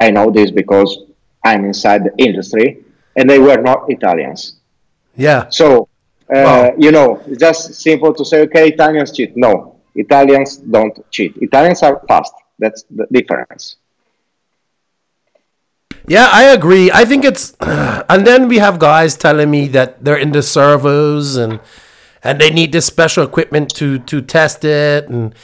I 0.00 0.10
know 0.10 0.30
this 0.30 0.50
because 0.50 0.98
I'm 1.44 1.64
inside 1.64 2.04
the 2.04 2.12
industry, 2.18 2.84
and 3.16 3.28
they 3.28 3.38
were 3.38 3.60
not 3.60 3.90
Italians. 3.90 4.56
Yeah. 5.16 5.48
So, 5.50 5.88
uh, 6.34 6.42
wow. 6.42 6.74
you 6.78 6.90
know, 6.90 7.22
it's 7.26 7.38
just 7.38 7.74
simple 7.74 8.12
to 8.14 8.24
say, 8.24 8.40
okay, 8.42 8.68
Italians 8.68 9.12
cheat. 9.12 9.36
No, 9.36 9.76
Italians 9.94 10.56
don't 10.56 10.98
cheat. 11.10 11.36
Italians 11.36 11.82
are 11.82 12.02
fast. 12.08 12.32
That's 12.58 12.84
the 12.90 13.06
difference. 13.10 13.76
Yeah, 16.06 16.28
I 16.32 16.44
agree. 16.44 16.90
I 16.90 17.04
think 17.04 17.24
it's, 17.24 17.54
and 17.60 18.26
then 18.26 18.48
we 18.48 18.58
have 18.58 18.78
guys 18.78 19.16
telling 19.16 19.50
me 19.50 19.68
that 19.68 20.04
they're 20.04 20.16
into 20.16 20.42
servos 20.42 21.36
and 21.36 21.60
and 22.24 22.40
they 22.40 22.50
need 22.50 22.70
this 22.72 22.86
special 22.86 23.24
equipment 23.24 23.74
to 23.76 23.98
to 23.98 24.20
test 24.22 24.64
it. 24.64 25.08
And 25.08 25.34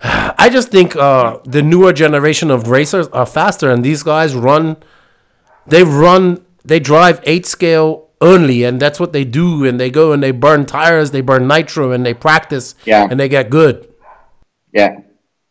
I 0.02 0.48
just 0.50 0.70
think 0.70 0.96
uh, 0.96 1.38
the 1.44 1.62
newer 1.62 1.92
generation 1.92 2.50
of 2.50 2.68
racers 2.68 3.08
are 3.08 3.26
faster, 3.26 3.70
and 3.70 3.84
these 3.84 4.02
guys 4.02 4.34
run, 4.34 4.76
they 5.66 5.82
run, 5.82 6.44
they 6.64 6.78
drive 6.78 7.20
eight 7.24 7.46
scale 7.46 8.08
only, 8.20 8.64
and 8.64 8.80
that's 8.80 9.00
what 9.00 9.12
they 9.12 9.24
do. 9.24 9.64
And 9.64 9.78
they 9.80 9.90
go 9.90 10.12
and 10.12 10.22
they 10.22 10.30
burn 10.30 10.66
tires, 10.66 11.10
they 11.10 11.20
burn 11.20 11.48
nitro, 11.48 11.92
and 11.92 12.06
they 12.06 12.14
practice, 12.14 12.74
yeah, 12.84 13.08
and 13.10 13.18
they 13.18 13.28
get 13.28 13.50
good. 13.50 13.92
Yeah, 14.72 15.00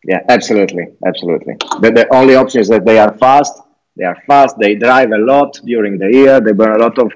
yeah, 0.05 0.21
absolutely, 0.29 0.87
absolutely. 1.05 1.55
The, 1.81 1.91
the 1.91 2.13
only 2.13 2.35
option 2.35 2.61
is 2.61 2.69
that 2.69 2.85
they 2.85 2.99
are 2.99 3.13
fast. 3.17 3.61
They 3.97 4.05
are 4.05 4.21
fast. 4.27 4.57
They 4.59 4.75
drive 4.75 5.11
a 5.11 5.17
lot 5.17 5.59
during 5.65 5.97
the 5.97 6.09
year. 6.11 6.39
They 6.39 6.53
burn 6.53 6.79
a 6.79 6.83
lot 6.83 6.97
of 6.99 7.11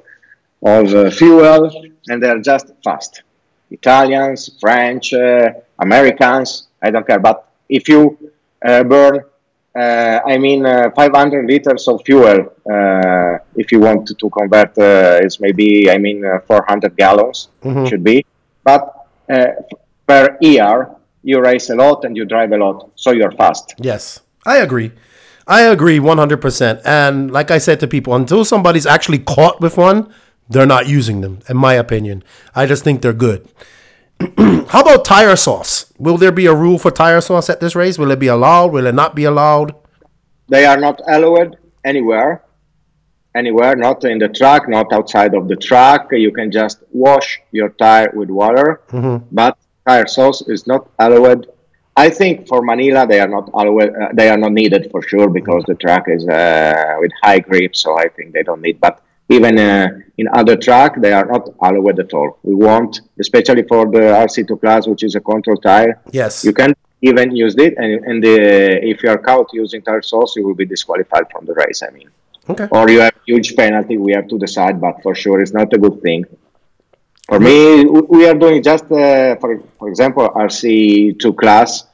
of 0.64 0.94
uh, 0.94 1.10
fuel, 1.10 1.72
and 2.10 2.22
they 2.22 2.30
are 2.30 2.40
just 2.40 2.72
fast. 2.84 3.24
Italians, 3.72 4.58
French, 4.60 5.14
uh, 5.14 5.50
Americans, 5.80 6.68
I 6.82 6.92
don't 6.92 7.06
care. 7.06 7.20
But 7.20 7.48
if 7.70 7.88
you 7.88 8.18
uh, 8.66 8.84
burn, 8.84 9.22
uh, 9.74 10.20
I 10.26 10.38
mean, 10.38 10.66
uh, 10.66 10.90
500 10.92 11.46
liters 11.46 11.88
of 11.88 12.02
fuel, 12.06 12.54
uh, 12.70 13.38
if 13.56 13.72
you 13.72 13.80
want 13.80 14.08
to, 14.08 14.16
to 14.16 14.30
convert, 14.30 14.74
it's 15.24 15.40
maybe, 15.40 15.90
I 15.90 15.98
mean, 15.98 16.24
400 16.48 16.96
gallons 16.98 17.50
mm-hmm. 17.64 17.86
should 17.86 18.04
be. 18.04 18.26
But 18.64 19.08
per 19.28 20.38
year, 20.42 20.90
you 21.24 21.42
race 21.42 21.70
a 21.70 21.76
lot 21.76 22.04
and 22.04 22.18
you 22.18 22.26
drive 22.26 22.52
a 22.52 22.58
lot, 22.58 22.90
so 22.96 23.12
you're 23.12 23.32
fast. 23.32 23.76
Yes, 23.78 24.22
I 24.46 24.58
agree. 24.58 24.92
I 25.48 25.62
agree 25.62 26.00
100%. 26.00 26.82
And 26.86 27.32
like 27.32 27.52
I 27.52 27.58
said 27.58 27.80
to 27.80 27.88
people, 27.88 28.16
until 28.16 28.44
somebody's 28.46 28.86
actually 28.86 29.20
caught 29.20 29.62
with 29.62 29.78
one, 29.78 30.14
they're 30.50 30.66
not 30.66 30.88
using 30.88 31.22
them, 31.22 31.40
in 31.48 31.58
my 31.58 31.74
opinion. 31.74 32.24
I 32.54 32.66
just 32.66 32.84
think 32.84 33.02
they're 33.02 33.14
good. 33.14 33.48
How 34.70 34.82
about 34.82 35.06
tire 35.06 35.36
sauce? 35.36 35.92
Will 35.98 36.18
there 36.18 36.32
be 36.32 36.46
a 36.46 36.54
rule 36.54 36.78
for 36.78 36.92
tire 36.92 37.22
sauce 37.22 37.50
at 37.50 37.60
this 37.60 37.76
race? 37.76 37.98
Will 37.98 38.12
it 38.12 38.20
be 38.20 38.28
allowed? 38.28 38.72
Will 38.72 38.86
it 38.86 38.96
not 38.96 39.16
be 39.16 39.24
allowed? 39.24 39.76
They 40.48 40.66
are 40.66 40.78
not 40.78 41.02
allowed 41.08 41.58
anywhere. 41.84 42.44
Anywhere, 43.34 43.76
not 43.76 44.04
in 44.04 44.20
the 44.20 44.28
track, 44.28 44.68
not 44.68 44.92
outside 44.92 45.34
of 45.34 45.48
the 45.48 45.56
track. 45.56 46.08
You 46.12 46.32
can 46.32 46.52
just 46.52 46.84
wash 46.92 47.42
your 47.52 47.70
tire 47.70 48.12
with 48.14 48.30
water, 48.30 48.82
mm-hmm. 48.90 49.26
but 49.32 49.58
tire 49.88 50.06
sauce 50.06 50.42
is 50.48 50.68
not 50.68 50.90
allowed. 51.00 51.48
I 51.96 52.10
think 52.10 52.48
for 52.50 52.62
Manila 52.62 53.08
they 53.08 53.22
are 53.22 53.30
not 53.30 53.50
allowed. 53.54 53.96
Uh, 53.96 54.10
they 54.14 54.30
are 54.30 54.38
not 54.38 54.52
needed 54.52 54.92
for 54.92 55.02
sure 55.02 55.30
because 55.30 55.64
the 55.66 55.76
track 55.76 56.06
is 56.08 56.28
uh, 56.28 56.98
with 57.00 57.12
high 57.24 57.40
grip, 57.40 57.74
so 57.74 57.98
I 57.98 58.10
think 58.10 58.34
they 58.34 58.44
don't 58.44 58.62
need. 58.62 58.82
But 58.82 59.02
even 59.32 59.58
uh, 59.58 59.88
in 60.18 60.28
other 60.40 60.56
track, 60.56 60.92
they 61.02 61.14
are 61.14 61.26
not 61.26 61.44
allowed 61.62 62.00
at 62.00 62.14
all. 62.14 62.38
We 62.44 62.54
want, 62.54 63.02
especially 63.20 63.64
for 63.64 63.86
the 63.96 64.04
RC2 64.28 64.60
class, 64.60 64.88
which 64.88 65.04
is 65.04 65.16
a 65.16 65.22
control 65.22 65.58
tire. 65.58 66.02
Yes. 66.12 66.44
You 66.44 66.54
can 66.54 66.76
even 67.02 67.36
use 67.36 67.56
it, 67.58 67.74
and, 67.78 67.92
and 68.06 68.24
the, 68.24 68.36
if 68.92 69.02
you 69.04 69.10
are 69.10 69.18
caught 69.18 69.48
using 69.54 69.82
tire 69.82 70.02
sauce, 70.02 70.36
you 70.36 70.46
will 70.46 70.60
be 70.64 70.66
disqualified 70.66 71.26
from 71.32 71.46
the 71.46 71.54
race. 71.54 71.82
I 71.88 71.90
mean, 71.92 72.10
okay. 72.50 72.68
Or 72.72 72.90
you 72.90 73.00
have 73.00 73.16
huge 73.26 73.56
penalty. 73.56 73.98
We 73.98 74.12
have 74.14 74.28
to 74.28 74.38
decide, 74.38 74.80
but 74.80 75.02
for 75.02 75.16
sure, 75.16 75.42
it's 75.42 75.54
not 75.54 75.74
a 75.74 75.78
good 75.78 76.02
thing. 76.02 76.26
For 77.28 77.40
me, 77.40 77.86
we 77.86 78.28
are 78.28 78.34
doing 78.34 78.62
just, 78.62 78.86
uh, 78.92 79.38
for 79.38 79.64
for 79.80 79.88
example, 79.88 80.28
RC2 80.30 81.24
class 81.38 81.86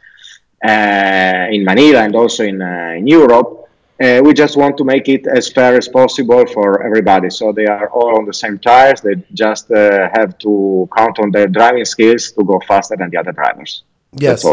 uh, 0.66 1.46
in 1.52 1.64
Manila 1.64 2.00
and 2.00 2.16
also 2.16 2.44
in 2.44 2.60
uh, 2.62 2.96
in 2.98 3.06
Europe 3.06 3.67
uh, 4.02 4.22
we 4.24 4.34
just 4.34 4.58
want 4.58 4.78
to 4.78 4.84
make 4.84 5.08
it 5.10 5.26
as 5.28 5.52
fair 5.52 5.76
as 5.76 5.88
possible 5.88 6.46
for 6.48 6.84
everybody. 6.84 7.30
So 7.30 7.52
they 7.52 7.66
are 7.66 7.90
all 7.90 8.18
on 8.18 8.26
the 8.26 8.34
same 8.34 8.60
tires. 8.60 9.02
They 9.02 9.16
just 9.34 9.72
uh, 9.72 10.10
have 10.14 10.38
to 10.40 10.88
count 10.96 11.20
on 11.20 11.32
their 11.32 11.48
driving 11.48 11.86
skills 11.86 12.32
to 12.34 12.44
go 12.44 12.60
faster 12.68 12.96
than 12.96 13.10
the 13.10 13.18
other 13.18 13.32
drivers. 13.32 13.84
Yes. 14.14 14.46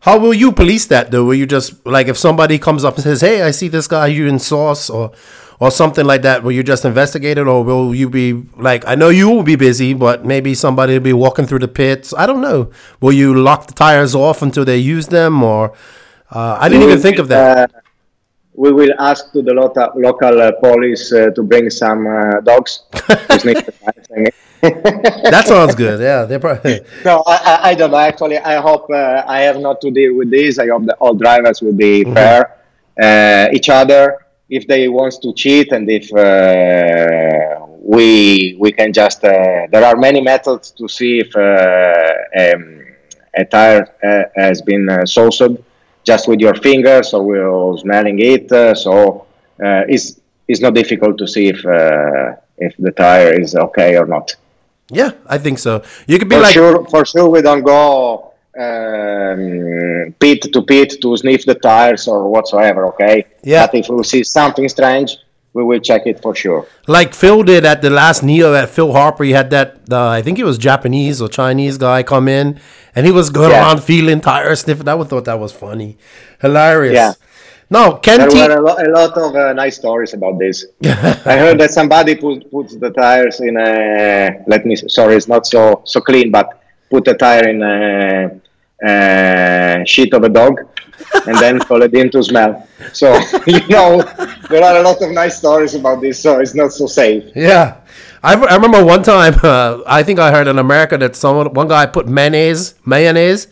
How 0.00 0.18
will 0.18 0.34
you 0.34 0.50
police 0.50 0.86
that 0.86 1.12
though? 1.12 1.24
Will 1.24 1.36
you 1.36 1.46
just 1.46 1.86
like 1.86 2.08
if 2.08 2.18
somebody 2.18 2.58
comes 2.58 2.84
up 2.84 2.96
and 2.96 3.04
says, 3.04 3.20
"Hey, 3.20 3.42
I 3.42 3.52
see 3.52 3.68
this 3.68 3.86
guy 3.86 4.08
you 4.08 4.26
in 4.26 4.40
sauce," 4.40 4.90
or 4.90 5.12
or 5.60 5.70
something 5.70 6.04
like 6.04 6.22
that? 6.22 6.42
Will 6.42 6.50
you 6.50 6.64
just 6.64 6.84
investigate 6.84 7.38
it, 7.38 7.46
or 7.46 7.62
will 7.62 7.94
you 7.94 8.10
be 8.10 8.42
like, 8.56 8.84
I 8.84 8.96
know 8.96 9.10
you 9.10 9.30
will 9.30 9.44
be 9.44 9.54
busy, 9.54 9.94
but 9.94 10.24
maybe 10.24 10.56
somebody 10.56 10.94
will 10.94 11.04
be 11.04 11.12
walking 11.12 11.46
through 11.46 11.60
the 11.60 11.68
pits. 11.68 12.12
I 12.18 12.26
don't 12.26 12.40
know. 12.40 12.72
Will 13.00 13.12
you 13.12 13.32
lock 13.32 13.68
the 13.68 13.74
tires 13.74 14.12
off 14.12 14.42
until 14.42 14.64
they 14.64 14.78
use 14.78 15.06
them, 15.06 15.40
or 15.40 15.72
uh, 16.32 16.58
I 16.60 16.68
didn't 16.68 16.88
even 16.88 16.98
think 16.98 17.18
of 17.18 17.28
that. 17.28 17.81
We 18.54 18.70
will 18.72 18.92
ask 18.98 19.32
to 19.32 19.42
the 19.42 19.54
local, 19.54 19.88
local 19.96 20.40
uh, 20.40 20.52
police 20.52 21.12
uh, 21.12 21.30
to 21.30 21.42
bring 21.42 21.70
some 21.70 22.06
uh, 22.06 22.40
dogs. 22.40 22.82
that 24.62 25.44
sounds 25.46 25.74
good. 25.74 26.00
Yeah, 26.00 26.24
they 26.24 26.38
probably. 26.38 26.80
No, 27.04 27.24
I, 27.26 27.70
I, 27.70 27.74
don't 27.74 27.90
know. 27.90 27.96
Actually, 27.96 28.38
I 28.38 28.60
hope 28.60 28.88
uh, 28.90 29.24
I 29.26 29.40
have 29.40 29.58
not 29.58 29.80
to 29.80 29.90
deal 29.90 30.14
with 30.14 30.30
this. 30.30 30.58
I 30.58 30.68
hope 30.68 30.84
that 30.84 30.96
all 31.00 31.14
drivers 31.14 31.60
will 31.62 31.72
be 31.72 32.04
mm-hmm. 32.04 32.14
fair 32.14 32.58
uh, 33.02 33.48
each 33.52 33.68
other. 33.68 34.18
If 34.48 34.66
they 34.66 34.86
want 34.88 35.14
to 35.22 35.32
cheat, 35.32 35.72
and 35.72 35.90
if 35.90 36.12
uh, 36.12 37.66
we 37.80 38.54
we 38.60 38.70
can 38.70 38.92
just 38.92 39.22
there 39.22 39.84
are 39.84 39.96
many 39.96 40.20
methods 40.20 40.70
to 40.72 40.86
see 40.88 41.20
if 41.20 41.34
um, 41.34 42.82
a 43.34 43.44
tire 43.44 44.30
has 44.36 44.62
been 44.62 44.88
uh, 44.88 45.06
sauced 45.06 45.42
just 46.04 46.28
with 46.28 46.40
your 46.40 46.54
fingers 46.54 47.14
or 47.14 47.22
with 47.22 47.80
smelling 47.80 48.18
it. 48.18 48.50
Uh, 48.50 48.74
so 48.74 49.26
uh, 49.62 49.84
it's 49.88 50.20
it's 50.48 50.60
not 50.60 50.74
difficult 50.74 51.18
to 51.18 51.26
see 51.26 51.48
if 51.48 51.64
uh, 51.64 52.36
if 52.58 52.76
the 52.78 52.92
tire 52.92 53.40
is 53.40 53.54
okay 53.54 53.96
or 53.96 54.06
not. 54.06 54.34
Yeah, 54.90 55.12
I 55.26 55.38
think 55.38 55.58
so. 55.58 55.82
You 56.06 56.18
could 56.18 56.28
be 56.28 56.36
for 56.36 56.42
like 56.42 56.52
sure. 56.52 56.84
For 56.86 57.04
sure, 57.04 57.28
we 57.28 57.40
don't 57.42 57.62
go 57.62 58.32
um, 58.58 60.14
pit 60.18 60.52
to 60.52 60.62
pit 60.62 61.00
to 61.00 61.16
sniff 61.16 61.44
the 61.46 61.54
tires 61.54 62.08
or 62.08 62.28
whatsoever. 62.28 62.86
Okay. 62.88 63.26
Yeah. 63.42 63.66
But 63.66 63.74
if 63.76 63.88
we 63.88 64.04
see 64.04 64.24
something 64.24 64.68
strange, 64.68 65.16
we 65.54 65.62
will 65.62 65.80
check 65.80 66.02
it 66.06 66.20
for 66.20 66.34
sure. 66.34 66.66
Like 66.86 67.14
Phil 67.14 67.42
did 67.42 67.64
at 67.64 67.82
the 67.82 67.90
last 67.90 68.22
Neo 68.22 68.54
at 68.54 68.70
Phil 68.70 68.92
Harper. 68.92 69.24
He 69.24 69.32
had 69.32 69.50
that, 69.50 69.80
uh, 69.90 70.08
I 70.08 70.22
think 70.22 70.38
it 70.38 70.44
was 70.44 70.58
Japanese 70.58 71.20
or 71.20 71.28
Chinese 71.28 71.78
guy 71.78 72.02
come 72.02 72.28
in 72.28 72.58
and 72.94 73.06
he 73.06 73.12
was 73.12 73.30
going 73.30 73.50
yeah. 73.50 73.60
around 73.60 73.82
feeling 73.82 74.20
tire 74.20 74.54
sniffing. 74.62 74.88
I 74.88 74.94
would 74.94 75.08
thought 75.08 75.26
that 75.26 75.38
was 75.38 75.52
funny. 75.52 75.98
Hilarious. 76.40 76.94
Yeah. 76.94 77.12
No, 77.70 77.94
Ken 77.94 78.18
There 78.18 78.28
T- 78.28 78.38
were 78.38 78.58
a, 78.58 78.60
lo- 78.60 78.76
a, 78.76 78.88
lot 78.90 79.16
of 79.16 79.34
uh, 79.34 79.52
nice 79.54 79.76
stories 79.76 80.12
about 80.12 80.38
this. 80.38 80.66
I 80.84 81.38
heard 81.38 81.58
that 81.58 81.70
somebody 81.70 82.14
put, 82.16 82.50
puts 82.50 82.76
the 82.76 82.90
tires 82.90 83.40
in 83.40 83.56
a, 83.56 84.42
let 84.46 84.66
me, 84.66 84.76
sorry, 84.76 85.16
it's 85.16 85.28
not 85.28 85.46
so, 85.46 85.80
so 85.86 86.00
clean, 86.02 86.30
but 86.30 86.62
put 86.90 87.06
the 87.06 87.14
tire 87.14 87.48
in 87.48 87.62
a, 87.62 88.30
a 88.86 89.84
shit 89.86 90.12
of 90.12 90.22
a 90.24 90.28
dog 90.28 90.60
and 91.26 91.36
then 91.38 91.60
followed 91.60 91.94
in 91.94 92.10
to 92.10 92.22
smell. 92.22 92.66
So, 92.92 93.12
you 93.46 93.66
know, 93.68 94.02
there 94.48 94.62
are 94.64 94.78
a 94.78 94.82
lot 94.82 95.00
of 95.02 95.10
nice 95.10 95.38
stories 95.38 95.74
about 95.74 96.00
this, 96.00 96.20
so 96.20 96.40
it's 96.40 96.54
not 96.54 96.72
so 96.72 96.86
safe. 96.86 97.30
Yeah. 97.34 97.80
I, 98.22 98.34
I 98.34 98.54
remember 98.54 98.84
one 98.84 99.02
time, 99.02 99.34
uh, 99.42 99.82
I 99.86 100.02
think 100.02 100.18
I 100.18 100.30
heard 100.30 100.48
in 100.48 100.58
America 100.58 100.96
that 100.98 101.16
someone, 101.16 101.52
one 101.54 101.68
guy 101.68 101.86
put 101.86 102.06
mayonnaise, 102.06 102.74
mayonnaise, 102.84 103.48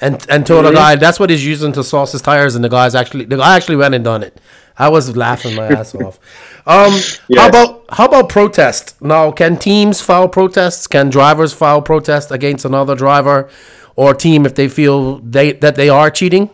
and 0.00 0.24
and 0.28 0.44
told 0.44 0.64
mm-hmm. 0.64 0.74
a 0.74 0.78
guy 0.78 0.96
that's 0.96 1.20
what 1.20 1.30
he's 1.30 1.46
using 1.46 1.72
to 1.72 1.84
sauce 1.84 2.12
his 2.12 2.22
tires, 2.22 2.54
and 2.54 2.64
the 2.64 2.68
guy's 2.68 2.94
actually, 2.94 3.24
the 3.24 3.36
guy 3.36 3.56
actually 3.56 3.76
went 3.76 3.94
and 3.94 4.04
done 4.04 4.22
it. 4.22 4.40
I 4.78 4.88
was 4.88 5.16
laughing 5.16 5.54
my 5.54 5.68
ass 5.68 5.94
off. 5.94 6.18
Um, 6.66 6.92
How 7.36 7.48
about 7.48 7.84
how 7.90 8.06
about 8.06 8.28
protest? 8.28 9.00
Now, 9.02 9.30
can 9.30 9.56
teams 9.56 10.00
file 10.00 10.28
protests? 10.28 10.86
Can 10.86 11.10
drivers 11.10 11.52
file 11.52 11.82
protest 11.82 12.30
against 12.30 12.64
another 12.64 12.94
driver 12.94 13.50
or 13.96 14.14
team 14.14 14.46
if 14.46 14.54
they 14.54 14.68
feel 14.68 15.18
they 15.18 15.52
that 15.54 15.74
they 15.74 15.88
are 15.88 16.10
cheating? 16.10 16.50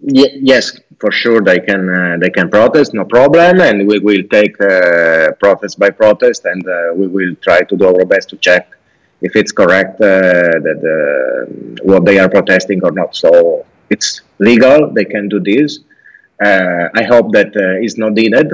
Ye- 0.00 0.38
yes, 0.42 0.78
for 1.00 1.10
sure 1.10 1.40
they 1.40 1.58
can 1.60 1.82
uh, 1.88 2.16
they 2.20 2.30
can 2.30 2.48
protest, 2.48 2.94
no 2.94 3.04
problem, 3.04 3.60
and 3.60 3.86
we 3.88 3.98
will 3.98 4.22
take 4.30 4.54
uh, 4.60 5.32
protest 5.42 5.78
by 5.78 5.90
protest, 5.90 6.44
and 6.44 6.62
uh, 6.66 6.92
we 6.94 7.06
will 7.08 7.34
try 7.46 7.60
to 7.62 7.76
do 7.76 7.86
our 7.86 8.04
best 8.04 8.28
to 8.30 8.36
check 8.36 8.64
if 9.20 9.34
it's 9.34 9.50
correct 9.52 10.00
uh, 10.00 10.06
that 10.66 10.80
uh, 10.96 11.40
what 11.82 12.04
they 12.04 12.18
are 12.18 12.28
protesting 12.28 12.80
or 12.84 12.92
not. 12.92 13.14
So 13.16 13.66
it's 13.90 14.22
legal; 14.38 14.92
they 14.92 15.04
can 15.04 15.28
do 15.28 15.40
this. 15.40 15.80
Uh, 16.44 16.88
I 16.94 17.02
hope 17.02 17.32
that 17.32 17.50
is 17.82 17.98
not 17.98 18.12
needed 18.12 18.48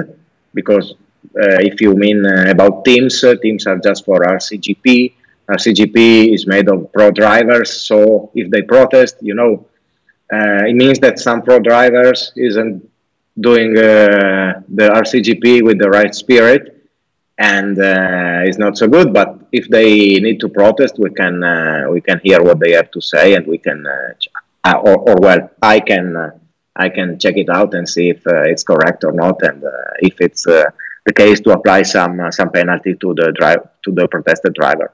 because 0.53 0.95
if 1.69 1.79
you 1.81 1.93
mean 1.95 2.25
about 2.25 2.85
teams, 2.85 3.23
teams 3.41 3.67
are 3.67 3.77
just 3.77 4.05
for 4.05 4.27
RCGP. 4.27 5.15
RCGP 5.47 6.33
is 6.33 6.47
made 6.47 6.67
of 6.69 6.91
pro 6.91 7.11
drivers, 7.11 7.71
so 7.71 8.31
if 8.33 8.49
they 8.49 8.63
protest, 8.63 9.17
you 9.21 9.35
know, 9.35 9.67
uh, 10.33 10.65
it 10.65 10.75
means 10.75 10.99
that 10.99 11.19
some 11.19 11.41
pro 11.41 11.59
drivers 11.59 12.33
isn't 12.35 12.89
doing 13.39 13.77
uh, 13.77 14.61
the 14.67 14.89
RCGP 14.89 15.63
with 15.63 15.79
the 15.79 15.89
right 15.89 16.13
spirit, 16.15 16.89
and 17.37 17.77
uh, 17.77 18.47
it's 18.47 18.57
not 18.57 18.77
so 18.77 18.87
good. 18.87 19.13
But 19.13 19.39
if 19.51 19.67
they 19.69 20.15
need 20.19 20.39
to 20.39 20.49
protest, 20.49 20.97
we 20.97 21.11
can 21.11 21.43
uh, 21.43 21.85
we 21.91 22.01
can 22.01 22.19
hear 22.23 22.41
what 22.41 22.59
they 22.59 22.71
have 22.71 22.89
to 22.91 23.01
say, 23.01 23.35
and 23.35 23.45
we 23.45 23.57
can, 23.57 23.85
uh, 23.85 24.13
uh, 24.63 24.77
or, 24.79 25.09
or 25.09 25.15
well, 25.21 25.51
I 25.61 25.79
can 25.79 26.15
uh, 26.15 26.31
I 26.75 26.89
can 26.89 27.19
check 27.19 27.37
it 27.37 27.49
out 27.49 27.73
and 27.73 27.87
see 27.87 28.09
if 28.09 28.25
uh, 28.25 28.43
it's 28.45 28.63
correct 28.63 29.03
or 29.03 29.11
not, 29.11 29.41
and 29.43 29.63
if 29.99 30.19
it's 30.21 30.43
the 30.43 31.13
case 31.13 31.39
to 31.41 31.51
apply 31.51 31.83
some 31.83 32.31
some 32.31 32.49
penalty 32.51 32.95
to 32.95 33.13
the 33.13 33.31
drive 33.31 33.61
to 33.83 33.91
the 33.91 34.07
protested 34.07 34.53
driver. 34.53 34.91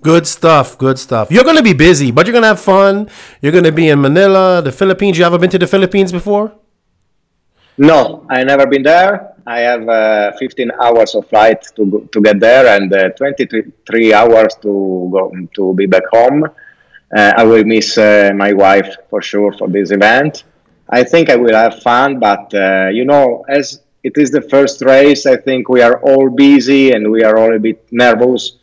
Good 0.00 0.26
stuff. 0.26 0.78
Good 0.78 0.98
stuff. 0.98 1.30
You're 1.30 1.44
gonna 1.44 1.62
be 1.62 1.72
busy, 1.72 2.12
but 2.12 2.26
you're 2.26 2.32
gonna 2.32 2.48
have 2.48 2.60
fun. 2.60 3.08
You're 3.42 3.52
gonna 3.52 3.72
be 3.72 3.88
in 3.88 4.00
Manila, 4.00 4.62
the 4.62 4.70
Philippines. 4.70 5.18
You 5.18 5.24
ever 5.24 5.38
been 5.38 5.50
to 5.50 5.58
the 5.58 5.66
Philippines 5.66 6.12
before? 6.12 6.52
No, 7.76 8.24
I 8.30 8.44
never 8.44 8.66
been 8.66 8.82
there. 8.82 9.34
I 9.46 9.60
have 9.60 9.88
uh, 9.88 10.32
15 10.38 10.70
hours 10.80 11.14
of 11.14 11.26
flight 11.28 11.62
to 11.76 11.86
go, 11.86 11.98
to 12.00 12.20
get 12.20 12.38
there 12.38 12.66
and 12.76 12.92
uh, 12.92 13.10
23 13.10 14.12
hours 14.12 14.54
to 14.62 15.08
go 15.12 15.32
to 15.54 15.74
be 15.74 15.86
back 15.86 16.02
home. 16.12 16.44
Uh, 16.44 17.32
I 17.36 17.44
will 17.44 17.64
miss 17.64 17.96
uh, 17.96 18.30
my 18.36 18.52
wife 18.52 18.94
for 19.08 19.22
sure 19.22 19.52
for 19.52 19.68
this 19.68 19.90
event. 19.90 20.44
I 20.90 21.02
think 21.02 21.28
I 21.30 21.36
will 21.36 21.54
have 21.54 21.82
fun, 21.82 22.18
but 22.18 22.52
uh, 22.54 22.88
you 22.92 23.04
know, 23.04 23.44
as 23.48 23.80
it 24.04 24.16
is 24.16 24.30
the 24.30 24.42
first 24.42 24.82
race, 24.82 25.26
I 25.26 25.36
think 25.36 25.68
we 25.68 25.82
are 25.82 26.00
all 26.02 26.30
busy 26.30 26.92
and 26.92 27.10
we 27.10 27.24
are 27.24 27.36
all 27.36 27.54
a 27.54 27.58
bit 27.58 27.84
nervous 27.90 28.58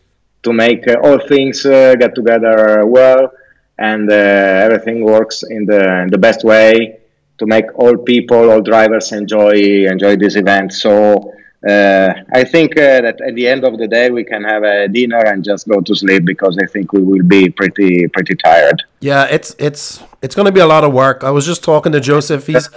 to 0.45 0.53
make 0.53 0.87
uh, 0.87 0.95
all 1.03 1.19
things 1.33 1.65
uh, 1.65 1.95
get 1.95 2.15
together 2.15 2.85
well 2.85 3.31
and 3.77 4.09
uh, 4.09 4.65
everything 4.65 5.03
works 5.03 5.43
in 5.43 5.65
the 5.65 6.01
in 6.03 6.09
the 6.09 6.17
best 6.17 6.43
way 6.43 6.99
to 7.37 7.45
make 7.45 7.65
all 7.75 7.97
people, 7.97 8.49
all 8.51 8.61
drivers 8.61 9.11
enjoy 9.11 9.53
enjoy 9.87 10.15
this 10.15 10.35
event. 10.35 10.71
So 10.73 11.33
uh, 11.67 12.13
I 12.31 12.43
think 12.43 12.77
uh, 12.77 13.01
that 13.01 13.19
at 13.21 13.35
the 13.35 13.47
end 13.47 13.65
of 13.65 13.77
the 13.77 13.87
day 13.87 14.09
we 14.09 14.23
can 14.23 14.43
have 14.43 14.63
a 14.63 14.87
dinner 14.87 15.17
and 15.25 15.43
just 15.43 15.67
go 15.67 15.81
to 15.81 15.95
sleep 15.95 16.23
because 16.23 16.57
I 16.61 16.67
think 16.67 16.93
we 16.93 17.01
will 17.01 17.23
be 17.23 17.49
pretty 17.49 18.07
pretty 18.07 18.35
tired. 18.35 18.83
Yeah, 19.01 19.25
it's 19.25 19.55
it's 19.59 20.01
it's 20.21 20.35
gonna 20.35 20.51
be 20.51 20.61
a 20.61 20.67
lot 20.67 20.83
of 20.83 20.93
work. 20.93 21.23
I 21.23 21.31
was 21.31 21.45
just 21.45 21.63
talking 21.63 21.91
to 21.91 21.99
Joseph. 21.99 22.47
He's 22.47 22.69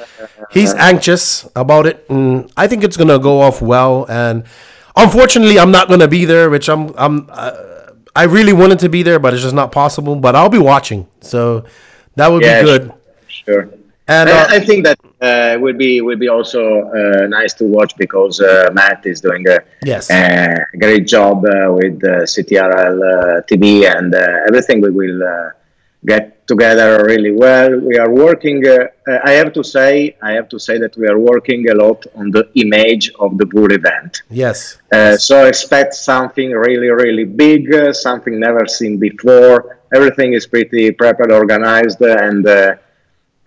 he's 0.51 0.75
anxious 0.75 1.49
about 1.55 1.87
it, 1.87 2.05
and 2.09 2.51
I 2.57 2.67
think 2.67 2.83
it's 2.83 2.97
gonna 2.97 3.19
go 3.19 3.41
off 3.41 3.63
well. 3.63 4.07
And 4.09 4.45
unfortunately, 4.99 5.59
I'm 5.59 5.71
not 5.71 5.89
gonna 5.89 6.09
be 6.09 6.25
there, 6.25 6.51
which 6.51 6.69
I'm 6.69 6.93
I'm 6.97 7.29
uh, 7.31 7.53
I 8.17 8.25
really 8.25 8.53
wanted 8.53 8.79
to 8.81 8.89
be 8.89 9.03
there, 9.03 9.19
but 9.19 9.35
it's 9.35 9.43
just 9.43 9.55
not 9.55 9.73
possible. 9.73 10.17
But 10.17 10.35
I'll 10.37 10.49
be 10.51 10.59
watching, 10.59 11.07
so 11.21 11.65
that 12.17 12.29
would 12.31 12.43
Yeah, 12.43 12.61
be 12.61 12.67
good. 12.67 12.93
Sure. 13.29 13.69
And 14.09 14.29
I, 14.31 14.43
uh, 14.43 14.47
I 14.51 14.61
think 14.61 14.85
that 14.85 14.99
uh, 15.21 15.59
will 15.61 15.77
be 15.77 16.01
would 16.01 16.19
be 16.19 16.29
also 16.29 16.83
uh, 16.89 17.27
nice 17.29 17.55
to 17.55 17.65
watch 17.65 17.97
because 17.97 18.41
uh, 18.41 18.71
Matt 18.73 19.05
is 19.07 19.21
doing 19.21 19.47
a, 19.49 19.59
Yes. 19.85 20.09
great 20.79 21.07
job 21.07 21.45
uh, 21.45 21.73
with 21.73 22.03
uh, 22.05 22.25
CTRL 22.27 22.97
uh, 23.03 23.43
TV 23.49 23.85
and 23.87 24.15
uh, 24.15 24.21
everything. 24.49 24.81
We 24.81 24.91
will 24.91 25.23
uh, 25.23 25.51
get 26.07 26.47
together 26.47 27.05
really 27.05 27.33
well. 27.33 27.79
We 27.79 27.99
are 27.99 28.11
working. 28.11 28.67
Uh, 28.67 28.87
uh, 29.07 29.19
I 29.25 29.33
have 29.33 29.53
to 29.55 29.65
say, 29.65 30.17
I 30.23 30.33
have 30.33 30.49
to 30.51 30.59
say 30.59 30.79
that 30.79 30.97
we 30.97 31.07
are 31.09 31.19
working 31.19 31.69
a 31.71 31.75
lot 31.75 32.07
on 32.15 32.31
the 32.31 32.49
image 32.55 33.11
of 33.19 33.37
the 33.39 33.47
Bull 33.47 33.71
event. 33.73 34.23
yes, 34.31 34.79
Uh, 34.93 35.17
so 35.17 35.47
expect 35.47 35.95
something 35.95 36.51
really, 36.51 36.89
really 36.89 37.25
big, 37.25 37.75
uh, 37.75 37.93
something 37.93 38.39
never 38.39 38.67
seen 38.67 38.99
before. 38.99 39.79
Everything 39.95 40.35
is 40.35 40.47
pretty 40.47 40.91
prepared, 40.93 41.33
organized, 41.33 42.01
and 42.01 42.47
uh, 42.47 42.75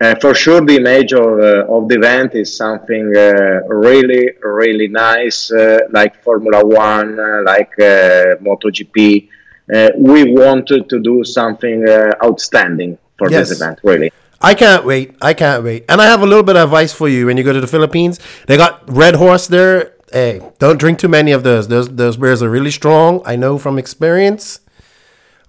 uh, 0.02 0.14
for 0.20 0.34
sure 0.34 0.60
the 0.60 0.76
image 0.76 1.12
of, 1.12 1.38
uh, 1.38 1.74
of 1.76 1.88
the 1.88 1.94
event 1.94 2.34
is 2.34 2.56
something 2.56 3.16
uh, 3.16 3.60
really, 3.68 4.32
really 4.42 4.88
nice, 4.88 5.52
uh, 5.52 5.78
like 5.90 6.22
Formula 6.22 6.64
One, 6.64 7.18
uh, 7.18 7.42
like 7.44 7.72
uh, 7.78 8.36
MotoGP. 8.46 9.28
Uh, 9.72 9.90
we 9.96 10.32
wanted 10.32 10.88
to 10.88 11.00
do 11.00 11.24
something 11.24 11.88
uh, 11.88 12.12
outstanding 12.24 12.98
for 13.18 13.30
Yes. 13.30 13.48
this 13.48 13.60
event, 13.60 13.78
really. 13.82 14.12
I 14.40 14.54
can't 14.54 14.84
wait. 14.84 15.14
I 15.22 15.34
can't 15.34 15.62
wait. 15.62 15.84
And 15.88 16.00
I 16.00 16.06
have 16.06 16.22
a 16.22 16.26
little 16.26 16.42
bit 16.42 16.56
of 16.56 16.64
advice 16.64 16.92
for 16.92 17.08
you 17.08 17.26
when 17.26 17.36
you 17.36 17.44
go 17.44 17.52
to 17.52 17.60
the 17.60 17.68
Philippines. 17.68 18.18
They 18.48 18.56
got 18.56 18.82
Red 18.90 19.14
Horse 19.14 19.46
there. 19.46 19.92
Hey, 20.12 20.40
don't 20.58 20.78
drink 20.78 20.98
too 20.98 21.08
many 21.08 21.30
of 21.32 21.42
those. 21.44 21.68
Those 21.68 21.88
those 21.88 22.16
beers 22.16 22.42
are 22.42 22.50
really 22.50 22.72
strong. 22.72 23.22
I 23.24 23.36
know 23.36 23.56
from 23.58 23.78
experience. 23.78 24.60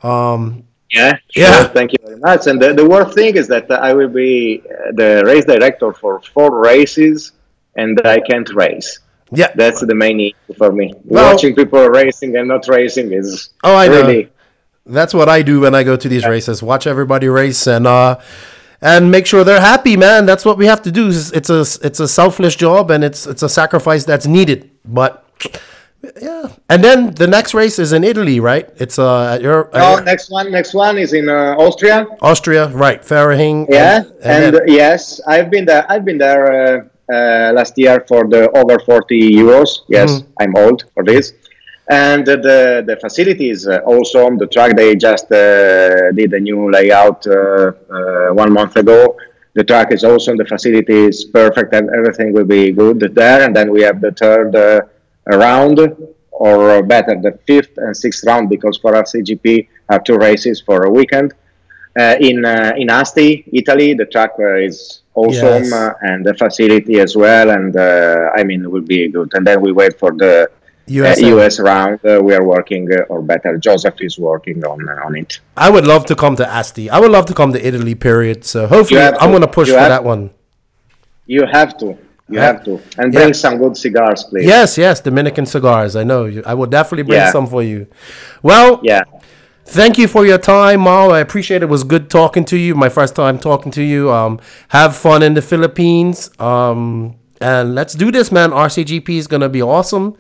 Yeah, 0.04 1.14
Yeah. 1.36 1.58
sure. 1.64 1.68
Thank 1.70 1.92
you 1.94 1.98
very 2.06 2.20
much. 2.20 2.46
And 2.48 2.62
the, 2.62 2.74
the 2.74 2.88
worst 2.88 3.16
thing 3.16 3.36
is 3.36 3.48
that 3.48 3.70
I 3.72 3.94
will 3.94 4.10
be 4.10 4.62
uh, 4.62 4.92
the 4.94 5.24
race 5.26 5.46
director 5.46 5.92
for 5.94 6.22
four 6.34 6.62
races, 6.62 7.32
and 7.76 8.00
I 8.06 8.20
can't 8.20 8.50
race. 8.54 9.00
Yeah. 9.36 9.52
That's 9.56 9.82
the 9.82 9.96
main 9.96 10.20
issue 10.20 10.54
for 10.58 10.72
me. 10.72 10.94
Well- 11.06 11.34
Watching 11.34 11.56
people 11.56 11.88
racing 11.90 12.36
and 12.38 12.48
not 12.48 12.68
racing 12.68 13.12
is 13.14 13.50
Oh, 13.64 13.76
I 13.76 13.88
know. 13.88 14.02
really. 14.02 14.30
That's 14.86 15.14
what 15.14 15.30
I 15.30 15.42
do 15.44 15.62
when 15.62 15.74
I 15.76 15.84
go 15.84 15.96
to 15.96 16.10
these 16.10 16.26
races. 16.28 16.62
Watch 16.62 16.88
everybody 16.88 17.28
race 17.30 17.68
and 17.68 17.88
uh 17.88 18.20
and 18.82 19.10
make 19.10 19.26
sure 19.26 19.46
they're 19.46 19.62
happy, 19.62 19.96
man. 19.96 20.26
That's 20.26 20.44
what 20.44 20.58
we 20.58 20.66
have 20.66 20.82
to 20.82 20.92
do. 20.92 21.08
It's 21.10 21.50
a 21.50 21.62
it's 21.88 22.00
a 22.02 22.08
selfless 22.08 22.56
job 22.56 22.92
and 22.92 23.02
it's 23.04 23.26
it's 23.26 23.44
a 23.44 23.50
sacrifice 23.50 24.04
that's 24.04 24.28
needed. 24.28 24.70
But 24.84 25.24
yeah. 26.22 26.50
And 26.70 26.84
then 26.84 27.14
the 27.14 27.28
next 27.28 27.54
race 27.54 27.80
is 27.80 27.94
in 27.94 28.04
Italy, 28.04 28.42
right? 28.42 28.70
It's 28.76 29.00
uh 29.00 29.36
at 29.36 29.42
your, 29.42 29.74
at 29.74 29.82
Oh, 30.00 30.04
next 30.04 30.30
one, 30.30 30.52
next 30.52 30.74
one 30.74 30.98
is 30.98 31.14
in 31.14 31.30
uh, 31.30 31.56
Austria. 31.58 32.06
Austria, 32.22 32.68
right? 32.70 33.02
Farahing. 33.02 33.68
Yeah, 33.70 34.04
and, 34.22 34.54
then- 34.54 34.64
yes, 34.68 35.22
I've 35.28 35.50
been 35.50 35.64
there. 35.66 35.86
I've 35.90 36.04
been 36.04 36.18
there 36.18 36.44
uh, 36.52 36.84
last 37.10 37.78
year 37.78 38.04
for 38.08 38.28
the 38.28 38.50
over 38.52 38.80
40 38.80 39.20
euros. 39.32 39.80
Yes, 39.88 40.22
Mm-hmm. 40.22 40.32
I'm 40.40 40.56
old 40.56 40.86
for 40.94 41.04
this. 41.04 41.34
And 41.90 42.28
uh, 42.28 42.36
the 42.38 42.84
the 42.88 42.96
facility 42.98 43.50
is 43.50 43.68
uh, 43.68 43.82
awesome. 43.86 44.38
The 44.38 44.48
track 44.48 44.76
they 44.76 44.96
just 44.96 45.30
uh, 45.32 46.12
did 46.12 46.34
a 46.34 46.40
new 46.40 46.72
layout 46.72 47.26
uh, 47.28 47.72
uh, 47.90 48.30
one 48.34 48.52
month 48.54 48.76
ago. 48.78 49.18
The 49.54 49.64
track 49.64 49.92
is 49.92 50.04
awesome. 50.04 50.38
The 50.38 50.46
facility 50.46 51.00
is 51.12 51.26
perfect, 51.26 51.74
and 51.74 51.90
everything 51.90 52.34
will 52.34 52.46
be 52.46 52.72
good 52.72 53.00
there. 53.14 53.44
And 53.46 53.56
then 53.56 53.70
we 53.72 53.82
have 53.82 54.00
the 54.02 54.12
third 54.12 54.56
uh, 54.56 54.82
round, 55.38 55.80
or 56.32 56.82
better, 56.84 57.16
the 57.22 57.38
fifth 57.46 57.78
and 57.78 57.96
sixth 57.96 58.24
round, 58.26 58.50
because 58.50 58.78
for 58.78 58.94
RCGP 58.94 59.68
are 59.90 60.00
two 60.00 60.18
races 60.18 60.62
for 60.62 60.84
a 60.84 60.90
weekend 60.90 61.34
uh, 61.34 61.36
in 61.98 62.44
uh, 62.46 62.74
in 62.78 62.90
Asti, 62.90 63.44
Italy. 63.54 63.94
The 63.94 64.06
track 64.06 64.32
uh, 64.40 64.56
is 64.56 65.02
awesome 65.16 65.64
Yes. 65.64 65.74
uh, 65.74 65.94
and 66.02 66.26
the 66.26 66.34
facility 66.34 67.00
as 67.00 67.16
well. 67.16 67.50
And 67.52 67.76
uh, 67.78 68.30
I 68.36 68.44
mean, 68.44 68.64
it 68.64 68.72
will 68.72 68.82
be 68.82 69.08
good. 69.10 69.30
And 69.34 69.46
then 69.46 69.62
we 69.62 69.72
wait 69.72 70.00
for 70.00 70.12
the 70.12 70.50
US. 70.88 71.22
uh, 71.22 71.28
US 71.38 71.60
round. 71.60 72.00
Uh, 72.06 72.20
we 72.24 72.34
are 72.34 72.44
working, 72.44 72.92
uh, 72.92 73.02
or 73.10 73.22
better, 73.22 73.58
Joseph 73.58 73.96
is 74.02 74.18
working 74.18 74.64
on 74.66 74.88
uh, 74.90 75.06
on 75.06 75.16
it. 75.16 75.40
I 75.56 75.70
would 75.70 75.86
love 75.86 76.06
to 76.08 76.16
come 76.16 76.36
to 76.38 76.48
Asti. 76.48 76.90
I 76.90 77.00
would 77.00 77.12
love 77.12 77.26
to 77.28 77.34
come 77.34 77.54
to 77.54 77.60
Italy. 77.68 77.96
Period. 77.96 78.44
So 78.44 78.68
hopefully, 78.68 79.02
I'm 79.02 79.32
gonna 79.32 79.48
push 79.48 79.68
You 79.70 79.76
for 79.76 79.88
that 79.96 80.04
one. 80.04 80.32
You 81.26 81.46
have 81.46 81.78
to. 81.78 81.86
You 82.30 82.40
Yeah. 82.40 82.46
have 82.48 82.64
to, 82.66 82.80
and 82.98 83.14
Yeah. 83.14 83.20
bring 83.20 83.34
some 83.34 83.58
good 83.58 83.76
cigars, 83.78 84.24
please. 84.24 84.46
Yes, 84.48 84.78
yes, 84.78 85.00
Dominican 85.02 85.46
cigars. 85.46 85.96
I 85.96 86.04
know. 86.04 86.22
I 86.46 86.54
will 86.54 86.68
definitely 86.80 87.04
bring 87.04 87.20
Yeah. 87.20 87.32
some 87.32 87.48
for 87.48 87.62
you. 87.62 87.86
Well, 88.42 88.80
Yeah. 88.82 89.04
Thank 89.66 89.98
you 89.98 90.08
for 90.08 90.26
your 90.26 90.38
time, 90.38 90.84
Mal. 90.84 91.12
I 91.12 91.20
appreciate 91.20 91.58
it. 91.58 91.64
It 91.64 91.70
was 91.70 91.84
good 91.84 92.10
talking 92.10 92.46
to 92.46 92.58
you. 92.58 92.76
My 92.76 92.90
first 92.90 93.16
time 93.16 93.40
talking 93.40 93.72
to 93.74 93.84
you. 93.84 94.12
Um, 94.12 94.40
have 94.70 94.96
fun 94.96 95.24
in 95.24 95.34
the 95.34 95.42
Philippines. 95.42 96.30
Um, 96.40 97.16
and 97.42 97.76
let's 97.76 97.94
do 97.94 98.12
this, 98.12 98.32
man. 98.32 98.52
RCGP 98.52 99.18
is 99.18 99.28
gonna 99.28 99.50
be 99.50 99.62
awesome, 99.62 100.16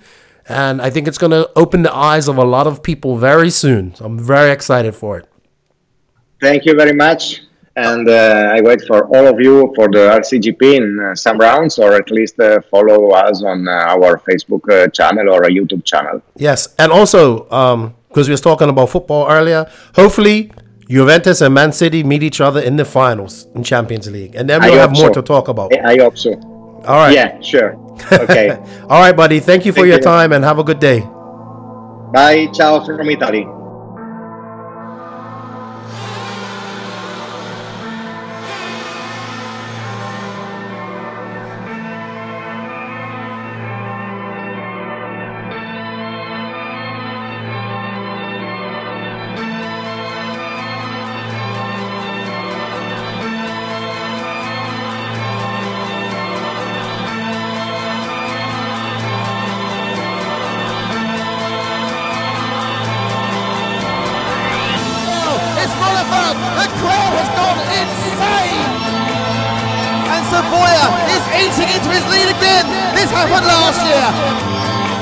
and 0.47 0.81
I 0.81 0.89
think 0.89 1.07
it's 1.07 1.17
gonna 1.17 1.47
open 1.55 1.83
the 1.83 1.93
eyes 1.93 2.27
of 2.27 2.37
a 2.37 2.43
lot 2.43 2.67
of 2.67 2.83
people 2.83 3.17
very 3.17 3.49
soon. 3.49 3.95
So 3.95 4.05
I'm 4.05 4.19
very 4.19 4.51
excited 4.51 4.95
for 4.95 5.19
it. 5.19 5.29
Thank 6.41 6.65
you 6.65 6.75
very 6.75 6.93
much. 6.93 7.41
And 7.76 8.07
uh, 8.07 8.53
I 8.55 8.61
wait 8.61 8.82
for 8.86 9.05
all 9.15 9.28
of 9.28 9.39
you 9.39 9.74
for 9.76 9.88
the 9.88 10.05
RCGP 10.21 10.76
in 10.76 10.99
uh, 10.99 11.15
some 11.15 11.39
rounds, 11.39 11.80
or 11.80 11.93
at 11.93 12.11
least 12.11 12.39
uh, 12.39 12.61
follow 12.69 13.09
us 13.11 13.43
on 13.43 13.67
uh, 13.67 13.71
our 13.71 14.19
Facebook 14.19 14.69
uh, 14.71 14.88
channel 14.89 15.34
or 15.34 15.43
a 15.43 15.49
YouTube 15.49 15.84
channel. 15.84 16.21
Yes, 16.36 16.67
and 16.78 16.91
also 16.91 17.45
because 18.07 18.28
we 18.30 18.34
were 18.34 18.38
talking 18.38 18.69
about 18.69 18.89
football 18.89 19.28
earlier, 19.28 19.65
hopefully 19.95 20.51
Juventus 20.88 21.41
and 21.41 21.53
Man 21.55 21.71
City 21.71 22.03
meet 22.03 22.21
each 22.21 22.41
other 22.41 22.61
in 22.61 22.76
the 22.76 22.86
finals 22.86 23.47
in 23.55 23.63
Champions 23.63 24.09
League, 24.09 24.36
and 24.36 24.47
then 24.47 24.61
we'll 24.61 24.78
have 24.78 24.91
more 24.91 25.11
so. 25.11 25.13
to 25.13 25.21
talk 25.24 25.47
about. 25.47 25.76
I 25.76 25.97
hope 25.97 26.17
so. 26.17 26.34
All 26.86 26.97
right. 26.97 27.13
Yeah, 27.13 27.41
sure. 27.41 27.76
Okay. 28.11 28.51
All 28.89 29.01
right, 29.01 29.15
buddy. 29.15 29.39
Thank 29.39 29.65
you 29.65 29.71
for 29.71 29.78
Thank 29.78 29.88
your 29.88 29.97
you. 29.97 30.03
time 30.03 30.32
and 30.34 30.43
have 30.43 30.59
a 30.59 30.63
good 30.63 30.80
day. 30.80 30.99
Bye. 32.13 32.47
Ciao 32.53 32.86
from 32.86 33.09
Italy. 33.09 33.47
Eating 71.34 71.69
into 71.69 71.89
his 71.89 72.05
lead 72.13 72.29
again. 72.29 72.65
This 72.93 73.09
happened 73.09 73.45
last 73.45 73.81
year. 73.84 74.07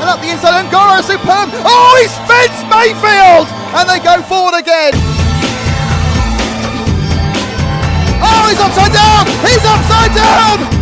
And 0.01 0.09
up 0.09 0.19
the 0.19 0.31
inside, 0.31 0.65
Ongaro 0.65 1.03
superb. 1.03 1.51
Oh, 1.61 1.91
he's 2.01 2.15
fenced 2.25 2.65
Maifield. 2.71 3.47
And 3.77 3.85
they 3.87 3.99
go 3.99 4.21
forward 4.25 4.57
again. 4.57 4.93
Oh, 8.23 8.43
he's 8.49 8.59
upside 8.59 8.93
down. 8.93 9.27
He's 9.45 9.63
upside 9.63 10.15
down. 10.15 10.80